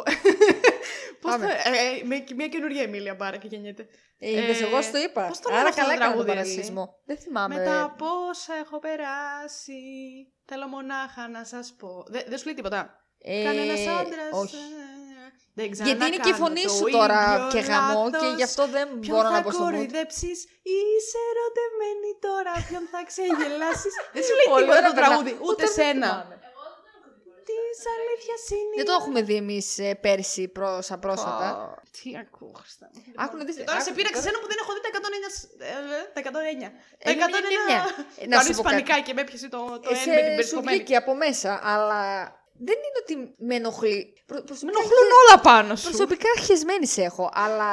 Πώς 1.21 1.31
Πάμε. 1.31 1.45
θα, 1.47 1.51
ε, 1.69 1.99
ε, 1.99 2.03
με, 2.03 2.23
μια 2.35 2.47
καινούργια 2.47 2.81
Εμίλια 2.81 3.13
Μπάρα 3.15 3.37
και 3.37 3.47
γεννιέται. 3.47 3.87
Ε, 4.19 4.29
είδες, 4.31 4.61
Ε, 4.61 4.65
εγώ 4.65 4.81
στο 4.81 4.97
είπα. 4.97 5.27
πώς 5.27 5.39
το 5.39 5.49
Άρα 5.49 5.57
λένε 5.57 5.69
αυτό 5.69 5.81
το 5.81 5.87
καλά 5.87 5.93
έκανα 5.93 6.13
τον 6.15 6.25
τραγούδι, 6.25 6.33
ρε, 6.33 6.39
εσύ; 6.39 6.49
παραλληλισμό. 6.49 6.85
Δεν 7.05 7.17
θυμάμαι. 7.17 7.55
Μετά 7.55 7.83
από 7.83 8.05
όσα 8.29 8.53
έχω 8.63 8.79
περάσει, 8.79 9.79
θέλω 10.49 10.67
μονάχα 10.75 11.23
να 11.35 11.43
σας 11.51 11.67
πω. 11.79 11.91
Δεν 12.13 12.23
δεν 12.29 12.37
σου 12.39 12.45
λέει 12.45 12.53
τίποτα. 12.59 12.79
Ε, 13.25 13.43
Κανένας 13.47 13.79
άντρας 13.99 14.31
όχι. 14.43 14.55
ε, 14.55 15.27
δεν 15.57 15.65
Γιατί 15.87 16.05
είναι 16.07 16.17
και 16.25 16.33
η 16.33 16.35
ξανακάνω 16.35 16.43
φωνή 16.43 16.63
το 16.63 16.73
σου 16.77 16.85
τώρα 16.97 17.21
ίδιο 17.35 17.47
και 17.53 17.59
γαμό 17.69 18.03
και 18.09 18.17
λάθος. 18.17 18.35
γι' 18.39 18.47
αυτό 18.49 18.63
δεν 18.75 18.87
Ποιον 19.03 19.15
μπορώ 19.15 19.27
θα 19.29 19.35
να 19.35 19.41
πω 19.45 19.51
στο 19.51 19.63
mood. 19.63 19.69
κοροϊδέψεις, 19.69 20.37
είσαι 20.77 21.19
ερωτευμένη 21.31 22.09
τώρα, 22.27 22.53
ποιον 22.67 22.83
θα 22.93 22.99
ξεγελάσεις. 23.09 23.93
δεν 24.15 24.23
σου 24.27 24.33
λέει 24.37 24.47
Πολύ 24.53 24.63
τίποτα 24.63 24.77
ωραία 24.79 24.89
το 24.89 24.95
παιδιά. 24.95 25.07
τραγούδι, 25.07 25.33
ούτε 25.49 25.63
δεν 25.65 25.73
σένα. 25.79 26.09
Θυμάμαι. 27.53 27.71
Της 27.77 27.85
αλήθειας 27.95 28.43
είναι. 28.57 28.75
Δεν 28.79 28.87
το 28.89 28.95
έχουμε 28.99 29.19
δει 29.27 29.35
εμείς 29.43 29.65
πέρσι 30.05 30.43
πρόσα 30.57 30.95
πρόσφατα. 31.05 31.47
Ω, 31.55 31.81
Τι 31.97 32.09
ακούω, 32.23 32.51
Χριστέ 32.61 32.85
μου. 32.93 32.99
Άκου 33.23 33.35
να 33.39 33.43
δεις- 33.47 33.57
Και 33.59 33.67
τώρα 33.69 33.79
σε 33.81 33.89
άκου- 33.89 33.95
πείραξε 33.97 34.15
τώρα- 34.17 34.27
εσένα 34.27 34.37
που 34.41 34.47
δεν 34.51 34.59
έχω 34.61 34.71
δει 34.75 34.81
τα 34.85 34.89
109. 34.93 35.29
σ- 35.37 35.49
ε, 35.71 35.75
Τα 36.15 36.19
109. 36.25 36.67
Ε, 36.97 37.05
Τα 37.07 37.11
ναι, 37.11 37.15
ναι, 37.15 37.39
ναι, 37.43 37.49
ναι. 37.69 37.77
109. 37.77 37.77
Ε, 38.21 38.25
να 38.31 38.35
Να 38.35 38.41
σου 38.43 38.47
σου 38.53 38.57
πω 38.57 38.63
κάτι. 38.67 38.73
πανικά 38.75 38.95
και 39.05 39.13
με 39.17 39.21
έπιασε 39.25 39.47
το, 39.55 39.59
το 39.83 39.89
Ε, 39.93 39.95
N 40.05 40.07
με 40.17 40.21
την 40.21 40.23
σε 40.23 40.27
σου 40.29 40.35
περισπομένη. 40.37 40.75
βγήκε 40.77 40.95
από 41.03 41.11
μέσα, 41.25 41.51
αλλά 41.73 42.01
δεν 42.67 42.77
είναι 42.85 42.99
ότι 43.03 43.13
με 43.47 43.55
ενοχλεί. 43.61 43.99
Προ, 44.29 44.37
Με 44.37 44.43
προσωπικά 44.49 44.77
ενοχλούν 44.79 45.05
χε- 45.09 45.19
όλα 45.21 45.35
πάνω 45.49 45.71
σου. 45.79 45.87
Προσωπικά 45.89 46.29
χεσμένη 46.45 46.87
σε 46.95 47.01
έχω, 47.09 47.25
αλλά 47.43 47.71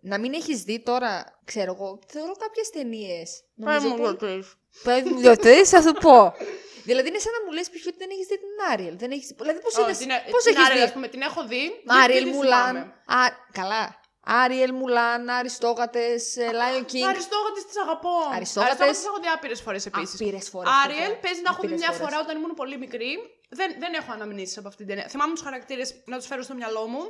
να 0.00 0.16
μην 0.18 0.32
έχεις 0.40 0.58
δει 0.62 0.76
τώρα, 0.90 1.40
ξέρω 1.44 1.70
εγώ, 1.76 1.88
θεωρώ 2.14 2.32
κάποιες 2.44 2.70
ταινίες. 2.70 3.28
Πες 3.64 3.82
μου 3.84 3.96
γιατί. 3.96 4.44
Πες 4.82 5.02
μου 5.02 5.20
γιατί, 5.20 5.64
θα 5.64 5.82
σου 5.82 5.92
πω. 5.92 6.34
Δηλαδή 6.88 7.06
είναι 7.10 7.22
σαν 7.24 7.32
να 7.36 7.40
μου 7.44 7.52
λες 7.56 7.66
π.χ. 7.72 7.84
ότι 7.92 7.98
δεν 8.02 8.10
έχεις 8.14 8.26
δει 8.30 8.36
την 8.44 8.54
Άριελ. 8.72 8.94
Δεν 9.02 9.10
έχεις... 9.16 9.28
Δηλαδή 9.42 9.58
πώς 9.64 9.72
Όχι, 9.74 9.82
είδες, 9.84 9.98
την, 10.02 10.10
πώς 10.34 10.42
την 10.44 10.54
έχεις 10.54 10.64
Άριελ, 10.66 10.80
δει; 10.80 10.86
ας 10.88 10.92
πούμε, 10.96 11.08
την 11.14 11.22
έχω 11.28 11.40
δει. 11.50 11.64
Άριελ 12.02 12.22
δεν 12.22 12.32
τη 12.32 12.36
Μουλάν. 12.36 12.74
θυμάμαι. 12.74 13.20
Α, 13.20 13.20
καλά. 13.60 13.84
Άριελ 14.28 14.72
Μουλάν, 14.74 15.28
Αριστόγατες, 15.28 16.22
Lion 16.60 16.84
King. 16.92 17.04
Αριστόγατες 17.12 17.64
τις 17.68 17.78
αγαπώ. 17.84 18.14
Αριστόγατες. 18.34 18.80
Αριστόγατες 18.80 18.96
τις 18.98 19.06
έχω 19.06 19.18
δει 19.22 19.28
άπειρες 19.34 19.60
φορές 19.60 19.86
επίσης. 19.86 20.14
Άπειρες 20.20 20.48
φορές, 20.48 20.70
Άριελ 20.84 20.98
παιδιά. 20.98 21.18
παίζει 21.24 21.40
να 21.46 21.50
έχω 21.52 21.60
δει 21.60 21.66
Άπειρες 21.66 21.80
μια 21.82 21.92
φορές. 21.92 22.04
φορά 22.04 22.16
όταν 22.24 22.36
ήμουν 22.38 22.54
πολύ 22.60 22.76
μικρή. 22.84 23.12
Δεν, 23.58 23.68
δεν 23.82 23.92
έχω 23.94 24.12
αναμνήσεις 24.12 24.56
από 24.58 24.68
αυτήν 24.68 24.86
την 24.86 24.94
ταινία. 24.94 25.10
Θυμάμαι 25.12 25.32
τους 25.34 25.42
χαρακτήρες 25.42 25.88
να 26.06 26.16
τους 26.18 26.26
φέρω 26.26 26.42
στο 26.42 26.54
μυαλό 26.54 26.86
μου. 26.92 27.02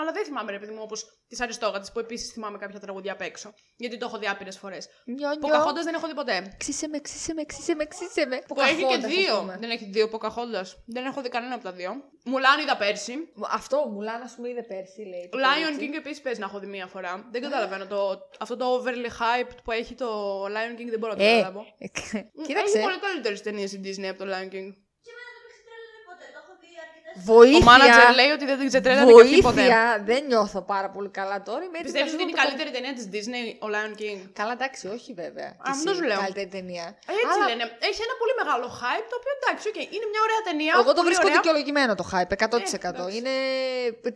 Αλλά 0.00 0.12
δεν 0.12 0.24
θυμάμαι, 0.24 0.50
ρε 0.52 0.58
παιδί 0.58 0.72
μου, 0.72 0.80
όπως 0.82 1.04
τι 1.28 1.36
Αριστόγατε 1.42 1.86
που 1.92 1.98
επίσης 1.98 2.32
θυμάμαι 2.32 2.58
κάποια 2.58 2.80
τραγουδιά 2.80 3.12
απ' 3.12 3.20
έξω. 3.20 3.54
Γιατί 3.76 3.96
το 3.98 4.06
έχω 4.06 4.18
δει 4.18 4.26
άπειρες 4.26 4.58
φορές. 4.58 4.88
Νιό, 5.04 5.28
νιό. 5.28 5.38
Ποκαχόντας 5.38 5.84
δεν 5.84 5.94
έχω 5.94 6.06
δει 6.06 6.14
ποτέ. 6.14 6.54
Ξύσε 6.58 6.88
με, 6.88 6.98
ξύσε 7.00 7.34
με, 7.34 7.44
ξύσε 7.44 7.74
με, 7.74 7.84
ξύσε 7.84 8.26
με. 8.26 8.36
Που 8.48 8.60
έχει 8.60 8.74
και 8.74 8.80
Ποκαχόντας, 8.82 9.04
ας 9.10 9.16
δύο. 9.16 9.38
πούμε. 9.38 9.56
Δεν 9.60 9.70
έχει 9.70 9.84
δύο 9.84 10.08
Ποκαχόντας. 10.08 10.76
Δεν 10.86 11.04
έχω 11.06 11.20
δει 11.22 11.28
κανένα 11.28 11.54
από 11.54 11.64
τα 11.64 11.72
δύο. 11.72 11.90
Μουλάν 12.24 12.60
είδα 12.60 12.76
πέρσι. 12.76 13.14
Αυτό 13.50 13.76
μου 13.92 14.00
λένε, 14.00 14.22
ας 14.24 14.34
πούμε, 14.34 14.48
είδε 14.48 14.62
πέρσι, 14.62 15.00
λέει. 15.12 15.28
το 15.32 15.38
Lion 15.38 15.62
κορίτσι. 15.64 15.90
King 15.92 15.96
επίσης 15.96 16.20
παίζει 16.20 16.40
να 16.40 16.46
έχω 16.46 16.58
δει 16.58 16.66
μία 16.66 16.86
φορά. 16.86 17.28
Δεν 17.32 17.40
καταλαβαίνω 17.42 17.86
το, 17.86 18.18
αυτό 18.38 18.56
το 18.56 18.64
overly 18.76 19.10
hype 19.20 19.50
που 19.64 19.70
έχει 19.72 19.94
το 19.94 20.08
Lion 20.44 20.72
King 20.80 20.88
δεν 20.94 20.98
μπορώ 20.98 21.12
να 21.12 21.18
το 21.18 21.24
Ε, 21.24 21.30
καταλάβω. 21.36 21.60
ε, 21.78 21.84
Έχει 21.84 22.26
κοίταξε. 22.46 22.78
πολύ 22.80 22.98
καλύτερες 22.98 23.42
ταινίες 23.42 23.72
η 23.72 23.80
Disney 23.84 24.06
από 24.12 24.18
το 24.24 24.26
Lion 24.32 24.48
King. 24.54 24.68
Και 25.04 25.10
εμένα 25.14 25.28
δεν 25.34 25.42
με 25.44 25.48
έχει 25.52 25.62
τρέλανε 25.66 26.00
ποτέ. 26.10 26.26
Το 26.34 26.38
έχω 26.42 26.52
δει 26.62 26.70
αρκετές 26.84 26.99
Βοήθεια. 27.14 27.64
Ο 27.66 27.68
manager 27.70 28.14
λέει 28.20 28.30
ότι 28.36 28.44
δεν 28.50 28.58
την 28.58 28.68
ξετρέλανε 28.72 29.12
και 29.12 29.20
αυτή 29.20 29.40
ποτέ. 29.48 29.54
Βοήθεια. 29.54 30.02
Δεν 30.10 30.20
νιώθω 30.30 30.60
πάρα 30.74 30.88
πολύ 30.94 31.10
καλά 31.18 31.36
τώρα. 31.48 31.62
Είμαι 31.66 31.78
έτοιμη 31.78 31.84
Πιστεύεις 31.88 32.12
να 32.12 32.16
ότι 32.16 32.22
είναι 32.22 32.32
η 32.32 32.34
δω 32.34 32.40
το- 32.40 32.46
καλύτερη 32.46 32.70
ταινία 32.76 32.92
της 32.98 33.04
Disney, 33.14 33.46
ο 33.66 33.68
Lion 33.74 33.92
King; 34.00 34.18
Καλά, 34.40 34.52
εντάξει, 34.58 34.84
όχι 34.96 35.10
βέβαια. 35.22 35.48
Α, 35.64 35.68
αυτό 35.74 35.90
σου 35.96 36.04
λέω. 36.10 36.18
Καλύτερη 36.24 36.50
ταινία. 36.58 36.86
Έτσι 37.12 37.26
Αλλά 37.32 37.44
λένε. 37.50 37.64
Έχει 37.88 38.00
ένα 38.06 38.14
πολύ 38.22 38.34
μεγάλο 38.42 38.66
hype 38.80 39.06
το 39.10 39.16
οποίο 39.20 39.32
εντάξει, 39.40 39.64
okay, 39.72 39.86
είναι 39.96 40.06
μια 40.12 40.22
ωραία 40.26 40.40
ταινία. 40.48 40.72
Εγώ 40.82 40.90
το 40.90 40.94
πολύ 40.94 41.06
βρίσκω 41.08 41.26
ωραία. 41.28 41.36
δικαιολογημένο 41.38 41.92
το 42.00 42.04
hype, 42.12 42.32
100%. 42.44 42.84
Ε, 42.84 42.88
εντάξει. 42.88 43.16
είναι, 43.18 43.34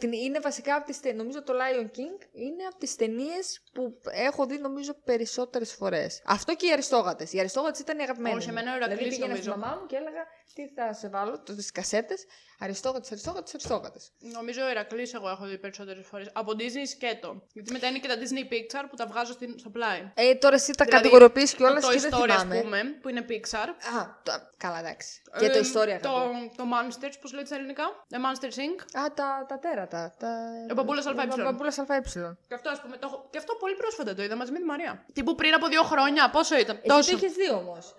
την- 0.02 0.16
είναι 0.26 0.38
βασικά 0.48 0.72
από 0.78 0.84
τις 0.90 0.96
ταινίες, 1.02 1.20
νομίζω 1.22 1.38
το 1.48 1.52
Lion 1.62 1.86
King 1.96 2.16
είναι 2.46 2.62
από 2.70 2.78
τις 2.82 2.92
ταινίες 3.00 3.44
που 3.74 3.82
έχω 4.28 4.42
δει 4.50 4.56
νομίζω 4.68 4.92
περισσότερες 5.10 5.70
φορές. 5.78 6.10
Αυτό 6.36 6.50
και 6.58 6.66
οι 6.68 6.72
Αριστόγατες. 6.76 7.28
Οι 7.34 7.38
Αριστόγατες 7.42 7.80
ήταν 7.84 7.94
οι 7.98 8.02
αγαπημένοι. 8.02 8.36
Όχι, 8.36 8.50
μου. 8.50 8.54
εμένα 8.56 8.72
ο 8.72 8.76
Ηρακλής 8.76 8.96
δηλαδή 8.98 9.14
πήγαινα 9.14 9.32
νομίζω. 9.34 9.50
στη 9.50 9.58
μαμά 9.60 9.70
μου 9.80 9.86
και 9.90 9.96
έλεγα 10.00 10.22
τι 10.54 10.68
θα 10.68 10.92
σε 10.92 11.08
βάλω, 11.08 11.40
τις 11.42 11.70
κασέτες, 11.72 12.24
Αριστόκρατε, 12.58 13.06
Αριστόκρατε, 13.10 13.50
Αριστόκρατε. 13.54 13.98
Νομίζω 14.18 14.64
ο 14.64 14.70
Ηρακλή 14.70 15.10
εγώ 15.14 15.28
έχω 15.28 15.44
δει 15.46 15.58
περισσότερες 15.58 16.06
φορές. 16.06 16.28
Από 16.32 16.52
Disney 16.58 16.86
σκέτο. 16.94 17.42
Γιατί 17.52 17.72
μετά 17.72 17.86
είναι 17.86 17.98
και 17.98 18.08
τα 18.08 18.14
Disney 18.14 18.52
Pixar 18.52 18.84
που 18.90 18.96
τα 18.96 19.06
βγάζω 19.06 19.32
στην, 19.32 19.58
στο 19.58 19.70
πλάι. 19.70 20.10
Ε, 20.14 20.34
τώρα 20.34 20.54
εσύ 20.54 20.72
τα 20.72 20.84
Δηλαδή, 20.84 21.02
κατηγοριοποιείς 21.02 21.54
κιόλας 21.54 21.84
το 21.84 21.90
και 21.90 21.96
Toy 21.96 22.00
δεν 22.00 22.10
Story, 22.20 22.28
ας 22.30 22.40
θυμάμαι. 22.42 22.60
πούμε, 22.62 22.82
που 23.02 23.08
είναι 23.08 23.24
Pixar. 23.28 23.68
Α, 23.98 24.20
το- 24.22 24.32
καλά, 24.56 24.78
εντάξει. 24.78 25.22
Και 25.38 25.48
το 25.48 25.56
Ε, 25.56 25.60
ιστορία 25.60 26.00
το, 26.00 26.08
αγαπώ. 26.08 26.32
το 26.56 26.64
Monsters, 26.72 27.14
πώς 27.20 27.32
λέτε 27.32 27.46
στα 27.46 27.54
ελληνικά; 27.56 27.84
The 28.12 28.16
Monsters 28.16 28.56
Inc. 28.66 29.00
Α, 29.02 29.12
τα, 29.14 29.44
τα 29.48 29.58
τέρατα. 29.58 30.14
Τα... 30.18 30.28
Ο 30.70 30.74
Μπαμπούλας 30.74 31.06
ΑΕ. 31.06 31.12
Ο 31.40 31.44
Μπαμπούλας 31.44 31.78
ΑΕ. 31.78 32.00
Και 32.48 32.54
αυτό, 32.54 32.70
ας 32.70 32.80
πούμε, 32.80 32.96
το, 32.96 33.06
έχω- 33.10 33.28
και 33.30 33.38
αυτό 33.38 33.54
πολύ 33.54 33.74
πρόσφατα 33.76 34.14
το 34.14 34.22
είδα 34.22 34.36
μαζί 34.36 34.52
με 34.52 34.58
τη 34.58 34.64
Μαρία. 34.64 35.04
Τι 35.12 35.22
που 35.22 35.34
πριν 35.34 35.54
από 35.54 35.66
δύο 35.68 35.82
χρόνια, 35.82 36.30
πόσο 36.30 36.58
ήταν; 36.58 36.76
Εσύ 36.76 36.86
Τόσο. 36.88 37.10
το 37.10 37.16
είχες 37.16 37.32
δει 37.32 37.50
όμως. 37.50 37.94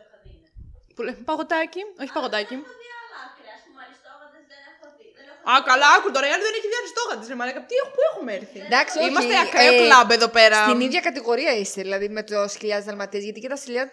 Που 0.96 1.02
λέει, 1.06 1.16
παγωτάκι, 1.30 1.82
όχι 2.02 2.12
παγωτάκι. 2.18 2.54
Έχω 2.60 2.74
δει 2.82 2.90
άλλα 3.02 3.18
άκρη, 3.28 3.48
ας 3.58 3.62
πούμε, 3.66 3.80
αριστόγατες 3.86 4.44
δεν 4.52 4.62
έχω 4.74 4.86
δει. 4.98 5.06
Δεν 5.18 5.26
έχω 5.32 5.44
Α, 5.52 5.54
καλά, 5.70 5.88
άκου 5.96 6.10
τώρα, 6.16 6.26
η 6.30 6.32
άλλη 6.36 6.44
δεν 6.48 6.56
έχει 6.60 6.68
δει 6.72 6.78
αριστόγατες. 6.82 7.26
Ρε 7.32 7.36
μαλάκα, 7.40 7.62
τι 7.70 7.76
έχω, 7.82 7.90
πού 7.96 8.02
έχουμε 8.10 8.32
έρθει; 8.40 8.58
Εντάξει, 8.70 8.94
όχι, 9.00 9.08
Είμαστε 9.12 9.36
ακραίο 9.44 9.74
ε, 9.74 9.78
κλαμπ 9.84 10.10
εδώ 10.18 10.30
πέρα. 10.38 10.58
Στην 10.68 10.80
ίδια 10.88 11.02
κατηγορία 11.08 11.52
είσαι, 11.62 11.80
δηλαδή 11.86 12.08
με 12.18 12.22
το 12.30 12.38
σκυλιά 12.56 12.78
της 12.80 12.86
Δαλματίας, 12.90 13.24
γιατί 13.28 13.40
και 13.44 13.52
τα 13.54 13.60
σκυλιά... 13.64 13.86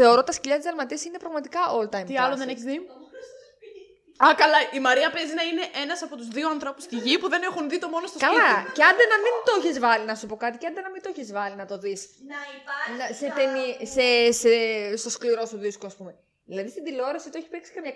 Θεωρώ 0.00 0.20
τα 0.28 0.32
σκυλιά 0.38 0.56
της 0.60 0.66
Δαλματίας 0.68 1.00
είναι 1.08 1.18
πραγματικά 1.24 1.60
all 1.76 1.88
time 1.94 2.04
Τι 2.10 2.16
άλλο 2.24 2.34
δεν 2.36 2.46
classics. 2.46 2.50
έχεις 2.54 2.62
δει; 2.70 2.78
Α, 4.26 4.34
καλά, 4.42 4.58
η 4.72 4.80
Μαρία 4.80 5.10
παίζει 5.10 5.34
να 5.34 5.42
είναι 5.42 5.64
ένας 5.82 6.02
από 6.02 6.16
τους 6.16 6.28
δύο 6.28 6.48
ανθρώπους 6.50 6.82
στη 6.82 6.96
γη 6.96 7.18
που 7.18 7.28
δεν 7.28 7.42
έχουν 7.42 7.68
δει 7.68 7.78
το 7.78 7.88
μόνο 7.88 8.06
στο 8.06 8.18
Καλά, 8.18 8.48
σπίτι. 8.50 8.72
και 8.76 8.82
άντε 8.90 9.04
να 9.12 9.16
μην 9.24 9.32
το 9.44 9.52
έχεις 9.58 9.78
βάλει, 9.78 10.04
να 10.04 10.14
σου 10.14 10.26
πω 10.26 10.36
κάτι, 10.36 10.58
και 10.58 10.66
άντε 10.66 10.80
να 10.80 10.90
μην 10.90 11.02
το 11.02 11.08
έχεις 11.12 11.32
βάλει 11.32 11.54
να 11.56 11.66
το 11.66 11.78
δεις. 11.78 12.08
Να 12.32 12.36
υπάρχει 12.58 13.14
Σε, 13.20 13.26
τα- 13.26 13.34
ταινί, 13.34 13.66
σε, 13.94 14.32
σε, 14.40 14.50
στο 14.96 15.10
σκληρό 15.10 15.46
σου 15.46 15.58
δίσκο, 15.58 15.86
ας 15.86 15.94
πούμε. 15.96 16.12
Δηλαδή 16.50 16.68
στην 16.74 16.84
τηλεόραση 16.84 17.30
το 17.30 17.38
έχει 17.40 17.48
παίξει 17.48 17.70
καμιά 17.72 17.92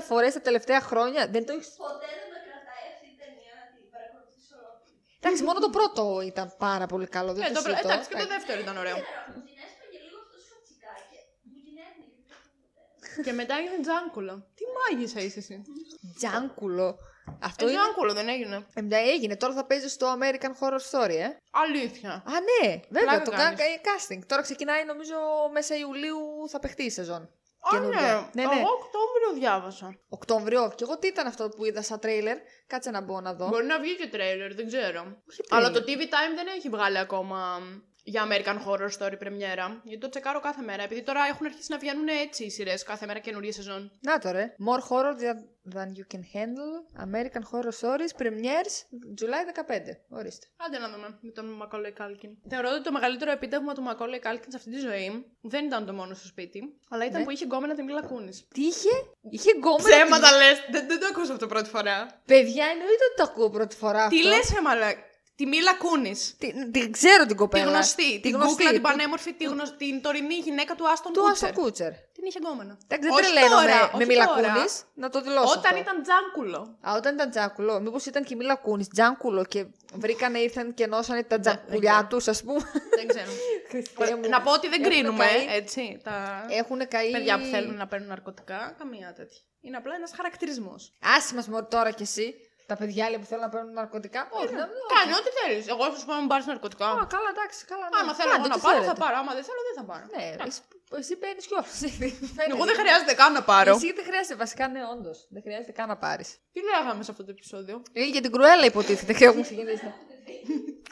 150 0.00 0.02
φορές 0.10 0.32
τα 0.32 0.40
τελευταία 0.40 0.80
χρόνια. 0.80 1.22
Δεν 1.34 1.42
το 1.46 1.52
έχει. 1.58 1.70
Ποτέ 1.76 2.08
δεν 2.20 2.26
με 2.32 2.38
κρατάει 2.46 2.84
αυτή 2.94 3.06
η 3.14 3.16
ταινία 3.22 3.52
να 3.60 3.64
την 3.74 3.84
παρακολουθήσω 3.94 4.54
ολόκληρη. 4.60 4.98
Εντάξει, 5.20 5.40
μόνο 5.48 5.58
το 5.66 5.70
πρώτο 5.76 6.02
ήταν 6.32 6.46
πάρα 6.66 6.86
πολύ 6.92 7.06
καλό. 7.16 7.30
Δεν 7.32 7.42
Ε, 7.44 7.46
το 7.48 7.52
το, 7.54 7.60
συζητώ. 7.60 7.88
εντάξει, 7.88 8.08
και 8.10 8.16
το 8.24 8.26
δεύτερο 8.34 8.58
ήταν 8.64 8.76
ωραίο. 8.82 8.96
Μου 8.96 9.42
την 9.48 9.56
έσπαγε 9.66 9.98
λίγο 10.06 10.18
αυτό 10.24 10.36
σου 10.44 10.48
φατσικάκι. 10.54 11.18
Μου 11.50 11.58
την 11.66 11.74
έπνιγε. 11.86 13.22
και 13.26 13.32
μετά 13.40 13.54
έγινε 13.60 13.76
τζάνκουλα. 13.84 14.34
Τι 14.58 14.64
μάγισσα 14.76 15.20
είσαι 15.26 15.38
εσύ. 15.44 15.56
Τζάνκουλο. 16.18 16.88
Αυτό 17.48 17.62
Ε, 17.66 17.70
είναι. 17.70 17.78
τζάνκουλο 17.78 18.12
δεν 18.20 18.28
έγινε. 18.28 18.56
Ε, 18.74 18.80
μια 18.88 18.98
έγινε. 19.14 19.34
Τώρα 19.36 19.54
θα 19.58 19.64
παίζει 19.66 19.88
στο 19.96 20.06
American 20.18 20.52
Horror 20.60 20.82
Story, 20.90 21.16
ε. 21.26 21.28
Αλήθεια. 21.64 22.10
Α, 22.12 22.32
ναι, 22.48 22.68
βέβαια. 22.88 23.08
Πλάκα 23.08 23.22
το 23.24 23.30
κάνεις. 23.30 23.58
κάνει 23.60 23.76
casting. 23.88 24.20
Τώρα 24.26 24.42
ξεκινάει, 24.42 24.84
νομίζω, 24.84 25.14
μέσα 25.52 25.74
Ιουλίου 25.76 26.18
θα 26.52 26.58
παιχτεί 26.58 26.82
η 26.82 26.90
σεζόν. 26.90 27.30
Α, 27.66 27.70
Καινούργια. 27.70 28.30
ναι. 28.32 28.42
Εγώ 28.42 28.52
Οκτώβριο 28.52 29.30
διάβασα. 29.34 29.98
Οκτώβριο. 30.08 30.72
Και 30.76 30.84
εγώ 30.84 30.98
τι 30.98 31.06
ήταν 31.06 31.26
αυτό 31.26 31.48
που 31.48 31.64
είδα 31.64 31.82
σαν 31.82 31.98
τρέιλερ; 32.00 32.36
Κάτσε 32.66 32.90
να 32.90 33.00
μπω 33.00 33.20
να 33.20 33.34
δω. 33.34 33.46
Μπορεί 33.48 33.64
να 33.66 33.78
βγει 33.80 33.96
και 33.96 34.06
τρέιλερ, 34.08 34.54
δεν 34.54 34.66
ξέρω. 34.66 35.00
Όχι 35.30 35.40
Αλλά 35.48 35.70
τρέιλερ. 35.70 35.84
το 35.84 35.92
TV 35.92 36.12
Time 36.14 36.34
δεν 36.36 36.46
έχει 36.56 36.68
βγάλει 36.68 36.98
ακόμα 36.98 37.58
για 38.08 38.26
American 38.28 38.56
Horror 38.66 38.88
Story 38.98 39.18
πρεμιέρα. 39.18 39.80
Γιατί 39.84 40.00
το 40.00 40.08
τσεκάρω 40.08 40.40
κάθε 40.40 40.62
μέρα. 40.62 40.82
Επειδή 40.82 41.02
τώρα 41.02 41.20
έχουν 41.32 41.46
αρχίσει 41.46 41.66
να 41.70 41.78
βγαίνουν 41.78 42.08
έτσι 42.08 42.44
οι 42.44 42.50
σειρές 42.50 42.82
κάθε 42.82 43.06
μέρα 43.06 43.18
καινούργια 43.18 43.52
σεζόν. 43.52 43.90
Να 44.00 44.18
το 44.18 44.30
ρε. 44.30 44.54
More 44.68 44.80
horror 44.88 45.14
than- 45.22 45.44
than 45.76 45.88
you 45.98 46.06
can 46.14 46.22
handle. 46.36 46.72
American 47.06 47.42
Horror 47.50 47.72
Stories. 47.80 48.12
Premieres 48.22 48.74
July 49.20 49.42
15. 49.44 49.96
Ορίστε. 50.08 50.46
Άντε 50.66 50.78
να 50.78 50.88
δούμε 50.90 51.18
με 51.20 51.30
τον 51.30 51.46
Macaulay 51.62 52.02
Culkin. 52.02 52.30
Θεωρώ 52.48 52.68
ότι 52.72 52.82
το 52.82 52.92
μεγαλύτερο 52.92 53.30
επίτευγμα 53.30 53.74
του 53.74 53.82
Macaulay 53.88 54.26
Culkin 54.26 54.44
σε 54.48 54.56
αυτή 54.56 54.70
τη 54.70 54.78
ζωή 54.78 55.26
δεν 55.40 55.64
ήταν 55.64 55.86
το 55.86 55.92
μόνο 55.92 56.14
στο 56.14 56.26
σπίτι, 56.26 56.60
αλλά 56.90 57.04
ήταν 57.04 57.18
Ναι. 57.18 57.24
που 57.24 57.30
είχε 57.30 57.44
γκόμενα 57.44 57.74
τη 57.74 57.82
Μίλα 57.82 58.02
Κούνης. 58.02 58.46
Τι 58.54 58.60
είχε; 58.62 58.88
Είχε 59.30 59.50
γκόμενα. 59.58 59.88
Ψέματα 59.88 60.36
λες! 60.36 60.58
Δεν, 60.70 60.86
δεν 60.86 61.00
το 61.00 61.06
ακούσα 61.06 61.32
αυτό 61.32 61.46
πρώτη 61.46 61.68
φορά. 61.68 62.20
Παιδιά, 62.26 62.64
εννοείται 62.66 63.04
ότι 63.08 63.16
το 63.16 63.22
ακούω 63.22 63.50
πρώτη 63.50 63.76
φορά. 63.76 64.08
Τι 64.08 64.16
αυτό. 64.18 64.28
λες, 64.28 64.50
ρε 64.54 64.60
μαλά. 64.60 64.88
Τη 65.36 65.46
Μίλα 65.46 65.74
Κούνης. 65.74 66.34
Τι- 66.38 66.70
Την 66.70 66.92
ξέρω 66.92 67.18
την 67.18 67.28
Τη 67.28 67.34
κοπέλα. 67.34 67.70
γνωστή. 67.70 68.12
Τη 68.12 68.20
Την 68.20 68.30
γνωστή, 68.34 68.50
κούκλα, 68.52 68.70
την 68.70 68.82
που- 68.82 68.88
πανέμορφη, 68.88 69.32
τη 69.32 69.44
γνω... 69.44 69.62
την 69.76 70.00
τωρινή 70.02 70.34
γυναίκα 70.34 70.74
του 70.74 70.88
Άστον 70.88 71.12
Του 71.12 71.20
Κούτσερ. 71.20 71.48
Άστον 71.48 71.64
Κούτσερ. 71.64 71.92
Την 71.92 72.24
είχε 72.26 72.38
γκόμενα. 72.38 72.76
Εντάξει, 72.88 73.08
δεν 73.08 73.12
Όχι 73.18 73.22
τρελαίνομαι 73.22 73.60
τώρα, 73.62 73.80
με 73.80 73.90
όχι 73.96 74.06
Μίλα 74.06 74.26
τώρα. 74.26 74.52
Κούνης, 74.52 74.84
να 74.94 75.08
το 75.08 75.20
δηλώσω. 75.20 75.50
Όταν 75.58 75.64
αυτό. 75.64 75.76
ήταν 75.78 76.02
τζάνκουλο. 76.02 76.78
Α, 76.88 76.92
όταν 76.96 77.14
ήταν 77.14 77.30
τζάκουλο. 77.30 77.80
Μήπως 77.80 78.06
ήταν 78.06 78.24
και 78.24 78.34
η 78.34 78.36
Μίλα 78.36 78.54
Κούνης 78.54 78.88
τζάκουλο 78.88 79.44
και 79.44 79.66
βρήκανε, 79.94 80.38
ήρθαν 80.38 80.74
και 80.74 80.84
ενώσανε 80.84 81.22
τα 81.22 81.38
δεν 81.38 81.40
τζακουλιά 81.40 82.06
τους, 82.10 82.28
ας 82.28 82.42
πούμε. 82.42 82.60
δεν 82.96 83.06
ξέρω. 83.08 83.30
Χριστέ 83.70 84.16
μου. 84.16 84.28
να 84.28 84.40
πω 84.42 84.52
ότι 84.52 84.68
δεν 84.68 84.80
Έχουν 84.80 84.92
κρίνουμε, 84.92 85.24
καεί. 85.24 85.56
έτσι. 85.56 86.00
Τα 86.04 86.46
Έχουν 86.50 86.88
καεί. 86.88 87.10
παιδιά 87.10 87.38
που 87.38 87.44
θέλουν 87.44 87.74
να 87.76 87.86
παίρνουν 87.86 88.08
ναρκωτικά, 88.08 88.74
καμία 88.78 89.12
τέτοια. 89.16 89.40
Είναι 89.60 89.76
απλά 89.76 89.94
ένας 89.94 90.12
χαρακτηρισμός. 90.16 90.92
Άσε 91.16 91.34
μας 91.34 91.48
μωρέ 91.48 91.66
τώρα 91.70 91.90
κι 91.90 92.02
εσύ. 92.02 92.34
Τα 92.70 92.76
παιδιά 92.80 93.04
λέει, 93.10 93.18
που 93.22 93.28
θέλουν 93.30 93.44
να 93.48 93.52
παίρνουν 93.54 93.72
ναρκωτικά. 93.72 94.20
Όχι, 94.30 94.54
δεν 94.60 94.68
Κάνει 94.96 95.12
ό,τι 95.20 95.30
θέλεις. 95.38 95.64
Εγώ 95.72 95.82
θα 95.92 95.96
σου 95.98 96.06
πω 96.08 96.12
να 96.12 96.18
μην 96.22 96.28
πάρεις 96.32 96.46
ναρκωτικά. 96.52 96.86
Α, 97.02 97.06
καλά, 97.14 97.28
εντάξει, 97.34 97.58
καλά. 97.72 97.86
ναι. 97.90 97.98
Άμα 98.00 98.12
θέλω 98.18 98.30
Κάντε 98.30 98.40
εγώ 98.42 98.48
να 98.52 98.54
ό,τι 98.58 98.64
πάρω, 98.66 98.76
θέλετε. 98.78 98.92
θα 98.92 99.02
πάρω. 99.04 99.14
Άμα 99.20 99.32
δεν 99.38 99.44
θέλω, 99.48 99.60
δεν 99.68 99.74
θα 99.80 99.84
πάρω. 99.90 100.04
Ναι, 100.14 100.24
εσύ, 100.48 100.60
εσύ 101.00 101.14
παίρνεις 101.22 101.44
κιόλας. 101.48 101.74
Εγώ 102.52 102.64
δεν 102.70 102.76
χρειάζεται 102.82 103.14
καν 103.20 103.30
να 103.38 103.42
πάρω. 103.50 103.72
Εσύ 103.76 103.88
δεν 103.98 104.04
χρειάζεται, 104.08 104.36
βασικά, 104.44 104.64
ναι, 104.74 104.80
όντως. 104.94 105.18
Δεν 105.34 105.42
χρειάζεται 105.46 105.72
καν 105.78 105.88
να 105.92 105.96
πάρεις. 106.04 106.28
Τι 106.54 106.60
λέγαμε 106.70 107.02
σε 107.06 107.10
αυτό 107.10 107.22
το 107.28 107.30
επεισόδιο; 107.36 107.74
Ε, 107.92 108.02
για 108.14 108.20
την 108.24 108.32
κρουέλα 108.34 108.64
υποτίθεται 108.72 109.12
και 109.18 109.24
έχουμε 109.28 109.42
ξεκινήσει. 109.48 109.88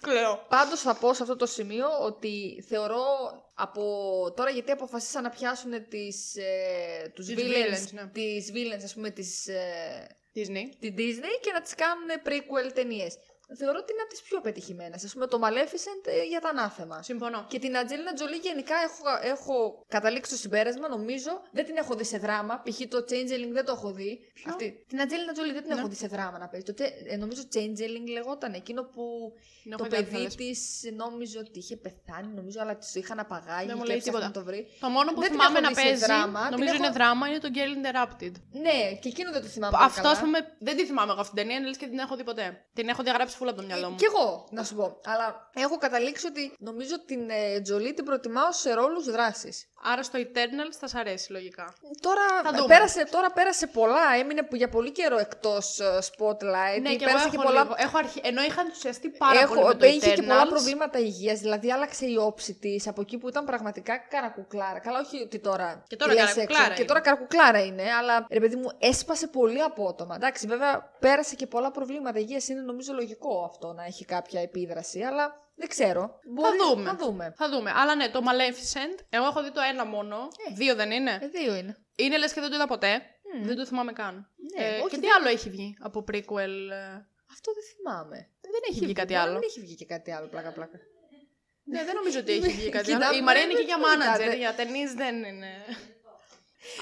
Κλαίω. 0.07 0.35
Πάντως 0.49 0.81
θα 0.81 0.95
πω 0.95 1.15
σε 1.15 1.23
αυτό 1.23 1.37
το 1.37 1.47
σημείο 1.47 1.87
ότι 2.01 2.65
θεωρώ 2.69 3.05
από 3.55 3.83
τώρα 4.37 4.51
γιατί 4.51 4.71
αποφασίσαν 4.71 5.23
να 5.23 5.31
πιάσουν 5.31 5.89
τις, 5.89 6.37
ε, 6.37 7.09
τους 7.15 7.27
Τις 7.27 7.35
villains, 7.39 7.75
villains, 7.75 7.93
ναι. 7.93 8.07
τις 8.13 8.51
villains 8.55 8.83
ας 8.85 8.95
πούμε 8.95 9.11
της, 9.11 9.47
ε, 9.47 10.17
Disney. 10.35 10.69
τη 10.79 10.95
Disney 10.97 11.39
και 11.41 11.53
να 11.53 11.61
τις 11.61 11.75
κάνουν 11.75 12.09
prequel 12.25 12.73
ταινίες. 12.75 13.19
Θεωρώ 13.59 13.79
ότι 13.83 13.93
είναι 13.93 14.01
από 14.03 14.11
τις 14.11 14.23
πιο 14.23 14.41
πετυχημένες. 14.41 15.05
Ας 15.05 15.13
πούμε 15.13 15.27
το 15.27 15.39
Maleficent 15.45 16.03
ε, 16.07 16.23
για 16.25 16.41
τα 16.41 16.49
ανάθεμα. 16.49 17.03
Συμφωνώ. 17.03 17.45
Και 17.49 17.59
την 17.59 17.77
Ατζέλινα 17.77 18.13
Τζολί 18.13 18.37
γενικά 18.37 18.75
έχω, 18.89 19.03
έχω 19.33 19.85
καταλήξει 19.89 20.31
στο 20.31 20.41
συμπέρασμα, 20.41 20.89
νομίζω. 20.89 21.31
Δεν 21.53 21.65
την 21.65 21.77
έχω 21.77 21.95
δει 21.95 22.05
σε 22.05 22.19
δράμα. 22.19 22.63
Π.χ. 22.65 22.79
το 22.89 22.99
Changeling 22.99 23.53
δεν 23.53 23.65
το 23.65 23.73
έχω 23.73 23.93
δει. 23.93 24.19
Αυτή. 24.47 24.85
Την 24.89 25.01
Ατζέλινα 25.01 25.33
Τζολί 25.33 25.53
δεν 25.53 25.63
την 25.63 25.73
Ναι. 25.75 25.79
έχω 25.81 25.89
δει 25.89 25.95
σε 25.95 26.07
δράμα 26.07 26.39
να 26.39 26.49
παίζει. 26.49 26.67
Το, 26.67 26.75
τε- 26.75 26.93
ε, 27.13 27.17
νομίζω 27.17 27.43
Changeling 27.55 28.07
λεγόταν 28.13 28.53
εκείνο 28.53 28.83
που 28.83 29.33
Την 29.63 29.71
το 29.77 29.77
έχω 29.85 29.97
δει 29.97 30.03
παιδί 30.03 30.17
άλλες. 30.17 30.35
της 30.35 30.81
νόμιζε 30.97 31.39
ότι 31.39 31.59
είχε 31.59 31.77
πεθάνει, 31.77 32.33
νομίζω, 32.35 32.59
αλλά 32.61 32.77
της 32.77 32.93
το 32.93 32.99
είχαν 33.01 33.19
απαγάγει 33.19 33.67
Δεν 33.67 33.75
μου 33.77 33.83
και 33.83 33.89
λέει 33.89 33.97
έψαχναν 33.97 34.23
τίποτα. 34.33 34.41
να 34.41 34.45
το 34.45 34.45
βρει. 34.45 34.67
Το 34.81 34.89
μόνο 34.89 35.13
που 35.13 35.21
Δεν 35.21 35.31
την 35.31 35.39
θυμάμαι 35.39 35.59
έχω 35.59 35.67
να 35.69 35.73
δει 35.75 35.81
σε 35.81 35.87
παίζει, 35.87 36.05
δράμα, 36.05 36.41
την 36.41 36.51
νομίζω 36.51 36.75
είναι 36.75 36.85
έχω- 36.87 36.95
δράμα, 36.95 37.29
είναι 37.29 37.39
το 37.39 37.49
Girl 37.57 37.73
Interrupted. 37.79 38.33
Ναι, 38.67 38.79
και 39.01 39.09
εκείνο 39.09 39.31
δεν 39.33 39.43
το 39.43 39.49
θυμάμαι. 39.49 39.73
πολύ 39.77 39.85
Αυτό, 39.89 40.01
καλά. 40.03 40.13
ας 40.15 40.21
πούμε, 40.21 40.39
δεν 40.59 40.77
τη 40.77 40.87
θυμάμαι 40.87 41.11
εγώ 41.13 41.21
αυτή 41.21 41.35
την 41.35 41.43
ταινία, 41.49 41.67
λες 41.69 41.77
και 41.77 41.87
την 41.87 41.99
έχω 41.99 42.17
δει 42.17 42.25
ποτέ. 42.25 42.47
Την 42.75 42.89
έχω 42.89 43.03
διαγράψει 43.03 43.34
φούλα 43.37 43.51
από 43.51 43.61
το 43.61 43.67
μυαλό 43.67 43.91
μου. 43.91 43.97
Κι 43.97 44.05
εγώ, 44.05 44.47
να 44.51 44.65
σου 44.65 44.75
πω. 44.75 45.01
Αλλά 45.05 45.51
έχω 45.55 45.77
καταλήξει 45.79 46.27
ότι 46.27 46.53
νομίζω 46.59 47.05
την 47.05 47.31
ε, 47.31 47.61
Τζολί 47.61 47.95
την 47.95 48.05
προτιμάω 48.05 48.53
σε 48.53 48.73
ρόλους 48.75 49.05
δράσης. 49.05 49.69
Άρα 49.87 50.03
στο 50.03 50.19
Eternal 50.23 50.73
θα 50.81 50.89
σ' 50.89 50.95
αρέσει 50.95 51.33
λογικά. 51.33 51.75
Τώρα, 52.01 52.21
Θα 52.45 52.51
δούμε. 52.53 52.67
πέρασε, 52.67 53.05
τώρα 53.11 53.31
πέρασε 53.31 53.67
πολλά, 53.67 54.15
έμεινε 54.21 54.43
που- 54.43 54.57
για 54.57 54.69
πολύ 54.69 54.91
καιρό 54.93 55.19
εκτός 55.19 55.81
spotlight. 55.81 56.81
ναι, 56.81 56.89
και 56.95 57.05
εγώ 57.05 57.05
πέρασε 57.05 57.31
έχω 57.35 57.43
πολλά... 57.43 57.63
λίγο. 57.63 57.75
Έχω 57.77 57.99
αρχι... 57.99 58.21
Ενώ 58.25 58.43
είχα 58.43 58.61
ενθουσιαστεί 58.61 59.09
πάρα 59.11 59.41
Έχω, 59.41 59.55
πολύ 59.55 59.67
με 59.67 59.75
το 59.75 59.87
είχε 59.87 60.15
και 60.15 60.23
πολλά 60.23 60.43
Eternals. 60.45 60.49
προβλήματα 60.49 60.99
υγείας, 60.99 61.39
δηλαδή 61.41 61.73
άλλαξε 61.73 62.07
η 62.07 62.17
όψη 62.17 62.55
της 62.55 62.87
από 62.89 63.01
εκεί 63.01 63.19
που 63.19 63.29
ήταν 63.29 63.45
πραγματικά 63.45 63.97
καρακουκλάρα. 63.99 64.79
Καλά, 64.79 64.99
όχι 65.01 65.23
ότι 65.23 65.39
τώρα. 65.39 65.83
Και 65.87 65.97
τώρα 65.97 66.13
τη 66.13 66.19
λες 66.19 66.25
καρακουκλάρα 66.27 66.63
έξω, 66.65 66.75
Και 66.75 66.81
είναι. 66.83 66.89
τώρα 66.89 67.01
καρακουκλάρα 67.01 67.65
είναι, 67.65 67.93
αλλά 67.93 68.27
ρε 68.31 68.41
παιδί 68.41 68.57
μου, 68.57 68.71
έσπασε 68.79 69.27
πολύ 69.27 69.63
απότομα. 69.63 70.15
Εντάξει, 70.15 70.47
βέβαια 70.47 70.91
πέρασε 71.01 71.35
και 71.35 71.47
πολλά 71.47 71.71
προβλήματα 71.71 72.19
υγείας. 72.19 72.49
Είναι 72.49 72.61
νομίζω 72.61 72.93
λογικό 72.93 73.45
αυτό 73.45 73.73
να 73.73 73.85
έχει 73.85 74.05
κάποια 74.05 74.41
επίδραση, 74.41 75.01
αλλά 75.03 75.43
δεν 75.55 75.69
ξέρω. 75.69 76.19
Μπορεί 76.35 76.57
δούμε. 76.69 76.83
Να 76.83 76.97
δούμε. 76.97 77.35
Θα 77.37 77.49
δούμε. 77.49 77.73
Αλλά 77.75 77.95
ναι, 77.95 78.09
το 78.09 78.21
Maleficent, 78.29 79.05
εγώ 79.09 79.25
έχω 79.25 79.43
δει 79.43 79.51
το 79.53 79.61
ένα 79.73 79.85
μόνο. 79.85 80.29
Δύο 80.55 80.75
δεν 80.75 80.91
είναι; 80.91 81.19
Ε, 81.23 81.29
δύο 81.29 81.55
είναι. 81.55 81.77
Είναι 81.97 82.19
λες 82.19 82.33
και 82.33 82.41
δεν 82.41 82.49
το 82.51 82.57
είδα 82.57 82.67
ποτέ. 82.67 83.03
Δεν 83.43 83.57
το 83.57 83.67
θυμάμαι 83.67 83.93
καν. 83.93 84.31
Ναι, 84.59 84.65
ε, 84.67 84.79
όχι, 84.79 84.89
και 84.89 84.95
τι 84.97 85.01
δεν- 85.01 85.15
άλλο 85.19 85.29
έχει 85.29 85.51
βγει 85.51 85.77
από 85.81 86.05
prequel. 86.13 86.55
ε, 86.71 86.93
Αυτό 87.33 87.49
δεν 87.57 87.65
θυμάμαι. 87.75 88.31
Δεν 88.41 88.63
έχει 88.71 88.81
βγει 88.85 88.93
κάτι 88.93 89.07
Μπορεί 89.13 89.19
να 89.19 89.23
άλλο. 89.23 89.33
Δεν 89.33 89.43
έχει 89.49 89.61
βγει 89.61 89.75
και 89.75 89.85
κάτι 89.85 90.11
άλλο, 90.13 90.27
πλάκα-πλάκα. 90.29 90.79
Ναι, 91.65 91.85
δεν 91.85 91.95
νομίζω 91.95 92.19
ότι 92.19 92.33
έχει 92.33 92.49
βγει 92.49 92.69
κάτι 92.69 92.91
άλλο. 92.93 93.01
Κοιτάμε, 93.01 93.17
Η 93.17 93.23
Μαρία 93.23 93.43
είναι 93.43 93.53
δεν 93.53 93.61
και 93.67 93.73
για 93.73 93.77
κοιτάτε. 93.77 94.33
manager, 94.33 94.37
για 94.39 94.55
ταινίες 94.55 94.93
δεν 94.95 95.25
είναι. 95.25 95.51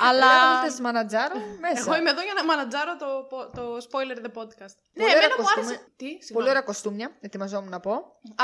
Αλλά. 0.08 0.26
Αλλά. 0.30 0.62
Θες 0.62 0.80
μανατζάρο 0.80 1.34
μέσα. 1.60 1.80
Εγώ 1.80 1.96
είμαι 1.96 2.10
εδώ 2.10 2.22
για 2.22 2.32
να 2.34 2.44
μανατζάρω 2.44 2.96
το, 2.96 3.06
πο- 3.28 3.50
το 3.56 3.76
spoiler 3.76 4.16
the 4.24 4.30
podcast. 4.40 4.74
Ναι, 4.92 5.04
ωραία 5.04 5.16
εμένα 5.16 5.34
μου 5.38 5.42
κοστούμια. 5.42 5.68
άρεσε. 5.68 5.92
Τι, 5.96 6.04
Πολύ 6.06 6.22
συγγνώμη. 6.22 6.48
ωραία 6.48 6.62
κοστούμια, 6.62 7.16
ετοιμαζόμουν 7.20 7.70
να 7.70 7.80
πω. 7.80 7.92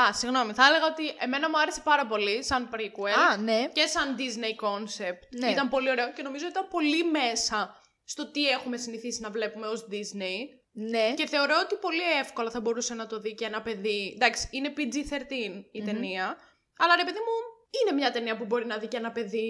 Α, 0.01 0.13
συγγνώμη. 0.13 0.53
Θα 0.53 0.65
έλεγα 0.65 0.85
ότι 0.85 1.03
εμένα 1.19 1.49
μου 1.49 1.59
άρεσε 1.59 1.81
πάρα 1.83 2.05
πολύ 2.05 2.43
σαν 2.43 2.69
prequel. 2.73 3.31
Α, 3.31 3.37
ναι. 3.37 3.69
Και 3.73 3.85
σαν 3.87 4.15
Disney 4.19 4.53
concept. 4.67 5.21
Ναι. 5.39 5.47
Ήταν 5.49 5.69
πολύ 5.69 5.89
ωραίο 5.89 6.11
και 6.11 6.21
νομίζω 6.21 6.47
ήταν 6.47 6.67
πολύ 6.67 7.03
μέσα 7.03 7.75
στο 8.03 8.31
τι 8.31 8.47
έχουμε 8.49 8.77
συνηθίσει 8.77 9.21
να 9.21 9.29
βλέπουμε 9.29 9.67
ως 9.67 9.87
Disney. 9.91 10.37
Ναι. 10.71 11.13
Και 11.13 11.27
θεωρώ 11.27 11.55
ότι 11.63 11.75
πολύ 11.75 12.01
εύκολα 12.19 12.49
θα 12.49 12.61
μπορούσε 12.61 12.93
να 12.93 13.07
το 13.07 13.19
δει 13.19 13.35
και 13.35 13.45
ένα 13.45 13.61
παιδί. 13.61 14.11
Εντάξει, 14.15 14.47
είναι 14.51 14.73
PG-13 14.77 15.31
η 15.71 15.83
ταινία. 15.83 16.37
Αλλά 16.77 16.95
ρε 16.95 17.03
παιδί 17.03 17.17
μου, 17.17 17.35
είναι 17.69 17.95
μια 17.95 18.11
ταινία 18.11 18.37
που 18.37 18.45
μπορεί 18.45 18.65
να 18.65 18.77
δει 18.77 18.87
και 18.87 18.97
ένα 18.97 19.11
παιδί. 19.11 19.47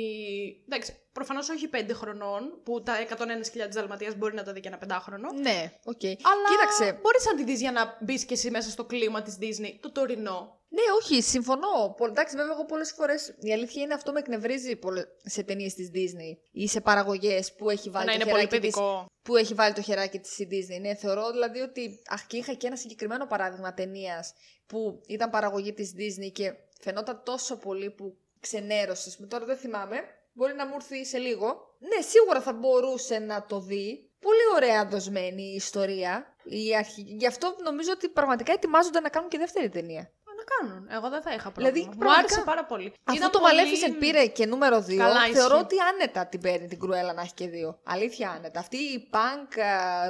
Εντάξει, 0.67 0.93
προφανώς 1.12 1.49
όχι 1.49 1.69
5 1.73 1.93
χρονών, 1.93 2.62
που 2.63 2.82
τα 2.84 2.93
101 2.99 3.49
χιλιάδες 3.51 3.75
Δαλματία 3.75 4.13
μπορεί 4.17 4.34
να 4.36 4.43
τα 4.43 4.53
δει 4.53 4.60
και 4.60 4.67
ένα 4.67 4.77
πεντάχρονο. 4.77 5.32
Ναι, 5.32 5.71
οκ. 5.84 6.03
Αλλά 6.03 6.47
Κοίταξε. 6.49 6.99
μπορείς 7.01 7.25
να 7.25 7.36
τη 7.36 7.43
δεις 7.43 7.60
για 7.60 7.71
να 7.71 7.97
μπεις 8.01 8.25
και 8.25 8.34
εσύ 8.34 8.49
μέσα 8.51 8.69
στο 8.69 8.86
κλίμα 8.86 9.21
της 9.21 9.38
Disney, 9.41 9.77
το 9.79 9.91
τωρινό. 9.91 10.58
Ναι, 10.71 10.82
όχι, 11.01 11.21
συμφωνώ. 11.21 11.93
Πο- 11.97 12.05
Εντάξει, 12.05 12.36
βέβαια, 12.36 12.51
εγώ 12.53 12.65
πολλές 12.65 12.91
φορές 12.91 13.36
η 13.39 13.54
αλήθεια 13.54 13.81
είναι 13.83 13.93
αυτό 13.93 14.12
με 14.12 14.19
εκνευρίζει 14.19 14.75
πολλε- 14.75 15.06
σε 15.23 15.43
ταινίες 15.43 15.73
της 15.73 15.91
Disney 15.93 16.37
ή 16.52 16.67
σε 16.67 16.81
παραγωγές 16.81 17.54
που 17.54 17.69
έχει 17.69 17.89
βάλει 17.89 18.06
να 18.06 18.12
το 18.12 18.17
είναι 18.21 18.29
πολύ 18.29 18.39
χεράκι 18.43 18.60
της 18.67 18.75
παιδικό. 18.75 19.06
που 19.21 19.35
έχει 19.35 19.54
βάλει 19.54 19.73
το 19.73 19.81
χεράκι 19.81 20.19
της 20.19 20.39
η 20.39 20.48
Disney. 20.52 20.81
Ναι, 20.81 20.96
θεωρώ 20.96 21.31
δηλαδή 21.31 21.60
ότι. 21.60 22.02
Αχ, 22.08 22.25
και 22.27 22.37
είχα 22.37 22.54
και 22.54 22.67
ένα 22.67 22.75
συγκεκριμένο 22.75 23.27
παράδειγμα 23.27 23.73
ταινίας 23.73 24.33
που 24.67 25.02
ήταν 25.08 25.29
παραγωγή 25.29 25.73
της 25.73 25.93
Disney 25.98 26.31
και 26.31 26.54
φαινόταν 26.80 27.21
τόσο 27.25 27.58
πολύ 27.58 27.90
που 27.90 28.17
ξενέρωσε. 28.40 29.10
Ας 29.10 29.15
πούμε. 29.15 29.27
Τώρα 29.27 29.46
δεν 29.46 29.58
θυμάμαι. 29.58 30.04
Μπορεί 30.34 30.54
να 30.54 30.65
μου 30.65 30.73
έρθει 30.75 31.06
σε 31.06 31.17
λίγο. 31.17 31.75
Ναι, 31.80 32.02
σίγουρα 32.02 32.42
θα 32.42 32.54
μπορούσε 32.54 33.19
να 33.19 33.46
το 33.46 33.60
δει. 33.60 34.10
Πολύ 34.19 34.46
ωραία 34.56 34.86
δοσμένη 34.86 35.44
η 35.44 35.56
ιστορία. 35.56 36.36
Η 36.44 36.75
αρχή... 36.75 37.02
Γι' 37.02 37.27
αυτό 37.27 37.56
νομίζω 37.63 37.92
ότι 37.92 38.10
πραγματικά 38.10 38.52
ετοιμάζονται 38.54 39.00
να 39.00 39.10
κάνουν 39.10 39.30
και 39.30 39.38
δεύτερη 39.38 39.69
ταινία. 39.69 40.12
Α, 40.52 40.65
Να 40.65 40.69
κάνουν. 40.69 40.87
Εγώ 40.91 41.10
δεν 41.10 41.21
θα 41.21 41.33
είχα 41.33 41.52
πρόβλημα. 41.52 41.69
Δηλαδή, 41.71 41.89
Μου 41.91 41.97
πραγματικά, 41.97 42.33
άρεσε 42.33 42.41
πάρα 42.52 42.65
πολύ. 42.65 42.93
Αφού 43.04 43.17
Ήταν 43.17 43.31
το 43.31 43.39
πολύ- 43.39 43.54
Maleficent 43.60 43.95
πήρε 44.00 44.25
και 44.27 44.45
νούμερο 44.45 44.77
2, 44.81 44.97
Καλά, 44.97 45.21
θεωρώ 45.21 45.56
ισχύει. 45.56 45.63
ότι 45.65 45.75
άνετα 45.79 46.25
την 46.27 46.41
παίρνει 46.41 46.67
την 46.67 46.79
Κρουέλα 46.79 47.13
να 47.13 47.21
έχει 47.21 47.33
και 47.33 47.47
δύο. 47.47 47.79
Αλήθεια 47.83 48.29
άνετα. 48.29 48.60
Αυτή 48.60 48.77
η 48.77 49.10
punk 49.13 49.58
ε, 49.58 49.63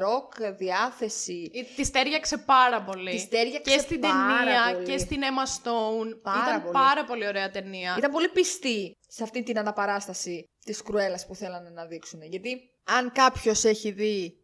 rock 0.05 0.53
διάθεση. 0.57 1.49
Η- 1.53 1.63
Της 1.75 1.91
τέριαξε 1.91 2.37
πάρα 2.37 2.81
πολύ. 2.81 3.11
Της 3.11 3.29
τέριαξε 3.29 3.71
και 3.71 3.79
στην 3.79 3.99
πάρα 3.99 4.43
ταινία 4.43 4.73
πολύ. 4.73 4.85
και 4.85 4.97
στην 4.97 5.19
Emma 5.21 5.45
Stone. 5.57 6.09
Πάρα 6.21 6.43
Ήταν 6.47 6.61
πολύ. 6.61 6.73
πάρα 6.73 7.03
πολύ 7.03 7.27
ωραία 7.27 7.49
ταινία. 7.49 7.95
Ήταν 7.97 8.11
πολύ 8.11 8.29
πιστή 8.29 8.91
σε 9.07 9.23
αυτή 9.23 9.43
την 9.43 9.57
αναπαράσταση 9.59 10.43
της 10.65 10.81
Κρουέλας 10.81 11.25
που 11.25 11.35
θέλανε 11.35 11.69
να 11.69 11.85
δείξουν. 11.85 12.21
Γιατί 12.23 12.57
αν 12.83 13.11
κάποιος 13.11 13.63
έχει 13.63 13.91
δει 13.91 14.38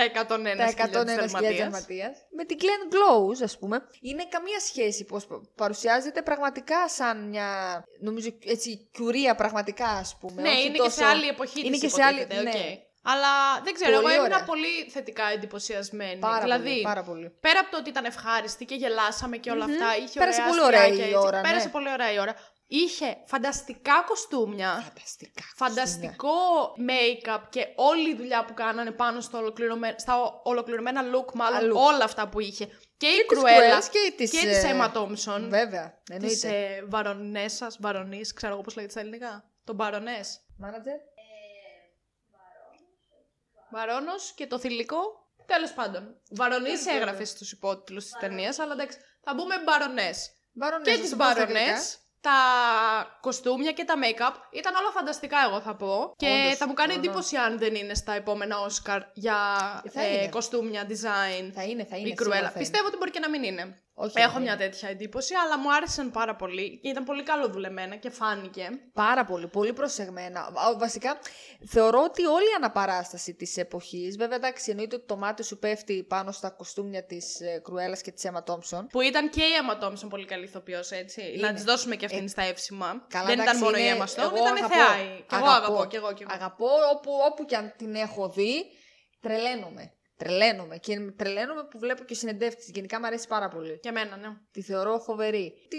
Τα 0.00 0.36
101 0.36 0.56
τα 0.56 0.66
101.000 0.66 1.04
Δαλματίας, 1.04 2.16
με 2.36 2.44
την 2.44 2.58
Glenn 2.60 2.94
Close, 2.94 3.42
ας 3.42 3.58
πούμε, 3.58 3.82
είναι 4.00 4.24
καμία 4.30 4.60
σχέση 4.60 5.04
πως 5.04 5.26
παρουσιάζεται 5.54 6.22
πραγματικά 6.22 6.88
σαν 6.88 7.28
μια, 7.28 7.82
νομίζω, 8.00 8.28
έτσι, 8.44 8.88
κουρία 8.98 9.34
πραγματικά, 9.34 9.88
ας 9.88 10.16
πούμε. 10.20 10.42
Ναι, 10.42 10.48
όχι 10.48 10.60
είναι 10.66 10.72
και 10.72 10.78
τόσο- 10.78 10.90
σε 10.90 11.04
άλλη 11.04 11.26
εποχή 11.28 11.60
Είναι 11.60 11.70
της 11.70 11.80
και 11.80 11.88
σε 11.88 12.02
άλλη, 12.02 12.20
υποτίθεται, 12.20 12.42
ναι. 12.58 12.64
οκ. 12.72 12.88
Αλλά 13.02 13.60
δεν 13.64 13.74
ξέρω, 13.74 13.90
Πολύ 14.00 14.04
εγώ 14.06 14.14
έμεινα 14.20 14.34
ωραία. 14.34 14.46
πολύ 14.46 14.90
θετικά 14.90 15.24
εντυπωσιασμένη. 15.34 16.18
Πάρα 16.18 16.40
δηλαδή, 16.40 16.68
πολύ, 16.68 16.82
πάρα 16.82 17.02
πολύ. 17.02 17.30
πέρα 17.40 17.60
από 17.60 17.70
το 17.70 17.76
ότι 17.76 17.88
ήταν 17.90 18.04
ευχάριστη 18.04 18.64
και 18.64 18.74
γελάσαμε 18.74 19.36
και 19.36 19.50
όλα 19.50 19.64
αυτά, 19.64 19.96
είχε 20.02 20.18
Πέρασε 20.18 20.40
ωραία 20.40 20.50
πολύ 20.52 20.64
ωραία 20.66 20.80
αστειάκια, 20.80 21.04
η 21.06 21.08
έτσι. 21.12 21.26
ώρα, 21.26 21.40
ναι. 21.40 21.48
Πέρασε 21.48 21.68
πολύ 21.68 21.90
ωραία 21.92 22.12
η 22.12 22.18
ώρα. 22.18 22.34
Είχε 22.72 23.16
φανταστικά 23.26 24.02
κοστούμια. 24.06 24.80
Φανταστικά. 24.86 25.42
Φανταστικό 25.56 26.30
make-up 26.88 27.40
και 27.50 27.66
όλη 27.76 28.10
η 28.10 28.14
δουλειά 28.14 28.44
που 28.44 28.54
κάνανε 28.54 28.90
πάνω 28.90 29.20
στο 29.20 29.38
ολοκληρωμένα, 29.38 29.98
στα 29.98 30.20
ο- 30.22 30.40
ολοκληρωμένα 30.44 31.02
look, 31.02 31.32
μάλλον 31.34 31.58
Αλλού. 31.58 31.76
όλα 31.78 32.04
αυτά 32.04 32.28
που 32.28 32.40
είχε. 32.40 32.66
Και, 32.96 33.06
η 33.06 33.10
της 33.16 33.26
Κρουέλα 33.26 33.56
Κρουέλας 33.56 33.88
και 33.88 34.12
της, 34.16 34.30
και 34.30 34.38
της 34.46 34.64
ε, 34.64 34.70
Emma 34.76 34.92
Thompson. 34.92 35.40
Βέβαια, 35.48 36.00
Τη 36.04 36.14
εννοείται. 36.14 36.48
ε, 36.48 36.84
Βαρονέσας, 36.88 37.76
Βαρονής, 37.80 38.32
ξέρω 38.32 38.52
εγώ 38.52 38.62
πώς 38.62 38.74
λέγεται 38.74 38.92
στα 38.92 39.00
ελληνικά. 39.00 39.50
Τον 39.64 39.74
Μπαρονές. 39.74 40.40
Μάνατζερ. 40.56 40.96
Βαρόνος 43.70 44.32
και 44.34 44.46
το 44.46 44.58
θηλυκό. 44.58 45.28
Τέλος 45.46 45.72
πάντων. 45.72 46.20
Βαρονής 46.30 46.86
έγραφε 46.86 47.24
στους 47.24 47.52
υπότιτλους 47.52 48.04
της 48.04 48.16
ταινίας, 48.20 48.58
αλλά 48.58 48.72
εντάξει. 48.72 48.98
Θα 49.20 49.34
μπούμε 49.34 49.54
Μπαρονές. 49.64 50.30
Μπαρονές, 50.52 50.86
Και 50.88 50.94
να 50.96 51.00
τις 51.02 51.14
το 52.20 52.28
πω 52.28 52.32
στα 52.32 52.40
αγγλικά. 52.40 52.70
Μπαρονές, 52.70 53.08
τα 53.10 53.18
κοστούμια 53.20 53.72
και 53.72 53.84
τα 53.84 53.94
make-up 53.94 54.34
ήταν 54.50 54.74
όλα 54.74 54.90
φανταστικά, 54.94 55.36
εγώ 55.48 55.60
θα 55.60 55.74
πω. 55.76 56.12
Και 56.16 56.26
Όντως, 56.44 56.56
θα 56.56 56.66
μου 56.66 56.72
κάνει 56.72 56.92
όντως. 56.92 57.04
εντύπωση 57.06 57.36
αν 57.36 57.58
δεν 57.58 57.74
είναι 57.74 57.94
στα 57.94 58.12
επόμενα 58.12 58.58
Όσκαρ 58.60 59.02
για 59.14 59.36
Θα 59.92 60.02
ε, 60.02 60.12
είναι. 60.12 60.28
κοστούμια, 60.28 60.82
design. 60.88 61.50
Θα 61.54 61.62
είναι, 61.62 61.84
θα 61.84 61.96
είναι. 61.96 62.08
η 62.08 62.14
σίγουρα 62.14 62.14
Κρουέλα. 62.14 62.40
θα 62.44 62.50
είναι. 62.50 62.58
Πιστεύω 62.58 62.86
ότι 62.86 62.96
μπορεί 62.96 63.10
και 63.10 63.18
να 63.20 63.28
μην 63.28 63.42
είναι. 63.42 63.82
Όχι, 64.02 64.20
Έχω 64.20 64.32
δεν 64.32 64.42
μια 64.42 64.52
είναι. 64.52 64.62
τέτοια 64.64 64.88
εντύπωση, 64.88 65.34
αλλά 65.34 65.58
μου 65.58 65.74
άρεσαν 65.74 66.10
πάρα 66.10 66.36
πολύ 66.36 66.78
και 66.82 66.88
ήταν 66.88 67.04
πολύ 67.04 67.22
καλοδουλεμένα 67.22 67.96
και 67.96 68.10
φάνηκε. 68.10 68.68
Πάρα 68.92 69.24
πολύ, 69.24 69.46
πολύ 69.46 69.72
προσεγμένα. 69.72 70.40
Α, 70.40 70.76
Βασικά, 70.78 71.18
θεωρώ 71.66 72.02
ότι 72.02 72.24
όλη 72.26 72.44
η 72.44 72.54
αναπαράσταση 72.56 73.34
της 73.34 73.56
εποχής, 73.56 74.16
βέβαια 74.16 74.36
εντάξει, 74.36 74.70
εννοείται 74.70 74.96
ότι 74.96 75.06
το 75.06 75.16
μάτι 75.16 75.42
σου 75.44 75.58
πέφτει 75.58 76.04
πάνω 76.08 76.32
στα 76.32 76.50
κοστούμια 76.50 77.04
της 77.04 77.40
ε, 77.40 77.60
Κρουέλας 77.64 78.00
και 78.02 78.10
της 78.10 78.24
Emma 78.32 78.42
Thompson. 78.52 78.86
Που 78.90 79.00
ήταν 79.00 79.30
και 79.30 79.42
η 79.42 79.50
Emma 79.62 79.84
Thompson 79.84 80.08
πολύ 80.08 80.24
καλή 80.24 80.44
ηθοποιός, 80.44 80.90
έτσι. 80.90 81.32
Είναι. 81.36 81.46
Να 81.46 81.52
της 81.54 81.64
δώσουμε 81.64 81.96
και 81.96 82.04
αυτήν 82.04 82.28
στα 82.28 82.42
εύσημα. 82.42 83.06
Καλά, 83.08 83.24
Δεν 83.26 83.38
εντάξει, 83.40 83.56
ήταν 83.56 83.64
μόνο 83.70 83.76
είναι- 83.78 83.96
η 83.96 83.98
Emma 84.00 84.04
Stone, 84.04 84.22
εγώ 84.22 84.36
ήταν 84.36 84.56
αγαπώ. 84.56 84.74
θεά. 84.74 85.02
η- 85.02 85.24
Και 85.28 85.36
εγώ 85.36 85.44
αγαπώ, 85.48 85.86
και 85.86 85.96
εγώ, 85.96 86.12
και 86.12 86.22
εγώ. 86.22 86.34
Αγαπώ 86.34 86.66
όπου, 86.94 87.10
όπου 87.30 87.44
και 87.44 87.56
αν 87.56 87.74
την 87.76 87.94
έχω 87.94 88.28
δει, 88.28 88.64
τρελαίνομαι. 89.20 89.92
Τρελαίνομαι. 90.24 90.76
Και 90.76 91.00
τρελαίνομαι 91.16 91.64
που 91.70 91.78
βλέπω 91.78 92.02
και 92.04 92.14
συνεντεύξεις. 92.14 92.70
Γενικά 92.74 92.98
μου 93.00 93.06
αρέσει 93.06 93.26
πάρα 93.28 93.48
πολύ. 93.48 93.78
Και 93.82 93.88
εμένα, 93.88 94.16
ναι. 94.16 94.28
Τη 94.52 94.62
θεωρώ 94.62 94.98
φοβερή. 94.98 95.52
Τι... 95.68 95.78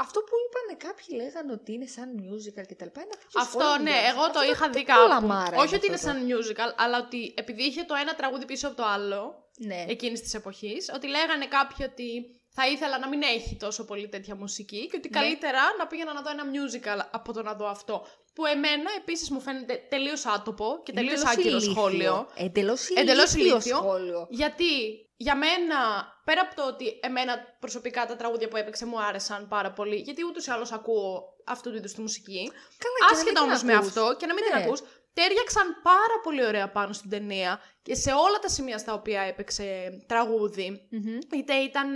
Αυτό 0.00 0.20
που 0.20 0.34
είπανε 0.44 0.72
κάποιοι 0.86 1.06
λέγανε 1.22 1.52
ότι 1.52 1.72
είναι 1.72 1.86
σαν 1.86 2.08
musical 2.26 2.64
κτλ. 2.70 2.84
Είναι 2.84 3.16
τέτοιο 3.22 3.40
Αυτό, 3.40 3.58
σχόλιος, 3.60 3.78
ναι, 3.78 3.90
παιδιά. 3.90 4.08
εγώ 4.10 4.22
το 4.30 4.38
Αυτό 4.38 4.50
είχα 4.52 4.70
τι 4.70 4.78
δει 4.78 4.84
κάπου. 4.84 5.00
κολαμάρα 5.00 5.56
Όχι 5.56 5.66
είναι 5.66 5.76
ότι 5.76 5.86
είναι 5.86 5.94
αυτό 5.94 6.08
σαν 6.08 6.18
musical, 6.32 6.70
αλλά 6.76 6.98
ότι 6.98 7.34
επειδή 7.36 7.62
είχε 7.62 7.82
το 7.82 7.94
ένα 7.94 8.14
τραγούδι 8.14 8.44
πίσω 8.44 8.66
από 8.66 8.76
το 8.76 8.84
άλλο, 8.84 9.48
Ναι. 9.58 9.84
εκείνης 9.88 10.20
της 10.20 10.34
εποχής, 10.34 10.90
ότι 10.94 11.06
λέγανε 11.08 11.46
κάποιοι 11.46 11.86
ότι 11.90 12.35
θα 12.58 12.68
ήθελα 12.68 12.98
να 12.98 13.08
μην 13.08 13.22
έχει 13.22 13.56
τόσο 13.56 13.84
πολύ 13.84 14.08
τέτοια 14.08 14.34
μουσική 14.36 14.86
και 14.90 14.96
ότι 14.96 15.08
Ναι. 15.12 15.20
καλύτερα 15.20 15.60
να 15.78 15.86
πήγαινα 15.86 16.12
να 16.12 16.22
δω 16.22 16.30
ένα 16.30 16.44
musical 16.54 17.08
από 17.10 17.32
το 17.32 17.42
να 17.42 17.54
δω 17.54 17.66
αυτό. 17.68 18.06
Που 18.34 18.46
εμένα 18.46 18.90
επίσης 18.96 19.30
μου 19.30 19.40
φαίνεται 19.40 19.74
τελείως 19.88 20.26
άτοπο 20.26 20.80
και 20.84 20.92
τελείως 20.92 21.24
άκυρο 21.24 21.60
σχόλιο. 21.60 22.28
Εντελώς 22.34 22.88
Εντελώς 22.88 23.32
ηλίθιο 23.32 23.52
ηλίθιο. 23.52 23.76
σχόλιο. 23.76 24.26
Γιατί 24.30 24.70
για 25.16 25.36
μένα, 25.36 25.78
πέρα 26.24 26.40
από 26.40 26.54
το 26.54 26.66
ότι 26.66 26.98
εμένα 27.02 27.32
προσωπικά 27.60 28.06
τα 28.06 28.16
τραγούδια 28.16 28.48
που 28.48 28.56
έπαιξε 28.56 28.86
μου 28.86 29.02
άρεσαν 29.02 29.48
πάρα 29.48 29.70
πολύ, 29.72 29.96
γιατί 29.96 30.24
ούτως 30.24 30.46
ή 30.46 30.50
άλλως 30.50 30.72
ακούω 30.72 31.22
αυτού 31.44 31.70
του 31.70 31.76
είδους 31.76 31.92
τη 31.92 32.00
μουσική. 32.00 32.50
Καλά, 32.52 32.62
και 32.78 32.86
να 32.88 33.08
μην 33.08 33.16
Άσχετα 33.18 33.40
την 33.40 33.42
όμως 33.50 33.62
με 33.62 33.74
ακούς. 33.74 33.86
αυτό 33.88 34.16
και 34.18 34.26
να 34.26 34.34
μην 34.34 34.44
την 34.44 34.54
Ναι. 34.58 34.64
ακούς, 34.64 34.80
τέριαξαν 35.18 35.80
πάρα 35.82 36.16
πολύ 36.22 36.46
ωραία 36.46 36.68
πάνω 36.70 36.92
στην 36.92 37.10
ταινία 37.10 37.60
και 37.82 37.94
σε 37.94 38.10
όλα 38.10 38.38
τα 38.40 38.48
σημεία 38.48 38.78
στα 38.78 38.92
οποία 38.92 39.20
έπαιξε 39.20 39.64
τραγούδι. 40.06 40.86
Μμμ. 40.90 41.18
Είτε 41.32 41.54
ήταν. 41.54 41.94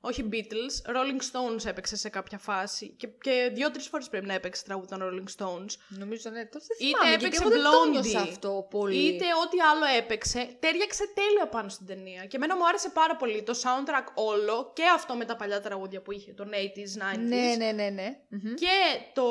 Όχι 0.00 0.28
Beatles, 0.32 0.90
Rolling 0.94 1.20
Stones 1.30 1.66
έπαιξε 1.66 1.96
σε 1.96 2.08
κάποια 2.08 2.38
φάση. 2.38 2.94
Και, 2.96 3.06
και 3.20 3.50
δύο-τρεις 3.54 3.86
φορές 3.86 4.08
πρέπει 4.08 4.26
να 4.26 4.34
έπαιξε 4.34 4.64
τραγούδι 4.64 4.88
των 4.88 5.00
Rolling 5.02 5.28
Stones. 5.36 5.72
Νομίζω 5.88 6.30
ναι, 6.30 6.44
τότε 6.46 6.64
δεν 6.68 6.88
Είτε 6.88 6.98
θυμάμαι, 6.98 7.08
γιατί 7.08 7.24
έπαιξε 7.24 7.42
εγώ 7.42 7.50
δεν 7.50 7.62
το 7.62 7.70
Blondie, 7.70 7.90
νιώσα 7.90 8.20
αυτό 8.20 8.66
πολύ. 8.70 8.96
Είτε 8.96 9.24
ό,τι 9.44 9.58
άλλο 9.60 9.84
έπαιξε, 9.98 10.56
τέριαξε 10.60 11.04
τέλεια 11.14 11.46
πάνω 11.48 11.68
στην 11.68 11.86
ταινία. 11.86 12.24
Και 12.24 12.36
εμένα 12.36 12.56
μου 12.56 12.66
άρεσε 12.66 12.90
πάρα 12.90 13.16
πολύ 13.16 13.42
το 13.42 13.54
soundtrack 13.62 14.06
όλο 14.14 14.72
και 14.74 14.82
αυτό 14.94 15.14
με 15.14 15.24
τα 15.24 15.36
παλιά 15.36 15.60
τραγούδια 15.60 16.02
που 16.02 16.12
είχε, 16.12 16.32
τον 16.32 16.48
80s, 16.48 17.14
90s. 17.14 17.18
Ναι, 17.18 17.54
ναι, 17.56 17.72
ναι, 17.72 17.88
ναι. 17.88 18.08
Μμμ. 18.28 18.54
Και 18.54 18.76
το 19.14 19.26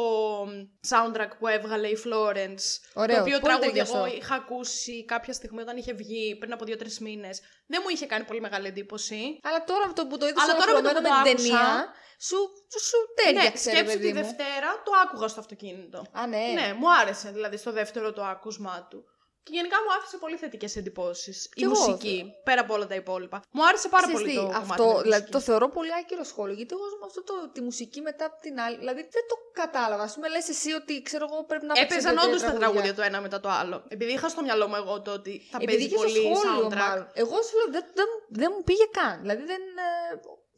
soundtrack 0.89 1.31
που 1.39 1.47
έβγαλε 1.47 1.87
η 1.87 1.97
Florence. 2.05 2.65
Ωραίο, 2.93 3.15
Το 3.15 3.21
οποίο 3.21 3.39
πολύ 3.39 3.41
τραγούδι 3.41 3.67
ταιριαστό. 3.67 3.97
εγώ 3.97 4.05
είχα 4.05 4.35
ακούσει 4.35 5.05
κάποια 5.05 5.33
στιγμή 5.33 5.61
όταν 5.61 5.77
είχε 5.77 5.93
βγει 5.93 6.35
πριν 6.35 6.53
από 6.53 6.65
δύο-τρεις 6.65 6.99
μήνες. 6.99 7.41
Δεν 7.71 7.79
μου 7.83 7.89
είχε 7.89 8.05
κάνει 8.05 8.23
πολύ 8.23 8.41
μεγάλη 8.41 8.67
εντύπωση. 8.67 9.39
Αλλά 9.43 9.63
τώρα 9.63 9.87
με 9.87 9.93
το 9.93 10.07
που 10.07 10.17
το 10.17 10.27
είδες 10.27 10.43
Αλλά 10.43 10.55
τώρα 10.55 10.73
με 10.73 10.81
το 10.81 10.87
ολοκληρωμένο 10.89 11.25
που 11.25 11.31
με 11.31 11.37
το 11.37 11.43
την 11.43 11.55
άκουσα- 11.55 11.75
ταινία, 11.75 11.93
σου, 12.27 12.37
σου, 12.71 12.79
σου 12.89 12.97
ναι, 12.99 13.23
τέριαξε, 13.23 13.69
ρε 13.71 13.75
σκέψου 13.77 13.93
παιδί 13.97 14.07
τη 14.11 14.13
μου. 14.17 14.23
Δευτέρα 14.23 14.69
το 14.85 14.91
άκουγα 15.03 15.27
στο 15.27 15.39
αυτοκίνητο. 15.39 16.05
Α, 16.11 16.27
ναι. 16.27 16.37
Ναι, 16.37 16.73
μου 16.73 16.93
άρεσε 16.93 17.31
δηλαδή 17.31 17.57
στο 17.57 17.71
δεύτερο 17.71 18.13
το 18.13 18.23
άκουσμά 18.23 18.87
του. 18.89 19.03
Και 19.43 19.51
γενικά 19.53 19.77
μου 19.83 19.91
άφησε 19.97 20.17
πολύ 20.17 20.35
θετικές 20.37 20.75
εντυπώσεις 20.75 21.49
η 21.55 21.63
εγώ. 21.63 21.69
μουσική, 21.73 22.33
πέρα 22.43 22.61
από 22.61 22.73
όλα 22.73 22.87
τα 22.87 22.95
υπόλοιπα. 22.95 23.41
Μου 23.51 23.65
άρεσε 23.67 23.87
πάρα 23.89 24.07
Ξέρεις 24.07 24.21
πολύ 24.21 24.31
τι, 24.33 24.39
το 24.39 24.45
κομμάτι 24.45 24.71
αυτό, 24.71 24.83
με 24.85 24.93
της 24.93 25.01
δηλαδή, 25.01 25.21
μουσικής. 25.21 25.31
το 25.31 25.39
θεωρώ 25.39 25.67
πολύ 25.69 25.89
άκυρο 25.99 26.23
σχόλιο. 26.23 26.55
Γιατί 26.59 26.73
εγώ 26.77 26.83
με 27.01 27.05
αυτό 27.09 27.23
το, 27.23 27.33
τη 27.53 27.61
μουσική 27.61 28.01
μετά 28.01 28.25
από 28.25 28.37
την 28.41 28.59
άλλη. 28.59 28.77
Δηλαδή 28.77 29.01
δεν 29.15 29.23
το 29.31 29.35
κατάλαβα. 29.61 30.03
Α 30.03 30.11
πούμε, 30.15 30.27
λες 30.29 30.49
εσύ 30.49 30.71
ότι 30.81 31.01
ξέρω 31.01 31.23
εγώ 31.29 31.43
πρέπει 31.43 31.65
να 31.65 31.73
παίξω 31.73 31.87
Έπαιζαν 31.93 32.11
δύο-τρία 32.13 32.29
όντως 32.35 32.41
τα 32.49 32.53
τραγούδια 32.59 32.93
το 32.95 33.01
ένα 33.01 33.21
μετά 33.21 33.39
το 33.39 33.49
άλλο. 33.49 33.83
Επειδή 33.87 34.11
είχα 34.13 34.29
στο 34.29 34.41
μυαλό 34.41 34.67
μου 34.67 34.75
εγώ 34.75 35.01
το 35.01 35.11
ότι 35.11 35.33
θα 35.51 35.57
Επειδή 35.61 35.71
παίζει 35.71 35.85
είχε 35.85 35.95
στο 35.97 36.05
πολύ 36.05 36.19
σχόλιο, 36.35 36.67
soundtrack. 36.67 36.83
μάλλον. 36.83 37.09
Εγώ 37.13 37.37
σου 37.45 37.53
λέω 37.57 37.67
δεν, 37.75 37.83
δεν, 37.93 38.07
δεν 38.41 38.49
μου 38.55 38.63
πήγε 38.63 38.85
καν. 38.91 39.21
Δηλαδή 39.21 39.43
δεν. 39.43 39.61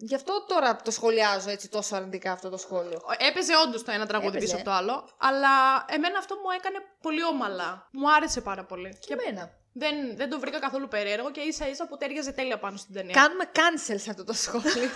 Ε, 0.02 0.06
γι' 0.06 0.16
αυτό 0.16 0.46
τώρα 0.48 0.76
το 0.76 0.92
σχολιάζω 0.92 1.50
έτσι 1.50 1.70
τόσο 1.70 1.96
αρνητικά 1.96 2.32
αυτό 2.32 2.50
το 2.50 2.58
σχόλιο. 2.58 3.02
Έπαιζε 3.18 3.54
όντως 3.68 3.84
το 3.84 3.92
ένα 3.92 4.06
τραγούδι 4.06 4.38
Έπαιζε. 4.38 4.46
πίσω 4.46 4.56
από 4.56 4.66
το 4.66 4.72
άλλο, 4.72 5.10
αλλά 5.18 5.86
εμένα 5.88 6.18
αυτό 6.18 6.36
μου 6.36 6.50
έκανε 6.58 6.78
πολύ 7.02 7.24
όμαλα. 7.24 7.88
Μου 7.92 8.14
άρεσε 8.14 8.42
πάρα 8.42 8.64
πολύ. 8.64 8.98
Και 9.00 9.14
εμένα. 9.14 9.52
δεν, 9.74 10.16
δεν 10.16 10.30
το 10.30 10.40
βρήκα 10.40 10.60
καθόλου 10.60 10.88
περίεργο 10.88 11.32
και 11.32 11.40
ίσα 11.40 11.68
ίσα 11.70 11.88
που 11.88 11.98
τέριαζε 11.98 12.32
τέλεια 12.32 12.60
πάνω 12.60 12.78
στην 12.78 12.94
ταινία. 12.94 13.14
Κάνουμε 13.14 13.44
cancel 13.54 13.96
σε 13.98 14.10
αυτό 14.10 14.24
το 14.24 14.34
σχόλιο. 14.34 14.90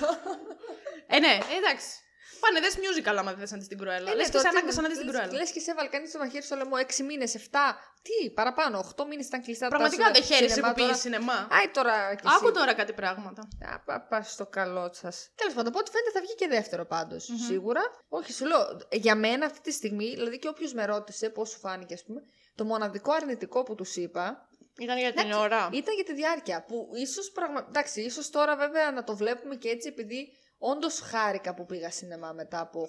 Ε, 1.07 1.19
ναι, 1.19 1.37
εντάξει. 1.57 1.87
Πάνε 2.45 2.59
δες 2.65 2.75
musical 2.83 3.15
άμα 3.21 3.31
δεν 3.31 3.39
θες 3.41 3.51
να 3.51 3.57
δεις 3.61 3.67
την 3.67 3.77
Κρουέλα. 3.81 4.09
Ε, 4.11 4.15
Λες 4.19 4.25
ναι, 4.27 4.31
και 4.33 4.37
σε 4.37 4.37
τώρα 4.37 4.49
τι- 4.49 4.55
ανάγκασα 4.57 4.81
να 4.81 4.87
δεις 4.91 4.97
την 4.97 5.05
λες- 5.07 5.15
Κρουέλα. 5.15 5.37
Λες 5.39 5.51
και 5.55 5.59
σε 5.65 5.71
έβαλε 5.71 5.89
κανείς 5.95 6.09
στο 6.09 6.19
μαχαίρι 6.19 6.43
στο 6.49 6.55
λαιμό 6.55 6.75
6 6.77 7.03
μήνες, 7.09 7.31
7. 7.35 7.41
Τι, 8.07 8.17
παραπάνω, 8.39 8.75
8 8.79 9.05
μήνες 9.09 9.25
ήταν 9.29 9.41
κλειστά 9.45 9.63
τα 9.67 9.71
Πραγματικά 9.75 10.03
σινε- 10.05 10.17
δεν 10.17 10.25
χαίρεσαι 10.29 10.53
σινεμά 10.53 10.67
που 10.73 10.79
πήγες 10.79 10.89
τώρα. 11.01 11.01
σινεμά. 11.05 11.37
Άι 11.57 11.67
τώρα 11.77 11.95
κι 12.15 12.23
εσύ. 12.27 12.35
Άκου 12.37 12.51
τώρα 12.59 12.73
κάτι 12.81 12.93
πράγματα. 13.01 13.41
Α, 13.73 13.79
πα, 13.85 13.95
πας 14.09 14.31
στο 14.31 14.45
καλό 14.57 14.85
σας. 15.01 15.15
Τέλος 15.39 15.53
πάντων, 15.55 15.69
από 15.71 15.79
ό,τι 15.81 15.89
φαίνεται 15.93 16.11
θα 16.15 16.21
βγει 16.25 16.35
και 16.41 16.47
δεύτερο 16.57 16.83
πάντως, 16.93 17.23
Σίγουρα. 17.47 17.81
Όχι, 18.17 18.31
σου 18.33 18.45
λέω. 18.45 18.61
Για 18.91 19.15
μένα 19.15 19.45
αυτή 19.45 19.59
τη 19.61 19.71
στιγμή, 19.71 20.07
δηλαδή 20.19 20.37
και 20.39 20.47
όποιος 20.47 20.73
με 20.73 20.85
ρώτησε 20.85 21.29
πώς 21.29 21.49
σου 21.49 21.59
φάνηκε, 21.59 21.93
ας 21.93 22.03
πούμε, 22.03 22.21
το 22.55 22.63
μοναδικό 22.65 23.11
αρνητικό 23.13 23.63
που 23.63 23.75
τους 23.75 23.95
είπα 23.95 24.47
Ήταν 24.79 24.97
για 24.97 25.13
την 25.13 25.31
ώρα. 25.31 25.69
ήταν 25.73 25.95
για 25.95 26.03
τη 26.03 26.13
διάρκεια. 26.13 26.63
Που 26.67 26.89
ίσως 26.95 27.31
πραγμα... 27.31 27.65
Εντάξει, 27.67 28.01
ίσως 28.01 28.29
τώρα 28.29 28.55
βέβαια 28.55 28.91
να 28.91 29.03
το 29.03 29.15
βλέπουμε 29.15 29.55
και 29.55 29.69
έτσι 29.69 29.87
επειδή 29.87 30.31
όντως 30.67 30.99
χάρηκα 30.99 31.53
που 31.53 31.65
πήγα 31.65 31.91
σινεμά 31.91 32.31
μετά 32.31 32.59
από 32.59 32.87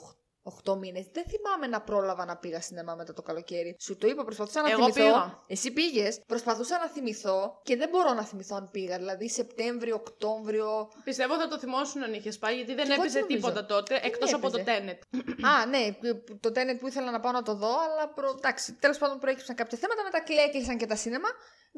8 0.64 0.76
μήνες. 0.78 1.06
Δεν 1.12 1.24
θυμάμαι 1.28 1.66
να 1.66 1.80
πρόλαβα 1.80 2.24
να 2.24 2.36
πήγα 2.36 2.60
σινεμά 2.60 2.94
μετά 2.94 3.12
το 3.12 3.22
καλοκαίρι. 3.22 3.76
Σου 3.80 3.96
το 3.96 4.06
είπα, 4.06 4.24
προσπαθούσα 4.24 4.62
να 4.62 4.70
Εγώ 4.70 4.78
θυμηθώ. 4.92 5.02
πήγα. 5.02 5.42
Εσύ 5.46 5.70
πήγες. 5.72 6.20
Προσπαθούσα 6.26 6.78
να 6.78 6.86
θυμηθώ 6.88 7.60
και 7.62 7.76
δεν 7.76 7.88
μπορώ 7.88 8.12
να 8.12 8.24
θυμηθώ 8.24 8.56
αν 8.56 8.68
πήγα. 8.70 8.96
Δηλαδή 8.98 9.28
Σεπτέμβριο, 9.28 9.94
Οκτώβριο. 9.94 10.88
Πιστεύω 11.04 11.36
θα 11.36 11.48
το 11.48 11.58
θυμόσουν 11.58 12.02
αν 12.02 12.12
είχες 12.12 12.38
πάει, 12.38 12.54
γιατί 12.56 12.74
δεν 12.74 12.84
Κι 12.84 12.92
εγώ 12.92 13.00
έπαιζε 13.00 13.16
τι 13.18 13.20
νομίζω. 13.22 13.46
τίποτα 13.48 13.66
τότε, 13.66 14.00
εκτός 14.02 14.34
από 14.34 14.50
το 14.50 14.58
έπαιζε. 14.58 14.98
Tenet. 15.14 15.18
Α, 15.46 15.66
ναι, 15.66 15.96
το 16.40 16.52
τένετ 16.52 16.78
που 16.80 16.86
ήθελα 16.88 17.10
να 17.10 17.20
πάω 17.20 17.32
να 17.32 17.42
το 17.42 17.54
δω, 17.54 17.68
αλλά 17.80 18.08
προ... 18.14 18.34
εντάξει, 18.38 18.72
τέλος 18.72 18.98
πάντων 18.98 19.18
προέκυψαν 19.18 19.56
κάποια 19.56 19.78
θέματα. 19.78 20.02
Μετά 20.02 20.22
έκλεισαν 20.46 20.76
και 20.76 20.86
τα 20.86 20.96
σίνεμα. 20.96 21.28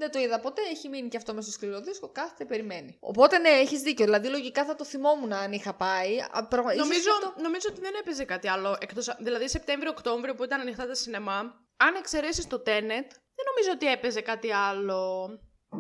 Δεν 0.01 0.11
το 0.11 0.19
είδα 0.19 0.41
ποτέ, 0.41 0.63
έχει 0.71 0.89
μείνει 0.89 1.09
και 1.09 1.17
αυτό 1.17 1.35
μέσα 1.35 1.47
στο 1.51 1.53
σκληρό 1.57 1.81
δίσκο, 1.81 2.09
κάθεται, 2.09 2.45
περιμένει. 2.45 2.97
Οπότε 3.01 3.39
ναι, 3.39 3.49
έχεις 3.49 3.81
δίκιο. 3.81 4.05
Δηλαδή, 4.05 4.29
λογικά 4.29 4.65
θα 4.65 4.75
το 4.75 4.85
θυμόμουν 4.85 5.33
αν 5.33 5.53
είχα 5.53 5.75
πάει. 5.75 6.17
Α, 6.31 6.47
πραγμα- 6.47 6.73
ίσως 6.75 6.87
Νομίζω, 6.89 7.11
αυτό- 7.13 7.35
νομίζω 7.43 7.67
ότι 7.71 7.81
δεν 7.81 7.93
έπαιζε 8.01 8.25
κάτι 8.25 8.49
άλλο. 8.49 8.58
Εκτός, 8.81 9.17
δηλαδή 9.19 9.49
Σεπτέμβριο-Οκτώβριο 9.49 10.35
που 10.35 10.45
ήταν 10.45 10.61
ανοιχτά 10.61 10.87
τα 10.87 10.95
σινεμά, 10.95 11.39
αν 11.77 11.95
εξαιρέσεις 11.99 12.47
το 12.47 12.57
Tenet, 12.57 13.09
δεν 13.37 13.47
νομίζω 13.51 13.71
ότι 13.73 13.87
έπαιζε 13.87 14.21
κάτι 14.21 14.53
άλλο 14.53 15.29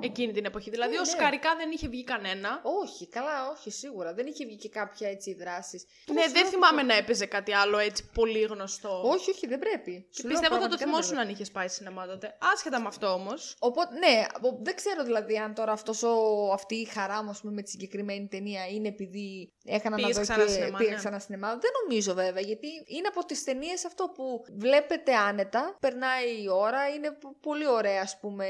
εκείνη 0.00 0.32
την 0.32 0.44
εποχή. 0.44 0.70
Δηλαδή, 0.70 0.92
Ναι, 0.92 0.98
ω 0.98 1.00
ναι. 1.00 1.06
σκαρικά 1.06 1.56
δεν 1.56 1.70
είχε 1.70 1.88
βγει 1.88 2.04
κανένα. 2.04 2.60
Όχι, 2.82 3.08
καλά, 3.08 3.50
όχι, 3.50 3.70
σίγουρα. 3.70 4.14
Δεν 4.14 4.26
είχε 4.26 4.44
βγει 4.46 4.56
και 4.56 4.68
κάποια 4.68 5.08
έτσι 5.08 5.34
δράσης. 5.34 5.84
Ναι, 6.12 6.22
δεν 6.32 6.46
θυμάμαι 6.46 6.82
να 6.82 6.94
έπαιζε 6.94 7.26
κάτι 7.26 7.52
άλλο 7.54 7.78
έτσι 7.78 8.10
πολύ 8.14 8.40
γνωστό. 8.42 9.02
Όχι, 9.04 9.30
όχι, 9.30 9.46
δεν 9.46 9.58
πρέπει. 9.58 10.06
Και 10.10 10.20
Σου 10.20 10.26
λέω, 10.28 10.30
πιστεύω 10.32 10.40
θα 10.40 10.40
το 10.42 10.48
πραγματικά 10.58 10.76
δεν 10.76 10.78
θυμόσουν 10.88 11.14
πρέπει. 11.14 11.26
αν 11.26 11.32
είχες 11.34 11.50
πάει 11.50 11.68
σινεμά 11.68 12.06
τότε. 12.06 12.36
Άσχετα 12.52 12.80
με 12.80 12.86
αυτό 12.86 13.06
όμως. 13.12 13.56
Οπότε, 13.58 13.94
ναι, 13.98 14.24
ο- 14.48 14.58
δεν 14.62 14.74
ξέρω 14.74 15.04
δηλαδή 15.04 15.36
αν 15.38 15.54
τώρα 15.54 15.72
αυτός 15.72 16.02
ο, 16.02 16.14
αυτή 16.52 16.74
η 16.74 16.84
χαρά 16.84 17.22
μου 17.24 17.30
ας 17.30 17.40
πούμε, 17.40 17.52
με 17.52 17.62
τη 17.62 17.70
συγκεκριμένη 17.70 18.28
ταινία 18.28 18.66
είναι 18.66 18.88
επειδή 18.88 19.52
έκανα 19.64 19.96
Πήγες 19.96 20.16
να 20.16 20.22
δω 20.22 20.28
ξανά 20.28 20.44
και 20.44 20.50
σινεμά, 20.50 20.78
πήγα 20.78 20.90
ναι. 20.90 20.96
ξανά 20.96 21.18
σινεμά. 21.18 21.48
Δεν 21.48 21.70
νομίζω 21.82 22.14
βέβαια, 22.14 22.42
γιατί 22.42 22.66
είναι 22.86 23.06
από 23.08 23.24
τις 23.24 23.44
ταινίες 23.44 23.84
αυτό 23.84 24.04
που 24.14 24.44
βλέπετε 24.56 25.14
άνετα, 25.14 25.76
περνάει 25.80 26.42
η 26.42 26.48
ώρα, 26.48 26.88
είναι 26.88 27.10
πο- 27.10 27.36
πολύ 27.40 27.66
ωραία 27.66 28.02
ας 28.02 28.18
πούμε. 28.20 28.46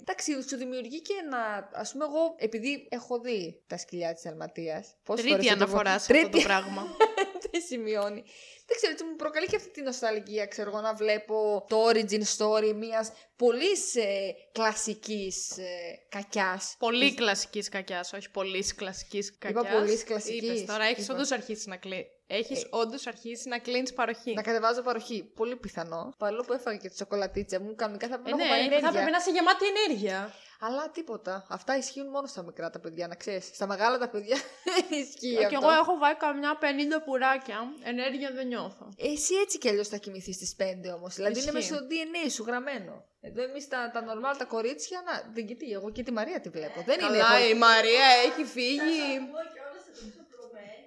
Εντάξει, 0.00 0.42
σου 0.48 0.56
δημιουργεί 0.72 1.02
και 1.02 1.12
ένα, 1.24 1.68
ας 1.72 1.92
πούμε 1.92 2.04
εγώ, 2.04 2.34
επειδή 2.36 2.86
έχω 2.90 3.20
δει 3.20 3.62
τα 3.66 3.76
σκυλιά 3.76 4.14
της 4.14 4.26
Αλματίας. 4.26 4.94
πόσες 5.04 5.24
φορές 5.28 5.46
Τρίτη 5.46 5.58
θα 5.58 5.64
το 5.66 5.70
πω; 5.72 5.78
αναφορά 5.78 5.98
σε 5.98 6.12
αυτό 6.12 6.22
το 6.24 6.28
Τρίτη. 6.30 6.44
πράγμα. 6.44 6.82
δεν 7.52 7.60
σημειώνει. 7.66 8.22
Δεν 8.66 8.76
ξέρω, 8.76 8.92
έτσι 8.92 9.04
μου 9.04 9.16
προκαλεί 9.16 9.46
και 9.46 9.56
αυτή 9.56 9.70
τη 9.70 9.82
νοσταλγία, 9.82 10.46
ξέρω 10.46 10.70
εγώ, 10.70 10.80
να 10.80 10.94
βλέπω 10.94 11.64
το 11.68 11.88
origin 11.88 12.22
story 12.36 12.72
μιας 12.74 13.12
πολύς 13.36 13.94
ε, 13.96 14.34
κλασικής 14.52 15.58
ε, 15.58 15.64
κακιάς. 16.08 16.74
Πολύ 16.78 17.14
κλασικής 17.14 17.68
κακιάς, 17.68 18.12
όχι 18.12 18.30
πολύς 18.30 18.74
κλασικής 18.74 19.38
κακιάς. 19.38 19.72
πολύς 19.74 20.04
κλασικής. 20.04 20.42
Είπες 20.48 20.64
τώρα, 20.64 20.84
έχεις 20.84 21.04
Είπα. 21.04 21.14
όντως 21.14 21.30
αρχίσει 21.30 21.68
να 21.68 21.76
κλείνει. 21.76 22.06
Έχεις 22.26 22.66
όντως 22.70 23.06
αρχίσει 23.06 23.48
να 23.48 23.58
κλείνεις 23.58 23.92
παροχή. 23.92 24.32
Να 24.32 24.42
κατεβάζω 24.42 24.82
παροχή. 24.82 25.24
Πολύ 25.34 25.56
πιθανό. 25.56 26.12
Παρόλο 26.18 26.42
που 26.42 26.52
έφαγα 26.52 26.76
και 26.76 26.88
τη 26.88 26.96
σοκολατίτσα 26.96 27.60
μου, 27.60 27.74
κανονικά 27.74 28.08
θα 28.08 28.14
Ε, 28.14 28.18
πρέπει 28.18 28.30
να 28.30 28.36
ναι, 28.36 28.42
έχω 28.42 28.52
πάρει 28.52 28.68
θα 28.68 28.74
ενέργεια. 28.74 28.88
έπρεπε 29.00 29.10
να 29.10 29.16
είσαι 29.16 29.30
γεμάτη 29.30 29.64
ενέργεια. 29.66 30.32
Αλλά 30.64 30.90
τίποτα. 30.90 31.46
Αυτά 31.48 31.76
ισχύουν 31.76 32.08
μόνο 32.08 32.26
στα 32.26 32.42
μικρά 32.42 32.70
τα 32.70 32.78
παιδιά, 32.80 33.06
να 33.06 33.14
ξέρεις. 33.14 33.44
Στα 33.54 33.66
μεγάλα 33.66 33.98
τα 33.98 34.08
παιδιά 34.08 34.36
ισχύει 35.02 35.36
Και 35.36 35.44
αυτό. 35.44 35.58
εγώ 35.62 35.70
έχω 35.70 35.98
βάλει 35.98 36.16
καμιά 36.16 36.58
50 36.60 36.64
πουράκια. 37.04 37.58
Ενέργεια 37.84 38.30
δεν 38.34 38.46
νιώθω. 38.46 38.88
Εσύ 38.96 39.34
έτσι 39.44 39.58
κι 39.58 39.68
αλλιώς 39.68 39.88
θα 39.88 39.96
κοιμηθείς 39.96 40.34
στις 40.34 40.56
5 40.58 40.64
όμως. 40.96 41.14
Δηλαδή 41.14 41.40
είναι 41.40 41.58
Ισχύει. 41.58 41.72
μέσα 41.72 41.74
στο 41.74 41.86
DNA 41.90 42.30
σου 42.30 42.44
γραμμένο. 42.46 43.04
Εδώ 43.20 43.42
εμείς 43.42 43.68
τα, 43.68 43.90
τα 43.94 44.00
normal, 44.08 44.34
τα 44.38 44.44
κορίτσια, 44.44 45.02
να. 45.06 45.32
Δεν 45.34 45.46
κοιτή, 45.46 45.70
εγώ 45.70 45.90
και 45.90 46.02
τη 46.02 46.12
Μαρία 46.12 46.40
τη 46.40 46.48
βλέπω. 46.48 46.82
Δεν 46.86 47.00
είναι. 47.00 47.08
Καλά, 47.18 47.36
εγώ- 47.36 47.48
η 47.50 47.54
Μαρία 47.54 48.06
έχει 48.26 48.44
φύγει. 48.44 49.02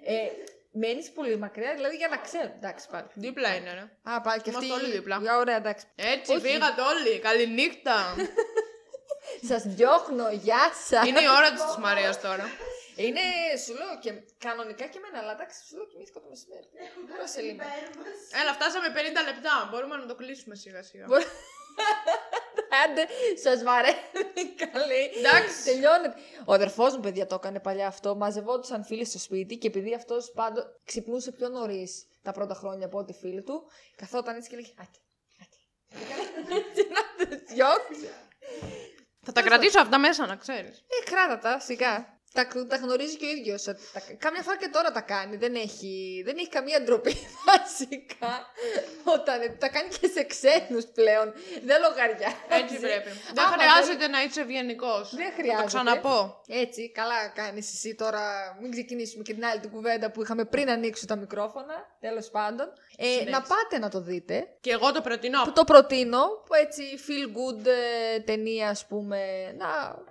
Ε, 0.04 0.14
Μένεις 0.78 1.10
πολύ 1.10 1.36
μακριά, 1.38 1.74
δηλαδή 1.74 1.96
για 1.96 2.08
να 2.08 2.16
ξέρω. 2.16 2.52
Εντάξει 2.56 2.86
πάλι. 2.90 3.06
Δίπλα 3.14 3.54
είναι, 3.56 3.72
ρε. 3.72 4.12
Α, 4.12 4.20
πάλι 4.20 4.40
και 4.42 4.50
αυτή. 4.50 4.64
Είμαστε 4.66 4.84
όλοι 4.84 4.92
δίπλα. 4.96 5.18
Για 5.22 5.36
ωραία, 5.36 5.56
εντάξει. 5.56 5.86
Έτσι, 5.94 6.32
Όχι. 6.32 6.40
φύγατε 6.40 6.80
όλοι. 6.82 7.18
Καληνύχτα. 7.18 7.94
Σας 9.42 9.62
διώχνω, 9.66 10.30
γεια 10.30 10.64
σας. 10.88 11.06
είναι 11.08 11.20
η 11.20 11.28
ώρα 11.38 11.52
της 11.52 11.76
Μαρίας 11.80 12.20
τώρα. 12.20 12.44
Είναι, 12.96 13.20
σου 13.64 13.72
λέω 13.74 13.98
και 14.00 14.12
κανονικά 14.38 14.86
και 14.86 14.98
εμένα, 14.98 15.18
αλλά 15.22 15.32
εντάξει, 15.32 15.58
σου 15.66 15.76
λέω 15.76 15.86
κοιμήθηκα 15.86 16.20
το 16.20 16.26
μεσημέρι. 16.28 16.66
Μπορώ 17.08 17.26
σε 17.26 17.40
λίγο. 17.40 17.62
Έλα, 18.40 18.52
φτάσαμε 18.52 18.88
50 18.88 19.22
λεπτά. 19.30 19.68
Μπορούμε 19.70 19.96
να 19.96 20.06
το 20.06 20.14
κλείσουμε 20.14 20.54
σιγά 20.54 20.82
σιγά. 20.82 21.04
Μπορώ- 21.06 21.30
Άντε, 22.84 23.06
σας 23.42 23.62
βαραίνει 23.62 24.44
καλή. 24.72 25.02
Εντάξει. 25.18 25.64
Τελειώνεται. 25.64 26.14
Ο 26.44 26.52
αδερφός 26.52 26.94
μου, 26.94 27.00
παιδιά, 27.00 27.26
το 27.26 27.34
έκανε 27.34 27.60
παλιά 27.60 27.86
αυτό. 27.86 28.14
Μαζευόντουσαν 28.14 28.84
φίλοι 28.84 29.04
στο 29.04 29.18
σπίτι 29.18 29.56
και 29.56 29.66
επειδή 29.66 29.94
αυτός 29.94 30.30
πάντο 30.34 30.62
ξυπνούσε 30.84 31.32
πιο 31.32 31.48
νωρίς 31.48 32.06
τα 32.22 32.32
πρώτα 32.32 32.54
χρόνια 32.54 32.86
από 32.86 32.98
ό,τι 32.98 33.12
φίλοι 33.12 33.42
του, 33.42 33.70
καθόταν 33.96 34.36
έτσι 34.36 34.48
και 34.48 34.56
λέγε 34.56 34.72
Άτι, 34.80 34.98
άτι. 35.42 35.58
Έτσι 36.56 36.86
να 36.88 37.26
τους 37.26 37.54
διώξει. 37.54 38.05
Θα 39.36 39.42
τα 39.42 39.48
κρατήσω 39.48 39.80
αυτά 39.80 39.98
μέσα, 39.98 40.26
να 40.26 40.36
ξέρεις. 40.36 40.78
Ε, 40.78 41.10
κράτα 41.10 41.38
τα, 41.38 41.60
σιγά. 41.60 42.15
Τα, 42.36 42.44
τα 42.68 42.76
γνωρίζει 42.76 43.16
και 43.16 43.26
ο 43.26 43.28
ίδιος. 43.28 43.62
Κάμια 44.18 44.42
φορά 44.42 44.56
και 44.56 44.68
τώρα 44.72 44.90
τα 44.92 45.00
κάνει. 45.00 45.36
Δεν 45.36 45.54
έχει, 45.54 46.22
δεν 46.26 46.34
έχει 46.38 46.48
καμία 46.48 46.78
ντροπή 46.82 47.14
βασικά. 47.50 48.34
Όταν 49.04 49.38
τα 49.58 49.68
κάνει 49.68 49.88
και 50.00 50.08
σε 50.14 50.22
ξένους 50.32 50.84
πλέον. 50.94 51.32
Δεν 51.68 51.76
λογαριάζει. 51.86 52.36
Έτσι 52.48 52.78
πρέπει. 52.78 53.08
Δεν 53.34 53.44
Άμα 53.44 53.56
χρειάζεται 53.56 54.06
να 54.08 54.22
είσαι 54.22 54.40
ευγενικός. 54.40 55.14
Δεν 55.14 55.26
Θα 55.28 55.32
χρειάζεται. 55.36 55.60
το 55.62 55.66
ξαναπώ. 55.66 56.40
Έτσι, 56.64 56.90
καλά 56.92 57.28
κάνεις 57.34 57.72
εσύ 57.74 57.94
τώρα. 57.94 58.22
Μην 58.60 58.70
ξεκινήσουμε 58.70 59.22
και 59.22 59.34
την 59.34 59.44
άλλη 59.44 59.60
την 59.60 59.70
κουβέντα 59.70 60.10
που 60.10 60.22
είχαμε 60.22 60.44
πριν 60.44 60.70
ανοίξω 60.70 61.06
τα 61.06 61.16
μικρόφωνα. 61.16 61.74
Τέλος 62.00 62.30
πάντων. 62.30 62.66
Ε, 62.96 63.04
Συνέχισε. 63.04 63.30
να 63.30 63.40
πάτε 63.42 63.78
να 63.78 63.88
το 63.88 64.00
δείτε. 64.00 64.46
Και 64.60 64.70
εγώ 64.70 64.92
το 64.92 65.00
προτείνω. 65.00 65.42
Που 65.44 65.52
το 65.52 65.64
προτείνω. 65.64 66.22
Που 66.46 66.54
έτσι 66.54 66.82
feel 67.06 67.26
good 67.38 67.66
ε, 67.66 68.20
ταινία, 68.20 68.68
ας 68.68 68.86
πούμε. 68.86 69.18
Να 69.58 69.68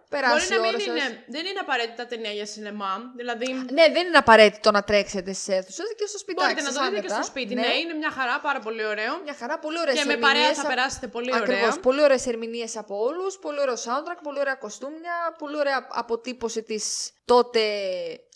περάσει 0.10 0.48
Μπορεί 0.48 0.50
να 0.50 0.56
η 0.56 0.60
μην 0.60 0.90
ώρα 0.92 1.00
σας. 1.00 1.10
είναι. 1.10 1.24
Δεν 1.28 1.46
είναι 1.46 1.60
απαραίτητα 1.60 2.06
ταινία 2.16 2.32
για 2.32 2.46
σινεμά. 2.46 2.94
Δηλαδή. 3.16 3.54
Ναι, 3.54 3.86
δεν 3.96 4.08
είναι 4.08 4.18
απαραίτητο 4.18 4.72
να 4.72 4.84
τρέξετε 4.84 5.34
στι 5.34 5.54
αίθουσες 5.54 5.86
και 5.98 6.06
στο 6.08 6.18
σπιτάκι. 6.18 6.44
Μπορείτε 6.48 6.62
να 6.62 6.72
σας 6.72 6.78
το 6.78 6.90
δείτε 6.90 7.02
και 7.02 7.08
άνετα. 7.08 7.24
στο 7.24 7.32
σπίτι. 7.32 7.54
Ναι. 7.56 7.74
είναι 7.82 7.94
μια 7.94 8.12
χαρά, 8.12 8.40
πάρα 8.40 8.60
πολύ 8.60 8.86
ωραίο. 8.86 9.22
Μια 9.24 9.34
χαρά, 9.34 9.60
πολύ 9.60 9.80
ωραίες 9.80 9.98
Και 9.98 10.06
με 10.06 10.18
παρέα 10.18 10.54
θα 10.54 10.68
περάσετε 10.68 11.08
πολύ 11.08 11.30
ωραία. 11.34 11.44
Ακριβώς, 11.44 11.80
πολύ 11.80 12.02
ωραίες 12.02 12.28
ερμηνείες 12.28 12.78
από 12.78 13.04
όλους, 13.08 13.38
πολύ 13.38 13.60
ωραίο 13.60 13.76
soundtrack, 13.76 14.20
πολύ 14.24 14.40
ωραία 14.40 14.56
κοστούμια, 14.56 15.36
πολύ 15.38 15.58
ωραία 15.58 15.88
αποτύπωση 15.90 16.64
της 16.64 17.12
τότε 17.26 17.62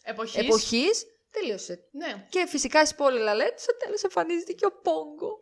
Εποχής. 0.04 0.42
εποχής. 0.44 1.06
Τελείωσε. 1.32 1.80
Ναι. 1.92 2.26
Και 2.30 2.46
φυσικά 2.48 2.86
spoiler 2.86 3.28
alert, 3.34 3.56
στο 3.56 3.78
τέλος 3.78 4.04
εμφανίζεται 4.04 4.54
και 4.54 4.66
ο 4.66 4.72
Πόγκο. 4.82 5.39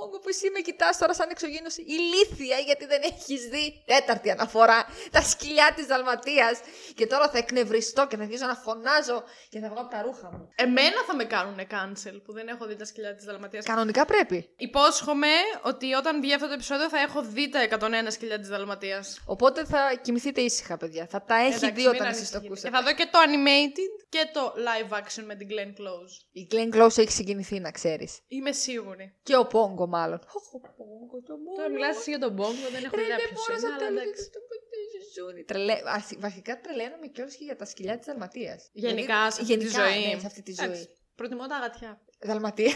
Α, 0.00 0.08
το 0.08 0.08
μωρό! 0.08 0.08
Ο 0.08 0.08
Πόγκο 0.08 0.18
που 0.18 0.28
εσύ 0.28 0.50
με 0.50 0.60
κοιτάς 0.60 0.98
τώρα 0.98 1.14
σαν 1.14 1.28
εξωγήινος 1.30 1.76
ηλίθια 1.76 2.58
γιατί 2.58 2.86
δεν 2.86 3.00
έχεις 3.04 3.42
δει 3.48 3.82
τέταρτη 3.86 4.30
αναφορά 4.30 4.86
τα 5.10 5.22
σκυλιά 5.22 5.72
της 5.76 5.86
Δαλματίας 5.86 6.60
και 6.94 7.06
τώρα 7.06 7.28
θα 7.30 7.38
εκνευριστώ 7.38 8.06
και 8.06 8.16
θα 8.16 8.22
αρχίσω 8.22 8.46
να 8.46 8.54
φωνάζω 8.54 9.22
και 9.48 9.58
θα 9.58 9.68
βγω 9.68 9.80
από 9.80 9.90
τα 9.90 10.02
ρούχα 10.02 10.30
μου. 10.32 10.48
Εμένα 10.54 11.02
θα 11.06 11.14
με 11.14 11.24
κάνουν 11.24 11.58
cancel 11.70 12.20
που 12.24 12.32
δεν 12.32 12.48
έχω 12.48 12.66
δει 12.66 12.76
τα 12.76 12.84
σκυλιά 12.84 13.14
της 13.14 13.24
Δαλματίας. 13.24 13.64
Κανονικά 13.64 14.04
πρέπει. 14.04 14.48
Υπόσχομαι 14.56 15.32
ότι 15.62 15.92
όταν 15.94 16.20
βγει 16.20 16.34
αυτό 16.34 16.46
το 16.46 16.52
επεισόδιο 16.52 16.88
θα 16.88 16.98
έχω 17.00 17.22
δει 17.22 17.48
τα 17.48 17.60
101 17.62 18.06
σκυλιά 18.08 18.38
της 18.38 18.48
Δαλματίας. 18.48 19.20
Οπότε 19.26 19.64
θα 19.64 19.80
κοιμηθείτε 20.02 20.40
ήσυχα, 20.40 20.76
παιδιά. 20.76 21.06
Θα 21.10 21.22
τα 21.22 21.34
έχει 21.34 21.70
δει 21.70 21.86
όταν 21.86 22.06
εσείς 22.06 22.30
το 22.30 22.40
Και 22.40 22.46
ακούσατε. 22.46 22.76
θα 22.76 22.82
δω 22.82 22.92
και 22.94 23.08
το 23.12 23.18
animated 23.18 24.04
και 24.08 24.30
το 24.32 24.54
live 24.56 24.92
action 24.98 25.24
με 25.26 25.34
την 25.34 25.48
Glenn 25.50 25.68
Close. 25.80 26.12
Η 26.32 26.48
Glenn 26.50 26.74
Close 26.76 26.98
έχει 26.98 27.10
συγκινηθεί, 27.12 27.60
να 27.60 27.70
ξέρεις. 27.70 28.18
Είμαι 28.28 28.52
σίγουρη. 28.52 29.14
Και 29.22 29.36
ο 29.36 29.46
Πόγκο, 29.46 29.86
μάλλον. 29.96 30.18
Οχ, 30.36 30.46
ο 30.56 30.58
Πόγκο, 30.76 31.16
το 31.28 31.34
μόνο. 31.44 31.56
Τώρα 31.58 31.68
μιλάς 31.74 31.96
εσύ 32.00 32.10
για 32.14 32.18
τον 32.24 32.32
Bongo, 32.38 32.66
δεν 32.74 32.82
έχω 32.86 32.96
Ρε, 32.96 33.02
ιδέα 33.02 33.16
δεν 33.16 33.26
ποιος 33.28 33.40
μπορώ 33.46 33.54
είναι, 33.58 33.68
να 33.68 33.74
αλλά 33.74 33.84
τέλος 33.86 34.02
εντάξει. 34.02 34.22
και 34.22 34.28
στο 34.30 34.40
ποτέ 34.50 34.78
ζούνι. 35.14 35.42
Τρελέ... 35.50 35.76
βασι- 35.92 36.20
Βασικά 36.26 36.52
τρελαίνομαι 36.60 37.06
κιόλας 37.14 37.34
και 37.38 37.44
για 37.44 37.56
τα 37.60 37.64
σκυλιά 37.72 37.96
της 37.98 38.06
Δαλματίας. 38.06 38.60
Γενικά 38.72 39.16
Δηλαδή, 39.16 39.32
σε 39.34 39.40
αυτή 39.42 39.56
τη 39.56 39.64
γενικά, 39.64 39.82
ζωή. 39.82 40.14
Ναι, 40.14 40.18
σε 40.24 40.26
αυτή 40.30 40.42
τη 40.42 40.52
ζωή. 40.60 40.66
Εντάξει, 40.66 40.88
Προτιμώ 41.18 41.46
τα 41.46 41.56
αγατιά. 41.56 42.00
Δαλματία. 42.28 42.72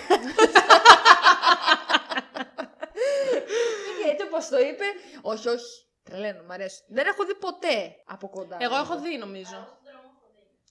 Και 4.03 4.11
έτσι 4.11 4.27
όπως 4.27 4.49
το 4.49 4.59
είπε, 4.59 4.85
όχι, 5.23 5.49
όχι. 5.49 5.73
Τρελαίνω, 6.03 6.43
μ' 6.43 6.51
αρέσει. 6.51 6.83
Δεν 6.89 7.07
έχω 7.07 7.25
δει 7.25 7.35
ποτέ 7.35 7.77
από 8.05 8.29
κοντά. 8.29 8.57
Εγώ 8.61 8.77
έχω 8.77 9.01
δει 9.01 9.17
νομίζω. 9.19 9.79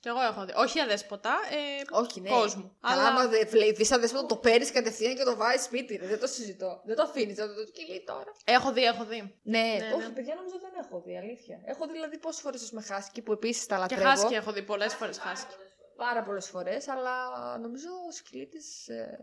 Κι 0.03 0.09
εγώ 0.09 0.21
έχω 0.21 0.45
δει. 0.45 0.53
Όχι 0.55 0.79
αδέσποτα, 0.79 1.33
ε, 1.51 1.81
Όχι, 2.01 2.21
ναι. 2.21 2.29
κόσμου. 2.29 2.77
Καλά, 2.81 2.93
Αλλά 2.93 3.07
άμα 3.07 3.27
δεν 3.27 3.47
βλέπει, 3.47 3.73
δεις 3.73 3.91
αδέσποτο, 3.91 4.25
το 4.25 4.35
παίρνεις 4.37 4.71
κατευθείαν 4.71 5.15
και 5.15 5.23
το 5.23 5.35
βάζεις 5.35 5.63
σπίτι. 5.63 5.95
Ρε. 5.95 6.07
Δεν 6.07 6.19
το 6.19 6.27
συζητώ. 6.27 6.81
Δεν 6.85 6.95
το 6.95 7.03
αφήνεις. 7.03 7.35
Δεν 7.35 7.47
το 7.47 7.63
κυλεί 7.71 8.03
τώρα. 8.03 8.31
έχω 8.43 8.71
δει, 8.73 8.83
έχω 8.83 9.03
δει. 9.05 9.39
Ναι, 9.43 9.59
Ναι, 9.59 9.91
όχι, 9.95 10.07
ναι. 10.07 10.13
παιδιά, 10.13 10.35
νομίζω 10.35 10.57
δεν 10.61 10.71
έχω 10.83 11.01
δει, 11.05 11.17
αλήθεια. 11.17 11.61
Έχω 11.65 11.85
δει 11.85 11.91
δηλαδή 11.91 12.17
πόσες 12.17 12.41
φορές 12.41 12.71
με 12.71 12.81
χάσκι 12.81 13.21
που 13.21 13.31
επίσης 13.31 13.65
τα 13.65 13.75
Και 13.75 13.81
λατρεύω. 13.81 14.03
χάσκι 14.03 14.33
έχω 14.33 14.51
δει 14.51 14.61
πολλές 14.63 14.93
φορές 14.93 15.17
χάσκι. 15.19 15.53
Πάρα 15.95 16.23
πολλές 16.23 16.49
φορές, 16.49 16.87
αλλά 16.87 17.15
νομίζω 17.57 17.87
ο 18.07 18.11
σκυλί 18.11 18.47
τη. 18.47 18.59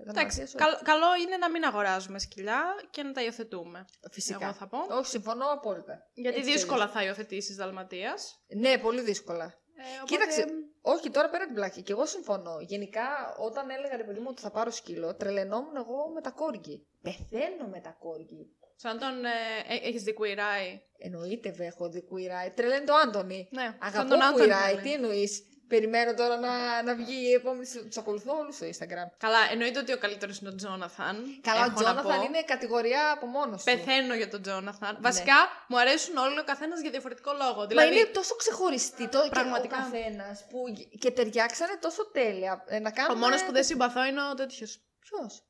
Εντάξει, 0.08 0.42
καλ- 0.56 0.82
καλό 0.82 1.06
είναι 1.26 1.36
να 1.36 1.50
μην 1.50 1.64
αγοράζουμε 1.64 2.18
σκυλιά 2.18 2.62
και 2.90 3.02
να 3.02 3.12
τα 3.12 3.22
υιοθετούμε. 3.22 3.84
Φυσικά. 4.10 4.38
Εγώ 4.44 4.52
θα 4.52 4.66
πω. 4.66 4.78
Όχι, 4.96 5.06
συμφωνώ 5.10 5.46
απόλυτα. 5.52 5.94
Γιατί 6.12 6.36
Έτσι 6.38 6.50
κι 6.50 6.56
δύσκολα 6.56 6.88
θα 6.88 7.04
υιοθετήσεις 7.04 7.56
Δαλματίας. 7.56 8.42
Ναι, 8.56 8.78
πολύ 8.78 9.00
δύσκολα. 9.00 9.44
Ε, 9.44 10.04
Κοίταξε, 10.04 10.46
όχι 10.80 11.10
τώρα 11.10 11.28
πέρα 11.28 11.44
την 11.44 11.54
πλάκη. 11.54 11.82
Και 11.82 11.92
εγώ 11.92 12.06
συμφωνώ. 12.06 12.56
Γενικά, 12.60 13.34
όταν 13.38 13.70
έλεγα 13.70 13.96
ρε 13.96 14.04
παιδί 14.04 14.18
μου 14.20 14.26
ότι 14.30 14.40
θα 14.40 14.50
πάρω 14.50 14.70
σκύλο, 14.70 15.14
τρελαινόμουν 15.14 15.76
εγώ 15.76 16.08
με 16.14 16.20
τα 16.20 16.30
κόργκι. 16.30 16.86
Πεθαίνω 17.02 17.66
με 17.70 17.80
τα 17.80 17.96
κόργκι. 17.98 18.54
Σαν 18.76 18.98
τον. 18.98 19.24
Ε, 19.24 19.88
έχεις 19.88 20.02
δει 20.02 20.14
Queer 20.18 20.38
Eye. 20.38 20.78
Εννοείται, 20.98 21.50
βε, 21.50 21.64
έχω 21.64 21.88
δει 21.88 22.08
Queer 22.10 22.46
Eye. 22.46 22.52
Τρελαίνει 22.54 22.86
το 22.86 22.94
Άντωνη. 22.94 23.48
Ναι, 23.50 23.62
σαν 23.62 23.78
Αγαπώ 23.80 24.08
τον 24.08 24.22
Άντωνη, 24.22 24.50
Queer 24.50 24.70
Eye. 24.70 24.74
ναι. 24.74 24.82
Τι 24.82 24.92
εννοείς; 24.92 25.42
Περιμένω 25.72 26.14
τώρα 26.14 26.36
να, 26.36 26.82
να 26.82 26.94
βγει 26.94 27.28
η 27.28 27.32
επόμενη. 27.32 27.66
Τους 27.86 27.96
ακολουθώ 27.96 28.32
όλους 28.40 28.54
στο 28.54 28.66
Instagram. 28.66 29.08
Καλά, 29.18 29.38
εννοείται 29.52 29.78
ότι 29.78 29.92
ο 29.92 29.98
καλύτερος 29.98 30.38
είναι 30.38 30.50
ο 30.50 30.54
Τζόναθαν. 30.54 31.16
Καλά, 31.40 31.60
ο 31.60 31.64
έχω 31.64 31.70
να 31.70 31.76
Τζόναθαν 31.76 32.18
πω. 32.18 32.24
είναι 32.24 32.42
κατηγορία 32.42 33.10
από 33.12 33.26
μόνος 33.26 33.64
του. 33.64 33.72
Πεθαίνω 33.72 34.14
για 34.14 34.28
τον 34.28 34.42
Τζόναθαν. 34.42 34.98
Βασικά, 35.00 35.34
μου 35.68 35.78
αρέσουν 35.78 36.16
όλοι 36.16 36.38
ο 36.38 36.44
καθένας 36.44 36.80
για 36.80 36.90
διαφορετικό 36.90 37.32
λόγο. 37.32 37.60
Μα 37.60 37.66
Δηλαδή, 37.66 37.94
είναι 37.98 38.04
τόσο 38.04 38.34
ξεχωριστή 38.34 39.08
το 39.08 39.18
Πραγματικά. 39.30 39.76
και 39.76 39.82
ο 39.82 39.84
καθένας 39.84 40.44
που 40.50 40.58
και 40.98 41.10
ταιριάξανε 41.10 41.76
τόσο 41.80 42.10
τέλεια. 42.10 42.64
Ε, 42.66 42.78
να 42.78 42.88
ο 42.88 42.92
κάνουμε... 42.92 43.18
μόνος 43.20 43.44
που 43.44 43.52
δεν 43.52 43.64
συμπαθώ 43.64 44.04
είναι 44.04 44.22
ο 44.30 44.34
τέτοιος. 44.34 44.80
Ποιος; 45.00 45.42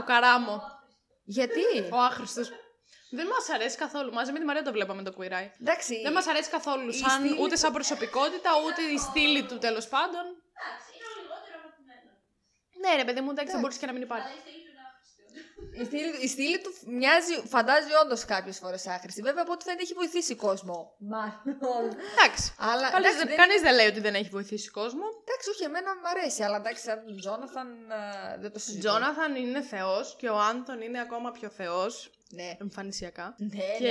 Ο 0.00 0.02
Καράμο. 0.04 0.62
Γιατί; 1.24 1.60
Ο 1.92 1.96
άχρηστος. 1.96 2.50
Δεν 3.18 3.26
μας 3.26 3.48
αρέσει 3.54 3.76
καθόλου. 3.76 4.12
Μαζί 4.12 4.32
με 4.32 4.38
τη 4.38 4.44
Μαρία 4.44 4.62
το 4.62 4.72
βλέπαμε 4.72 5.02
το 5.02 5.12
Queer 5.18 5.32
Eye. 5.38 5.50
Εντάξει. 5.60 5.94
Δεν 6.02 6.12
μας 6.12 6.26
αρέσει 6.26 6.50
καθόλου. 6.50 6.88
η 6.88 6.92
Σαν, 6.92 7.10
στήλη 7.10 7.36
ούτε 7.42 7.54
του- 7.54 7.58
σαν 7.62 7.72
προσωπικότητα, 7.72 8.50
ούτε 8.66 8.82
η 8.96 8.98
στήλη 8.98 9.42
του 9.48 9.58
τέλος 9.58 9.86
πάντων. 9.94 10.24
Εντάξει, 10.60 10.88
είναι 10.96 11.06
ο 11.12 11.14
λιγότερο 11.20 11.56
αγαπημένο. 11.62 12.08
Ναι, 12.82 12.90
ρε 13.00 13.04
παιδί 13.06 13.20
μου, 13.24 13.30
εντάξει, 13.34 13.50
θα 13.52 13.58
Εντάξει. 13.58 13.60
μπορούσε 13.60 13.78
και 13.82 13.86
να 13.90 13.92
μην 13.96 14.02
υπάρχει. 14.08 14.26
Αλλά 14.28 14.36
η 14.38 14.42
στήλη 14.44 14.60
του 14.64 14.70
είναι 14.72 14.82
άχρηστη. 14.88 15.22
Η 15.82 15.84
στήλη, 15.88 16.10
η 16.26 16.28
στήλη 16.34 16.58
του 16.64 16.70
μοιάζει, 16.98 17.34
φαντάζει 17.54 17.92
όντως 18.02 18.20
κάποιες 18.34 18.56
φορές 18.62 18.82
άχρηστη. 18.94 19.20
Βέβαια 19.28 19.42
από 19.46 19.52
ότι 19.56 19.64
δεν 19.70 19.78
έχει 19.80 19.94
βοηθήσει 20.00 20.34
κόσμο. 20.46 20.76
Μάλλον. 21.14 21.42
Εντάξει. 22.12 22.44
Αλλά 22.70 22.86
Κανείς 22.90 22.96
εντάξει, 22.96 23.18
δεν, 23.18 23.26
δεν- 23.28 23.36
κανείς 23.42 23.60
δεν 23.66 23.74
λέει 23.78 23.88
ότι 23.92 24.00
δεν 24.06 24.14
έχει 24.20 24.30
βοηθήσει 24.38 24.68
κόσμο. 24.80 25.04
εντάξει, 25.24 25.46
όχι, 25.52 25.62
εμένα 25.70 25.90
μου 25.98 26.06
αρέσει. 26.14 26.40
Αλλά 26.46 26.56
εντάξει, 26.62 26.82
σαν 26.88 26.96
τον 27.06 27.16
Τζόναθαν 27.20 27.68
α, 27.92 27.98
δεν 28.42 28.50
το 28.52 28.58
συζητώ. 28.58 28.82
Τζόναθαν 28.88 29.34
είναι 29.42 29.60
θεός 29.74 30.06
και 30.20 30.28
ο 30.28 30.38
Άνθον 30.50 30.78
είναι 30.86 31.00
ακόμα 31.06 31.28
πιο 31.38 31.48
θεός. 31.60 31.92
Ναι. 32.34 32.56
Εμφανισιακά. 32.60 33.34
Ναι, 33.38 33.46
ναι, 33.46 33.62
Και- 33.78 33.84
ναι, 33.84 33.90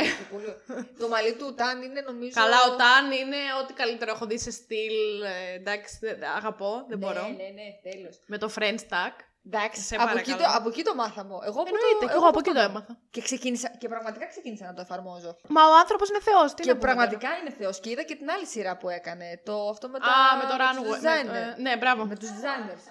ναι, 0.00 0.08
και 0.18 0.24
πολύ- 0.32 0.56
το 0.98 1.08
μαλλί 1.08 1.32
του 1.34 1.54
Ταν 1.54 1.82
είναι 1.82 2.00
νομίζω. 2.00 2.30
Καλά, 2.34 2.56
ο 2.68 2.76
Ταν 2.76 3.10
είναι 3.20 3.36
ό,τι 3.62 3.72
καλύτερο 3.72 4.10
έχω 4.14 4.26
δει 4.26 4.38
σε 4.38 4.50
στυλ. 4.50 5.22
ε, 5.22 5.54
εντάξει, 5.54 5.98
δεν- 6.00 6.24
αγαπώ, 6.36 6.72
δεν 6.88 6.98
ναι, 6.98 7.06
μπορώ. 7.06 7.22
Ναι, 7.22 7.48
ναι, 7.58 7.68
τέλος. 7.92 8.20
Με 8.26 8.38
το 8.38 8.50
French 8.58 8.82
tag. 8.94 9.14
Εντάξει, 9.52 9.80
Σε 9.80 9.94
από 9.96 10.18
εκεί, 10.18 10.30
το, 10.30 10.36
παρακαλώ. 10.36 10.58
από 10.58 10.68
εκεί 10.68 10.82
το 10.82 10.94
μάθαμε. 10.94 11.34
Εγώ 11.50 11.60
που 11.62 11.70
Εννοείται, 11.72 11.98
το, 12.00 12.06
και 12.06 12.12
εγώ 12.18 12.26
από 12.32 12.38
εκεί 12.38 12.50
το 12.58 12.60
έμαθα. 12.60 12.92
Και, 13.10 13.20
ξεκίνησα, 13.28 13.68
και 13.80 13.88
πραγματικά 13.88 14.26
ξεκίνησα 14.26 14.64
να 14.66 14.74
το 14.74 14.80
εφαρμόζω. 14.80 15.36
Μα 15.48 15.62
ο 15.72 15.74
άνθρωπος 15.82 16.08
είναι 16.08 16.20
θεός. 16.20 16.54
και 16.54 16.74
πραγματικά 16.74 17.28
είναι 17.40 17.50
θεός. 17.60 17.80
Και 17.80 17.90
είδα 17.90 18.02
και 18.02 18.14
την 18.20 18.30
άλλη 18.30 18.46
σειρά 18.46 18.76
που 18.76 18.88
έκανε. 18.88 19.40
Το, 19.44 19.68
αυτό 19.68 19.88
με, 19.88 19.98
τα, 19.98 20.06
Α, 20.06 20.36
με 20.36 20.44
το 20.50 20.54
τους 20.56 20.58
runway. 20.66 20.88
με- 20.90 20.98
designer. 20.98 21.58
ε, 21.58 21.60
ναι, 21.60 21.76
μπράβο. 21.76 22.04
Με 22.06 22.16
τους 22.16 22.28
designers. 22.28 22.82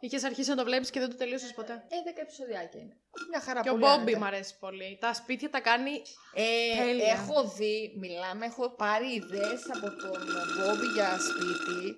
Είχες 0.00 0.24
αρχίσει 0.24 0.50
να 0.50 0.56
το 0.56 0.64
βλέπεις 0.64 0.90
και 0.90 1.00
δεν 1.00 1.10
το 1.10 1.16
τελείωσες 1.16 1.52
ποτέ; 1.54 1.72
Ε, 1.72 2.02
δέκα 2.04 2.20
επεισοδιάκια 2.20 2.80
είναι. 2.80 2.96
Μια 3.30 3.40
χαρά 3.40 3.60
Και 3.60 3.68
ο 3.68 3.72
πολύ 3.72 3.84
Μπόμπι 3.84 4.00
άνετα. 4.02 4.18
μου 4.18 4.24
αρέσει 4.24 4.58
πολύ. 4.58 4.98
Τα 5.00 5.12
σπίτια 5.14 5.50
τα 5.50 5.60
κάνει. 5.60 6.02
Ε, 6.34 6.76
Τέλεια. 6.84 7.06
έχω 7.12 7.44
δει, 7.56 7.94
μιλάμε, 7.98 8.46
έχω 8.46 8.70
πάρει 8.70 9.14
ιδέες 9.14 9.62
από 9.74 9.86
τον 9.96 10.22
Μπόμπι 10.56 10.86
για 10.94 11.18
σπίτι. 11.18 11.96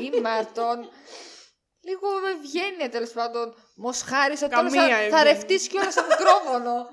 ή 0.16 0.20
Μάρτον. 0.20 0.78
Λίγο 1.80 2.08
με 2.24 2.30
ευγένεια 2.30 2.88
τέλος 2.88 3.10
πάντων. 3.10 3.54
Μοσχάρισε 3.76 4.48
τώρα. 4.48 4.62
Καμία 4.62 4.82
Θα, 4.82 4.88
θα 4.88 4.94
ευγένεια. 4.96 5.22
ρευτεί 5.22 5.56
κιόλα 5.68 5.90
στο 5.90 6.02
μικρόφωνο. 6.08 6.88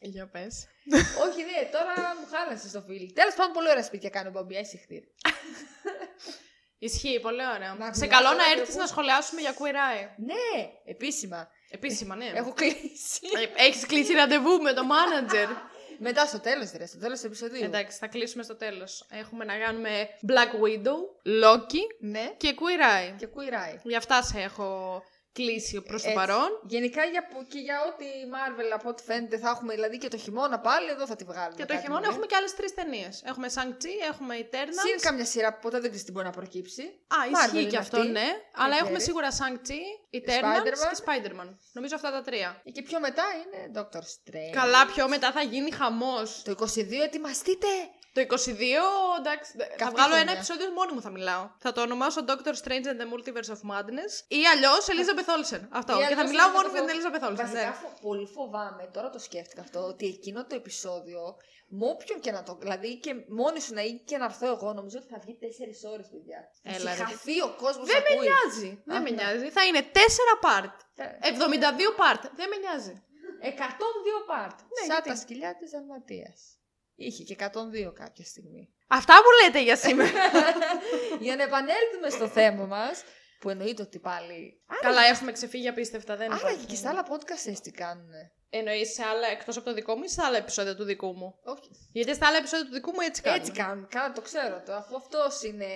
Για 0.00 0.28
πες. 0.28 0.66
Όχι, 1.26 1.42
ναι, 1.42 1.68
τώρα 1.72 1.94
μου 2.20 2.26
χάλασες 2.32 2.72
το 2.72 2.80
φίλι. 2.80 3.12
Τέλος 3.12 3.34
πάντων, 3.34 3.52
πολύ 3.52 3.68
ωραία 3.68 3.82
σπίτια 3.82 4.10
κάνει 4.10 4.28
ο 4.28 4.30
Μπόμπι. 4.30 4.56
Αισυχτήρ. 4.56 5.02
Ισχύει, 6.78 7.20
πολύ 7.20 7.42
ωραία. 7.54 7.74
Να 7.78 7.92
Σε 7.94 8.00
μιλάς 8.04 8.16
καλό 8.18 8.28
τώρα 8.30 8.36
να 8.36 8.44
και 8.54 8.58
έρθεις 8.60 8.74
πού- 8.74 8.80
να 8.80 8.86
σχολιάσουμε 8.86 9.40
για 9.40 9.54
Queer 9.54 9.74
Eye. 9.74 10.08
Ναι, 10.16 10.68
επίσημα. 10.84 11.48
Επίσημα, 11.70 12.16
ναι. 12.16 12.30
Έχω 12.34 12.52
κλείσει. 12.52 13.20
Έχεις 13.56 13.86
κλείσει 13.86 14.12
ραντεβού 14.12 14.60
με 14.62 14.72
το 14.72 14.82
manager. 14.90 15.48
Μετά 15.98 16.26
στο 16.26 16.40
τέλος, 16.40 16.70
ρε, 16.76 16.86
στο 16.86 16.98
τέλος 16.98 17.20
του 17.20 17.26
επεισοδίου. 17.26 17.64
Εντάξει, 17.64 17.98
θα 17.98 18.06
κλείσουμε 18.06 18.42
στο 18.42 18.56
τέλος. 18.56 19.06
Έχουμε 19.10 19.44
να 19.44 19.56
κάνουμε 19.58 20.08
Black 20.28 20.64
Widow, 20.64 20.96
Loki 21.44 21.80
Ναι, 22.00 22.34
και 22.36 22.54
Queer 22.58 23.10
Eye. 23.12 23.14
και 23.18 23.26
κουιράει. 23.26 23.80
Για 23.82 23.98
αυτά 23.98 24.22
σε 24.22 24.40
έχω 24.40 25.02
κλείσει 25.38 25.80
προς 25.90 26.02
το 26.02 26.08
Έτσι. 26.08 26.20
παρόν. 26.20 26.48
Γενικά 26.74 27.02
για, 27.04 27.22
που- 27.28 27.44
και 27.52 27.58
για 27.58 27.76
ό,τι 27.88 28.04
Marvel 28.34 28.70
από 28.78 28.88
ό,τι 28.88 29.02
φαίνεται 29.02 29.38
θα 29.38 29.48
έχουμε 29.54 29.74
δηλαδή 29.74 29.96
και 29.98 30.08
το 30.08 30.16
χειμώνα 30.16 30.58
πάλι 30.68 30.88
εδώ 30.90 31.06
θα 31.06 31.16
τη 31.16 31.24
βγάλουμε. 31.24 31.54
Και 31.56 31.64
το 31.64 31.72
κάτι 31.72 31.80
χειμώνα 31.82 32.00
μωρέ. 32.00 32.10
έχουμε 32.12 32.26
και 32.26 32.36
άλλες 32.36 32.54
τρεις 32.54 32.74
ταινίες. 32.74 33.14
Έχουμε 33.30 33.46
Shang-Chi, 33.56 33.92
έχουμε 34.12 34.34
Eternals. 34.44 34.80
Συν 34.86 35.00
καμιά 35.00 35.24
σειρά 35.24 35.48
που 35.54 35.58
ποτέ 35.62 35.76
δεν 35.80 35.88
ξέρεις 35.90 36.04
τι 36.04 36.12
μπορεί 36.12 36.26
να 36.26 36.32
προκύψει. 36.40 36.82
Α, 36.82 37.16
Marvel 37.26 37.30
ισχύει 37.44 37.60
είναι 37.60 37.70
και 37.70 37.76
αυτό, 37.76 37.96
αυτή. 37.98 38.10
ναι. 38.10 38.26
Αλλά 38.62 38.74
έχουμε 38.74 38.98
ξέρεις. 38.98 39.04
σίγουρα 39.04 39.28
Shang-Chi, 39.38 39.80
Eternals 40.18 40.62
Spider-Man. 40.66 40.88
και 40.90 41.02
Spider-Man. 41.04 41.48
Νομίζω 41.72 41.94
αυτά 41.94 42.10
τα 42.10 42.22
τρία. 42.22 42.62
Και 42.72 42.82
πιο 42.82 43.00
μετά 43.00 43.24
είναι 43.40 43.60
Doctor 43.80 44.02
Strange. 44.14 44.52
Καλά, 44.52 44.86
πιο 44.86 45.08
μετά 45.08 45.32
θα 45.32 45.42
γίνει 45.42 45.70
χαμός. 45.70 46.42
Το 46.44 46.50
22 46.50 47.02
ετοιμαστείτε. 47.02 47.66
Το 48.16 48.20
22, 48.20 48.28
εντάξει, 49.20 49.50
θα 49.58 49.64
Καυτή 49.82 49.94
βγάλω 49.94 50.14
ένα 50.14 50.22
χρονιά. 50.22 50.32
επεισόδιο 50.32 50.68
μόνη 50.78 50.92
μου 50.94 51.00
θα 51.06 51.10
μιλάω. 51.16 51.44
Θα 51.64 51.72
το 51.72 51.80
ονομάσω 51.86 52.20
Doctor 52.30 52.54
Strange 52.62 52.86
and 52.92 52.98
the 53.02 53.06
Multiverse 53.12 53.50
of 53.56 53.60
Madness 53.72 54.12
ή 54.38 54.40
αλλιώς 54.52 54.82
Elizabeth 54.92 55.30
Olsen. 55.36 55.62
Αυτό. 55.80 55.92
Ή 55.92 55.96
και 55.96 56.14
θα 56.14 56.24
αλλιώς 56.24 56.30
μιλάω 56.30 56.48
Elizabeth 56.48 56.56
μόνο 56.56 56.68
για 56.74 56.82
την 56.84 56.88
Olsen. 56.88 56.94
Elizabeth 56.96 57.24
Olsen. 57.28 57.36
Βασικά 57.42 57.66
ναι. 57.68 57.76
φο- 57.82 57.94
πολύ 58.06 58.26
φοβάμαι, 58.36 58.84
τώρα 58.94 59.08
το 59.10 59.18
σκέφτηκα 59.18 59.60
αυτό, 59.66 59.80
ότι 59.92 60.06
εκείνο 60.06 60.40
το 60.46 60.54
επεισόδιο, 60.62 61.20
με 61.78 61.86
όποιον 61.94 62.18
και 62.24 62.32
να 62.36 62.42
το. 62.42 62.52
Δηλαδή 62.62 62.90
και 63.04 63.12
μόνη 63.40 63.60
σου 63.60 63.74
να 63.74 63.82
ή 63.82 63.92
και 64.08 64.16
να 64.16 64.24
έρθω 64.24 64.46
εγώ, 64.54 64.68
νομίζω 64.72 64.96
ότι 65.00 65.08
θα 65.12 65.18
βγει 65.22 65.34
4 65.40 65.92
ώρες, 65.94 66.06
παιδιά. 66.12 66.40
Έλα, 66.62 66.90
Έχει 66.90 66.98
ρε. 67.00 67.04
χαθεί 67.04 67.36
ο 67.48 67.50
κόσμος. 67.62 67.86
Δεν 67.92 68.02
με 68.08 68.12
νοιάζει. 68.24 68.70
Δεν 68.90 69.02
με 69.02 69.10
νοιάζει. 69.10 69.48
Θα 69.56 69.62
είναι 69.64 69.82
4 69.92 70.34
part. 70.46 70.74
72 71.20 71.90
part. 72.02 72.22
Δεν 72.38 72.48
με 72.52 72.56
νοιάζει. 72.62 72.94
102 73.42 74.18
part. 74.32 74.56
Ναι, 74.74 74.82
Σαν 74.86 74.94
γιατί; 74.94 75.08
τα 75.08 75.16
σκυλιά 75.16 75.56
της 75.56 75.70
Δαλματία. 75.70 76.30
Είχε 76.96 77.22
και 77.22 77.36
102 77.38 77.92
κάποια 77.94 78.24
στιγμή. 78.24 78.68
Αυτά 78.88 79.14
που 79.14 79.44
λέτε 79.44 79.62
για 79.62 79.76
σήμερα. 79.76 80.10
Για 81.24 81.36
να 81.36 81.42
επανέλθουμε 81.42 82.10
στο 82.10 82.28
θέμα 82.28 82.66
μας, 82.66 83.02
που 83.40 83.50
εννοείται 83.50 83.82
ότι 83.82 83.98
πάλι. 83.98 84.62
Καλά, 84.80 85.02
έχουμε 85.04 85.32
ξεφύγει 85.32 85.68
απίστευτα. 85.68 86.16
Δεν 86.16 86.32
Άρα 86.32 86.40
υπάρχει. 86.40 86.66
και 86.66 86.74
στα 86.74 86.90
άλλα 86.90 87.06
podcast 87.10 87.46
έτσι 87.46 87.62
τι 87.62 87.70
κάνουνε. 87.70 88.30
Εννοείς 88.50 88.92
σε 88.92 89.02
άλλα 89.02 89.26
εκτός 89.28 89.56
από 89.56 89.66
το 89.66 89.74
δικό 89.74 89.96
μου 89.96 90.02
ή 90.04 90.08
σε 90.08 90.22
άλλα 90.24 90.36
επεισόδια 90.36 90.74
του 90.76 90.84
δικού 90.84 91.12
μου; 91.16 91.34
Όχι. 91.44 91.70
Γιατί 91.92 92.14
στα 92.14 92.26
άλλα 92.26 92.36
επεισόδια 92.36 92.66
του 92.66 92.72
δικού 92.72 92.90
μου 92.90 93.00
έτσι 93.00 93.22
κάνουν. 93.22 93.38
Έτσι 93.40 93.52
κάνουν. 93.52 93.86
Καλά, 93.88 94.12
το 94.12 94.20
ξέρω 94.20 94.62
το. 94.66 94.72
Αφού 94.74 94.96
αυτός 94.96 95.42
είναι. 95.42 95.66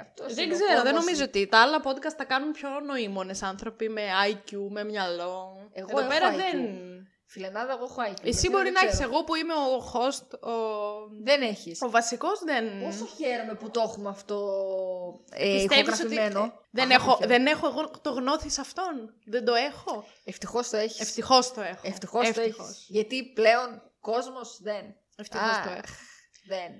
Αυτός 0.00 0.34
Δεν 0.34 0.44
είναι 0.44 0.54
ο 0.54 0.56
ξέρω, 0.58 0.72
δεν 0.82 0.82
κόσμος. 0.92 1.00
νομίζω 1.00 1.24
ότι 1.24 1.46
τα 1.46 1.58
άλλα 1.62 1.80
podcast 1.84 2.14
τα 2.16 2.24
κάνουν 2.24 2.52
πιο 2.52 2.68
νοήμονες 2.80 3.42
άνθρωποι 3.42 3.88
με 3.88 4.02
IQ, 4.30 4.50
με 4.70 4.84
μυαλό. 4.84 5.56
Εγώ 5.72 5.86
Εδώ 5.90 5.98
έχω 5.98 6.08
πέρα 6.08 6.32
IQ. 6.32 6.36
δεν. 6.36 6.58
Φιλενάδα, 7.26 7.72
εγώ 7.72 7.84
έχω 7.84 8.02
IQ. 8.02 8.10
Εσύ 8.22 8.30
γιατί 8.30 8.48
μπορεί 8.48 8.64
δεν 8.64 8.72
να 8.72 8.80
έχεις 8.80 8.92
ξέρω. 8.92 9.08
εγώ 9.10 9.24
που 9.24 9.34
είμαι 9.34 9.52
ο 9.54 9.92
host, 9.92 10.38
ο, 10.48 10.52
Δεν 11.22 11.42
έχεις. 11.42 11.82
ο 11.82 11.90
βασικός 11.90 12.38
δεν. 12.44 12.80
Πόσο 12.84 13.06
χαίρομαι 13.16 13.54
που 13.54 13.70
το 13.70 13.80
έχουμε 13.80 14.08
αυτό 14.08 14.38
ε, 15.30 15.52
Πιστεύεις 15.54 16.00
ότι 16.00 16.14
ηχογραφημένο. 16.14 16.52
δεν, 16.70 16.90
Αχ, 16.90 16.96
έχω, 16.96 17.10
χαίρομαι. 17.16 17.26
δεν 17.26 17.46
έχω 17.46 17.66
εγώ 17.66 17.90
το 18.02 18.10
γνώθι 18.10 18.50
σε 18.50 18.60
αυτόν. 18.60 19.14
Δεν 19.26 19.44
το 19.44 19.54
έχω. 19.54 20.04
Ευτυχώς 20.24 20.68
το 20.70 20.76
έχεις. 20.76 21.00
Ευτυχώς 21.00 21.52
το 21.52 21.60
έχω. 21.60 21.80
Ευτυχώς 21.82 22.32
το 22.32 22.40
Ευτυχώς. 22.40 22.68
έχεις. 22.68 22.84
Γιατί 22.88 23.24
πλέον 23.34 23.82
κόσμος 24.00 24.58
δεν. 24.62 24.96
Ευτυχώς 25.16 25.46
Αχ, 25.48 25.64
το 25.64 25.70
έχω. 25.70 25.94
Δεν. 26.48 26.70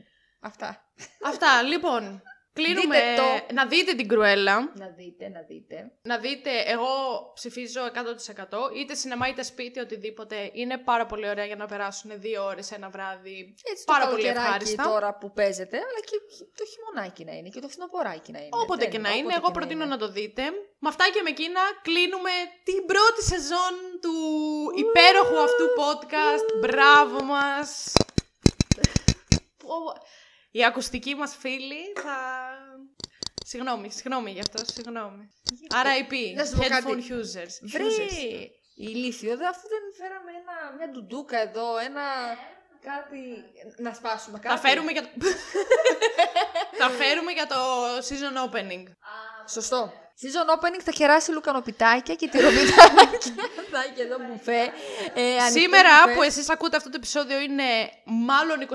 Αυτά. 0.40 0.84
Αυτά, 1.24 1.62
λοιπόν. 1.62 2.22
Κλείνουμε. 2.58 2.96
Δείτε 3.00 3.14
το. 3.16 3.54
Να 3.54 3.66
δείτε 3.66 3.92
την 3.94 4.08
κρουέλα. 4.08 4.72
Να 4.74 4.88
δείτε, 4.98 5.28
να 5.28 5.40
δείτε. 5.48 5.92
Να 6.02 6.18
δείτε, 6.18 6.50
εγώ 6.66 6.86
ψηφίζω 7.34 7.80
100%. 7.84 8.76
Είτε 8.76 8.94
σινεμά 8.94 9.28
είτε 9.28 9.42
σπίτι, 9.42 9.78
οτιδήποτε. 9.80 10.50
Είναι 10.52 10.78
πάρα 10.78 11.06
πολύ 11.06 11.28
ωραία 11.28 11.44
για 11.44 11.56
να 11.56 11.66
περάσουν 11.66 12.10
δύο 12.14 12.44
ώρες 12.44 12.70
ένα 12.72 12.88
βράδυ. 12.90 13.54
Έτσι 13.70 13.84
Πάρα 13.84 14.04
το 14.04 14.10
πολύ 14.10 14.22
καλοκαιράκι 14.22 14.52
ευχάριστα. 14.54 14.82
τώρα 14.90 15.14
που 15.18 15.32
παίζεται, 15.32 15.76
αλλά 15.76 16.00
και 16.08 16.16
το 16.58 16.64
χειμωνάκι 16.72 17.24
να 17.24 17.32
είναι 17.32 17.48
και 17.48 17.60
το 17.60 17.68
φθινοποράκι 17.68 18.32
να 18.32 18.38
είναι. 18.38 18.48
Όποτε 18.62 18.80
Δεν- 18.82 18.90
και 18.90 18.98
να 18.98 19.08
είναι, 19.10 19.18
όποτε 19.20 19.36
εγώ 19.36 19.46
και 19.46 19.52
προτείνω 19.58 19.84
είναι. 19.84 19.92
να 19.94 19.98
το 19.98 20.08
δείτε. 20.08 20.42
Με 20.78 20.88
αυτά 20.88 21.04
και 21.14 21.20
με 21.24 21.30
εκείνα 21.30 21.60
κλείνουμε 21.82 22.30
την 22.68 22.80
πρώτη 22.90 23.22
σεζόν 23.32 23.74
του 24.02 24.14
υπέροχου 24.84 25.38
αυτού 25.48 25.64
podcast. 25.82 26.46
Μπράβο 26.60 27.22
μας! 27.24 27.92
Πω, 30.54 30.60
Οι 30.60 30.64
ακουστικοί 30.64 31.14
μας 31.14 31.36
φίλοι 31.36 31.92
θα... 32.02 32.16
Συγγνώμη, 33.46 33.90
συγγνώμη 33.90 34.30
γι' 34.30 34.40
αυτό, 34.40 34.64
συγγνώμη. 34.72 35.30
RIP, 35.70 36.36
Να 36.36 36.44
σου 36.44 36.56
πω 36.56 36.62
headphone 36.62 36.68
κάτι. 36.68 37.06
users. 37.10 37.54
Βρε, 37.62 37.84
users. 37.84 38.48
ηλίθιο, 38.76 39.36
δε, 39.36 39.46
αφού 39.46 39.68
δεν 39.68 39.82
φέραμε 39.98 40.30
ένα, 40.30 40.76
μια 40.76 40.88
ντουντούκα 40.88 41.38
εδώ, 41.38 41.78
ένα 41.78 42.02
κάτι... 42.80 43.18
Να 43.76 43.94
σπάσουμε 43.94 44.38
κάτι. 44.38 44.54
Θα 44.60 44.68
φέρουμε 44.68 44.92
για 44.92 45.02
το... 45.02 45.08
θα 46.80 46.88
φέρουμε 46.88 47.32
για 47.32 47.46
το 47.46 47.56
season 48.08 48.50
opening. 48.50 48.84
Σωστό. 49.48 49.92
Season 50.22 50.54
opening 50.58 50.80
θα 50.84 50.90
κεράσει 50.90 51.32
λουκανοπιτάκια 51.32 52.14
και 52.14 52.28
τυροπιτάκια. 52.28 53.04
θα 53.72 53.80
έχει 53.90 54.00
εδώ 54.00 54.16
μπουφέ. 54.28 54.60
Ε, 55.14 55.22
ανοιχτό 55.40 55.60
Σήμερα 55.60 55.90
μπουφέ. 56.04 56.14
που 56.16 56.22
εσείς 56.22 56.48
ακούτε 56.50 56.76
αυτό 56.76 56.88
το 56.90 56.96
επεισόδιο 56.98 57.40
είναι 57.40 57.64
μάλλον 58.04 58.68
29 58.68 58.74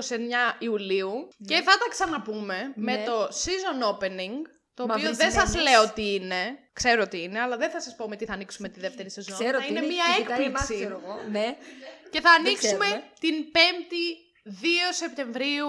Ιουλίου 0.58 1.28
και 1.46 1.54
θα 1.54 1.72
τα 1.78 1.86
ξαναπούμε 1.90 2.72
με 2.74 2.96
Ναι. 2.96 3.04
το 3.04 3.24
season 3.24 3.82
opening 3.94 4.36
το 4.74 4.82
οποίο 4.82 4.94
Μαύρη 5.04 5.16
δεν 5.16 5.32
σας 5.32 5.50
συνένεση. 5.50 5.74
λέω 5.74 5.88
τι 5.92 6.14
είναι, 6.14 6.58
ξέρω 6.72 7.08
τι 7.08 7.22
είναι, 7.22 7.40
αλλά 7.40 7.56
δεν 7.56 7.70
θα 7.70 7.80
σας 7.80 7.94
πω 7.96 8.08
με 8.08 8.16
τι 8.16 8.24
θα 8.24 8.32
ανοίξουμε 8.32 8.68
τη 8.68 8.80
δεύτερη 8.80 9.10
σεζόν. 9.10 9.38
Ξέρω 9.38 9.58
θα 9.58 9.64
τι 9.64 9.70
είναι 9.70 9.80
μια 9.80 10.04
και 10.16 10.22
κοιτάει 10.22 10.42
εμάς, 10.44 10.60
έκπληξη. 10.62 10.84
ξέρω 10.84 11.00
εγώ. 11.04 11.20
Ναι. 11.30 11.56
Και 12.10 12.20
θα 12.20 12.30
ανοίξουμε 12.30 12.84
ξέρουμε. 12.84 13.02
την 13.20 13.34
5η 13.52 14.04
2 14.44 14.52
Σεπτεμβρίου 14.90 15.66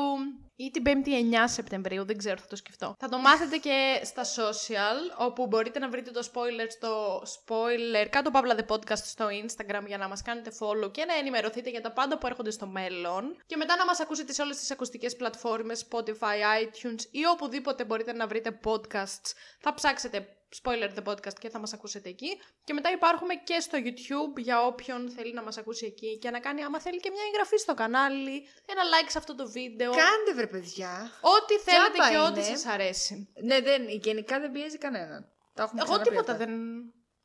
ή 0.65 0.71
την 0.71 0.83
5η 0.85 1.35
9 1.35 1.43
Σεπτεμβρίου, 1.45 2.05
δεν 2.05 2.17
ξέρω, 2.17 2.37
θα 2.37 2.47
το 2.47 2.55
σκεφτώ. 2.55 2.95
Θα 2.99 3.09
το 3.09 3.17
μάθετε 3.17 3.57
και 3.57 4.01
στα 4.03 4.23
social, 4.23 5.25
όπου 5.27 5.47
μπορείτε 5.47 5.79
να 5.79 5.89
βρείτε 5.89 6.11
το 6.11 6.29
spoiler 6.33 6.67
στο 6.69 7.23
spoiler 7.23 8.07
κάτω 8.09 8.31
παύλα 8.31 8.55
the 8.57 8.75
podcast 8.75 9.03
στο 9.03 9.27
Instagram 9.27 9.83
για 9.87 9.97
να 9.97 10.07
μας 10.07 10.21
κάνετε 10.21 10.51
follow 10.59 10.91
και 10.91 11.05
να 11.05 11.13
ενημερωθείτε 11.13 11.69
για 11.69 11.81
τα 11.81 11.91
πάντα 11.91 12.17
που 12.17 12.27
έρχονται 12.27 12.51
στο 12.51 12.67
μέλλον. 12.67 13.35
Και 13.45 13.57
μετά 13.57 13.75
να 13.75 13.85
μας 13.85 13.99
ακούσετε 13.99 14.33
σε 14.33 14.41
όλες 14.41 14.57
τις 14.57 14.71
ακουστικές 14.71 15.15
πλατφόρμες, 15.15 15.85
Spotify, 15.89 16.63
iTunes 16.63 17.03
ή 17.11 17.25
οπουδήποτε 17.33 17.85
μπορείτε 17.85 18.13
να 18.13 18.27
βρείτε 18.27 18.59
podcasts. 18.63 19.33
Θα 19.59 19.73
ψάξετε 19.73 20.27
Spoiler 20.63 20.89
the 20.99 21.03
podcast 21.09 21.37
και 21.39 21.49
θα 21.49 21.59
μας 21.59 21.73
ακούσετε 21.73 22.09
εκεί. 22.09 22.39
Και 22.63 22.73
μετά 22.73 22.91
υπάρχουμε 22.91 23.33
και 23.35 23.59
στο 23.59 23.77
YouTube 23.85 24.37
για 24.37 24.65
όποιον 24.65 25.09
θέλει 25.09 25.33
να 25.33 25.43
μας 25.43 25.57
ακούσει 25.57 25.85
εκεί 25.85 26.17
και 26.17 26.29
να 26.29 26.39
κάνει 26.39 26.63
άμα 26.63 26.79
θέλει 26.81 26.99
και 26.99 27.09
μια 27.09 27.23
εγγραφή 27.27 27.57
στο 27.57 27.73
κανάλι, 27.73 28.47
ένα 28.65 28.81
like 28.93 29.09
σε 29.09 29.17
αυτό 29.17 29.35
το 29.35 29.49
βίντεο. 29.49 29.91
Κάντε 29.91 30.33
βρε 30.35 30.47
παιδιά. 30.47 31.11
Ό,τι 31.21 31.57
θέλετε 31.57 31.97
Τζάμπα 31.97 32.09
και 32.09 32.17
ό,τι 32.17 32.47
είναι. 32.47 32.57
σας 32.57 32.65
αρέσει. 32.65 33.33
Ναι, 33.43 33.61
δεν, 33.61 33.87
γενικά 33.89 34.39
δεν 34.39 34.51
πιέζει 34.51 34.77
κανέναν. 34.77 35.31
Τα 35.53 35.63
έχουμε 35.63 35.81
Εγώ 35.81 35.91
ξαναπεί 35.91 36.09
τίποτα 36.09 36.31
αυτά. 36.31 36.45
δεν... 36.45 36.59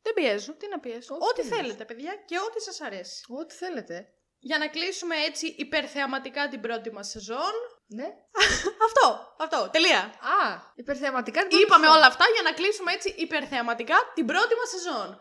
Δεν 0.01 0.13
πιέζω. 0.13 0.53
Τι 0.53 0.67
να 0.67 0.79
πιέσω. 0.79 1.15
Ό,τι 1.15 1.23
Ό,τι 1.25 1.41
θέλεις. 1.41 1.55
θέλετε, 1.57 1.85
παιδιά, 1.85 2.23
και 2.25 2.37
ό,τι 2.39 2.61
σας 2.61 2.81
αρέσει. 2.81 3.25
Ό,τι 3.39 3.53
θέλετε. 3.55 4.07
Για 4.39 4.57
να 4.57 4.67
κλείσουμε 4.67 5.15
έτσι 5.15 5.55
υπερθεαματικά 5.57 6.47
την 6.47 6.61
πρώτη 6.61 6.91
μας 6.91 7.09
σεζόν. 7.09 7.53
Ναι. 7.87 8.07
αυτό, 8.87 9.35
αυτό, 9.37 9.69
τελεία. 9.71 9.99
Α, 10.39 10.39
υπερθεαματικά 10.75 11.47
την 11.47 11.59
Είπαμε 11.59 11.85
πρώτη 11.85 11.97
όλα 11.97 12.07
αυτά 12.07 12.25
για 12.33 12.41
να 12.41 12.51
κλείσουμε 12.51 12.91
έτσι 12.91 13.15
υπερθεαματικά 13.17 13.95
την 14.13 14.25
πρώτη 14.25 14.53
μας 14.55 14.69
σεζόν. 14.69 15.19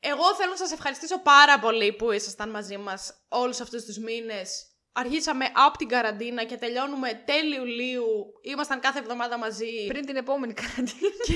Εγώ 0.00 0.34
θέλω 0.34 0.50
να 0.50 0.56
σας 0.56 0.72
ευχαριστήσω 0.72 1.18
πάρα 1.18 1.58
πολύ 1.58 1.92
που 1.92 2.10
ήσασταν 2.10 2.50
μαζί 2.50 2.76
μας 2.76 3.24
όλους 3.28 3.60
αυτούς 3.60 3.84
τους 3.84 3.98
μήνες. 3.98 4.64
Αρχίσαμε 4.92 5.50
από 5.54 5.78
την 5.78 5.88
καραντίνα 5.88 6.44
και 6.44 6.56
τελειώνουμε 6.56 7.22
τέλη 7.24 7.56
Ιουλίου. 7.56 8.06
Ήμασταν 8.42 8.80
κάθε 8.80 8.98
εβδομάδα 8.98 9.38
μαζί. 9.38 9.86
Πριν 9.88 10.06
την 10.06 10.16
επόμενη 10.16 10.52
καραντίνα. 10.52 11.10
Και... 11.24 11.34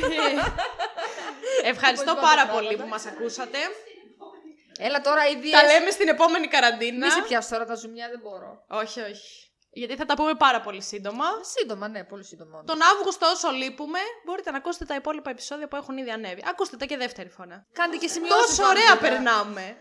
Ευχαριστώ 1.72 2.10
Όπως 2.10 2.22
πάρα 2.22 2.42
είπαμε 2.42 2.52
πολύ 2.52 2.76
πράγματα. 2.76 2.82
που 2.82 2.88
μας 2.88 3.06
ακούσατε. 3.06 3.58
Έλα 4.78 5.00
τώρα 5.00 5.26
ήδη. 5.26 5.50
Τα 5.50 5.64
λέμε 5.64 5.90
στην 5.90 6.08
επόμενη 6.08 6.46
καραντίνα. 6.46 7.06
Μη 7.06 7.12
σε 7.12 7.22
πιάσω 7.22 7.48
τώρα 7.50 7.64
τα 7.64 7.74
ζουμιά, 7.74 8.08
δεν 8.08 8.20
μπορώ. 8.22 8.64
Όχι, 8.68 9.00
όχι. 9.00 9.43
Γιατί 9.74 9.96
θα 9.96 10.04
τα 10.04 10.14
πούμε 10.14 10.34
πάρα 10.34 10.60
πολύ 10.60 10.82
σύντομα. 10.82 11.24
Σύντομα, 11.58 11.88
ναι, 11.88 12.04
πολύ 12.04 12.24
σύντομα. 12.24 12.58
όντως. 12.58 12.76
Τον 12.76 12.86
Αύγουστο 12.96 13.26
όσο 13.26 13.50
λείπουμε, 13.50 13.98
μπορείτε 14.24 14.50
να 14.50 14.56
ακούσετε 14.56 14.84
τα 14.84 14.94
υπόλοιπα 14.94 15.30
επεισόδια 15.30 15.68
που 15.68 15.76
έχουν 15.76 15.96
ήδη 15.96 16.10
ανέβει. 16.10 16.42
Ακούστε 16.50 16.76
τα 16.76 16.84
και 16.84 16.96
δεύτερη 16.96 17.28
φορά. 17.28 17.66
Κάντε 17.72 17.96
και 17.96 18.08
σημειώσεις. 18.08 18.46
Τόσο 18.46 18.62
πάνω, 18.62 18.68
ωραία 18.78 18.94
βέβαια. 18.94 19.10
περνάμε. 19.10 19.76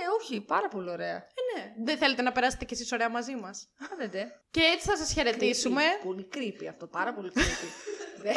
Ε, 0.00 0.04
όχι, 0.20 0.40
πάρα 0.40 0.68
πολύ 0.68 0.90
ωραία. 0.90 1.16
Ε, 1.16 1.40
ναι. 1.54 1.72
Δεν 1.84 1.96
θέλετε 1.98 2.22
να 2.22 2.32
περάσετε 2.32 2.64
κι 2.64 2.74
εσείς 2.74 2.92
ωραία 2.92 3.08
μαζί 3.08 3.34
μας. 3.36 3.68
Κάνετε. 3.88 4.32
Και 4.50 4.60
έτσι 4.60 4.88
θα 4.88 4.96
σας 4.96 5.12
χαιρετήσουμε. 5.12 5.82
Creepy. 5.82 6.04
Πολύ 6.04 6.28
creepy 6.34 6.66
αυτό, 6.70 6.86
πάρα 6.86 7.14
πολύ 7.14 7.32
creepy. 7.34 7.68
Δεν- 8.22 8.36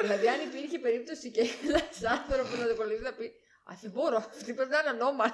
δηλαδή, 0.00 0.28
αν 0.28 0.40
υπήρχε 0.40 0.78
περίπτωση 0.78 1.30
και 1.30 1.40
ένας 1.68 2.18
άνθρωπος 2.20 2.58
να 2.58 2.66
το 2.68 2.74
κολλήσει 2.74 3.02
να 3.02 3.12
πει 3.12 3.24
Α, 3.70 3.72
δεν 3.80 3.90
μπορώ, 3.90 4.16
αυτή 4.16 4.54
πρέπει 4.54 4.70
να 4.70 4.78
είναι 4.78 4.88
ανώμαλη. 4.88 5.32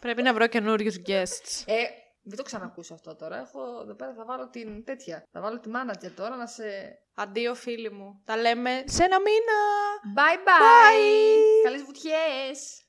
Πρέπει 0.00 0.22
να 0.22 0.34
βρω 0.34 0.46
καινούριους 0.46 0.96
guests. 1.06 1.62
Ε, 1.66 1.82
μην 2.22 2.36
το 2.36 2.42
ξανακούσω 2.42 2.94
αυτό 2.94 3.16
τώρα. 3.16 3.36
Έχω 3.36 3.80
εδώ 3.82 3.94
πέρα 3.94 4.14
θα 4.14 4.24
βάλω 4.24 4.48
την 4.48 4.84
τέτοια. 4.84 5.22
Θα 5.32 5.40
βάλω 5.40 5.60
τη 5.60 5.70
manager 5.74 6.10
τώρα 6.16 6.36
να 6.36 6.46
σε. 6.46 6.64
Αντίο 7.14 7.54
φίλοι 7.54 7.92
μου. 7.92 8.22
Τα 8.24 8.36
λέμε 8.36 8.82
σε 8.86 9.04
ένα 9.04 9.16
μήνα. 9.20 9.58
Bye 10.16 10.38
bye. 10.38 10.60
bye. 10.60 11.64
Καλές 11.64 11.82
βουτιές. 11.82 12.84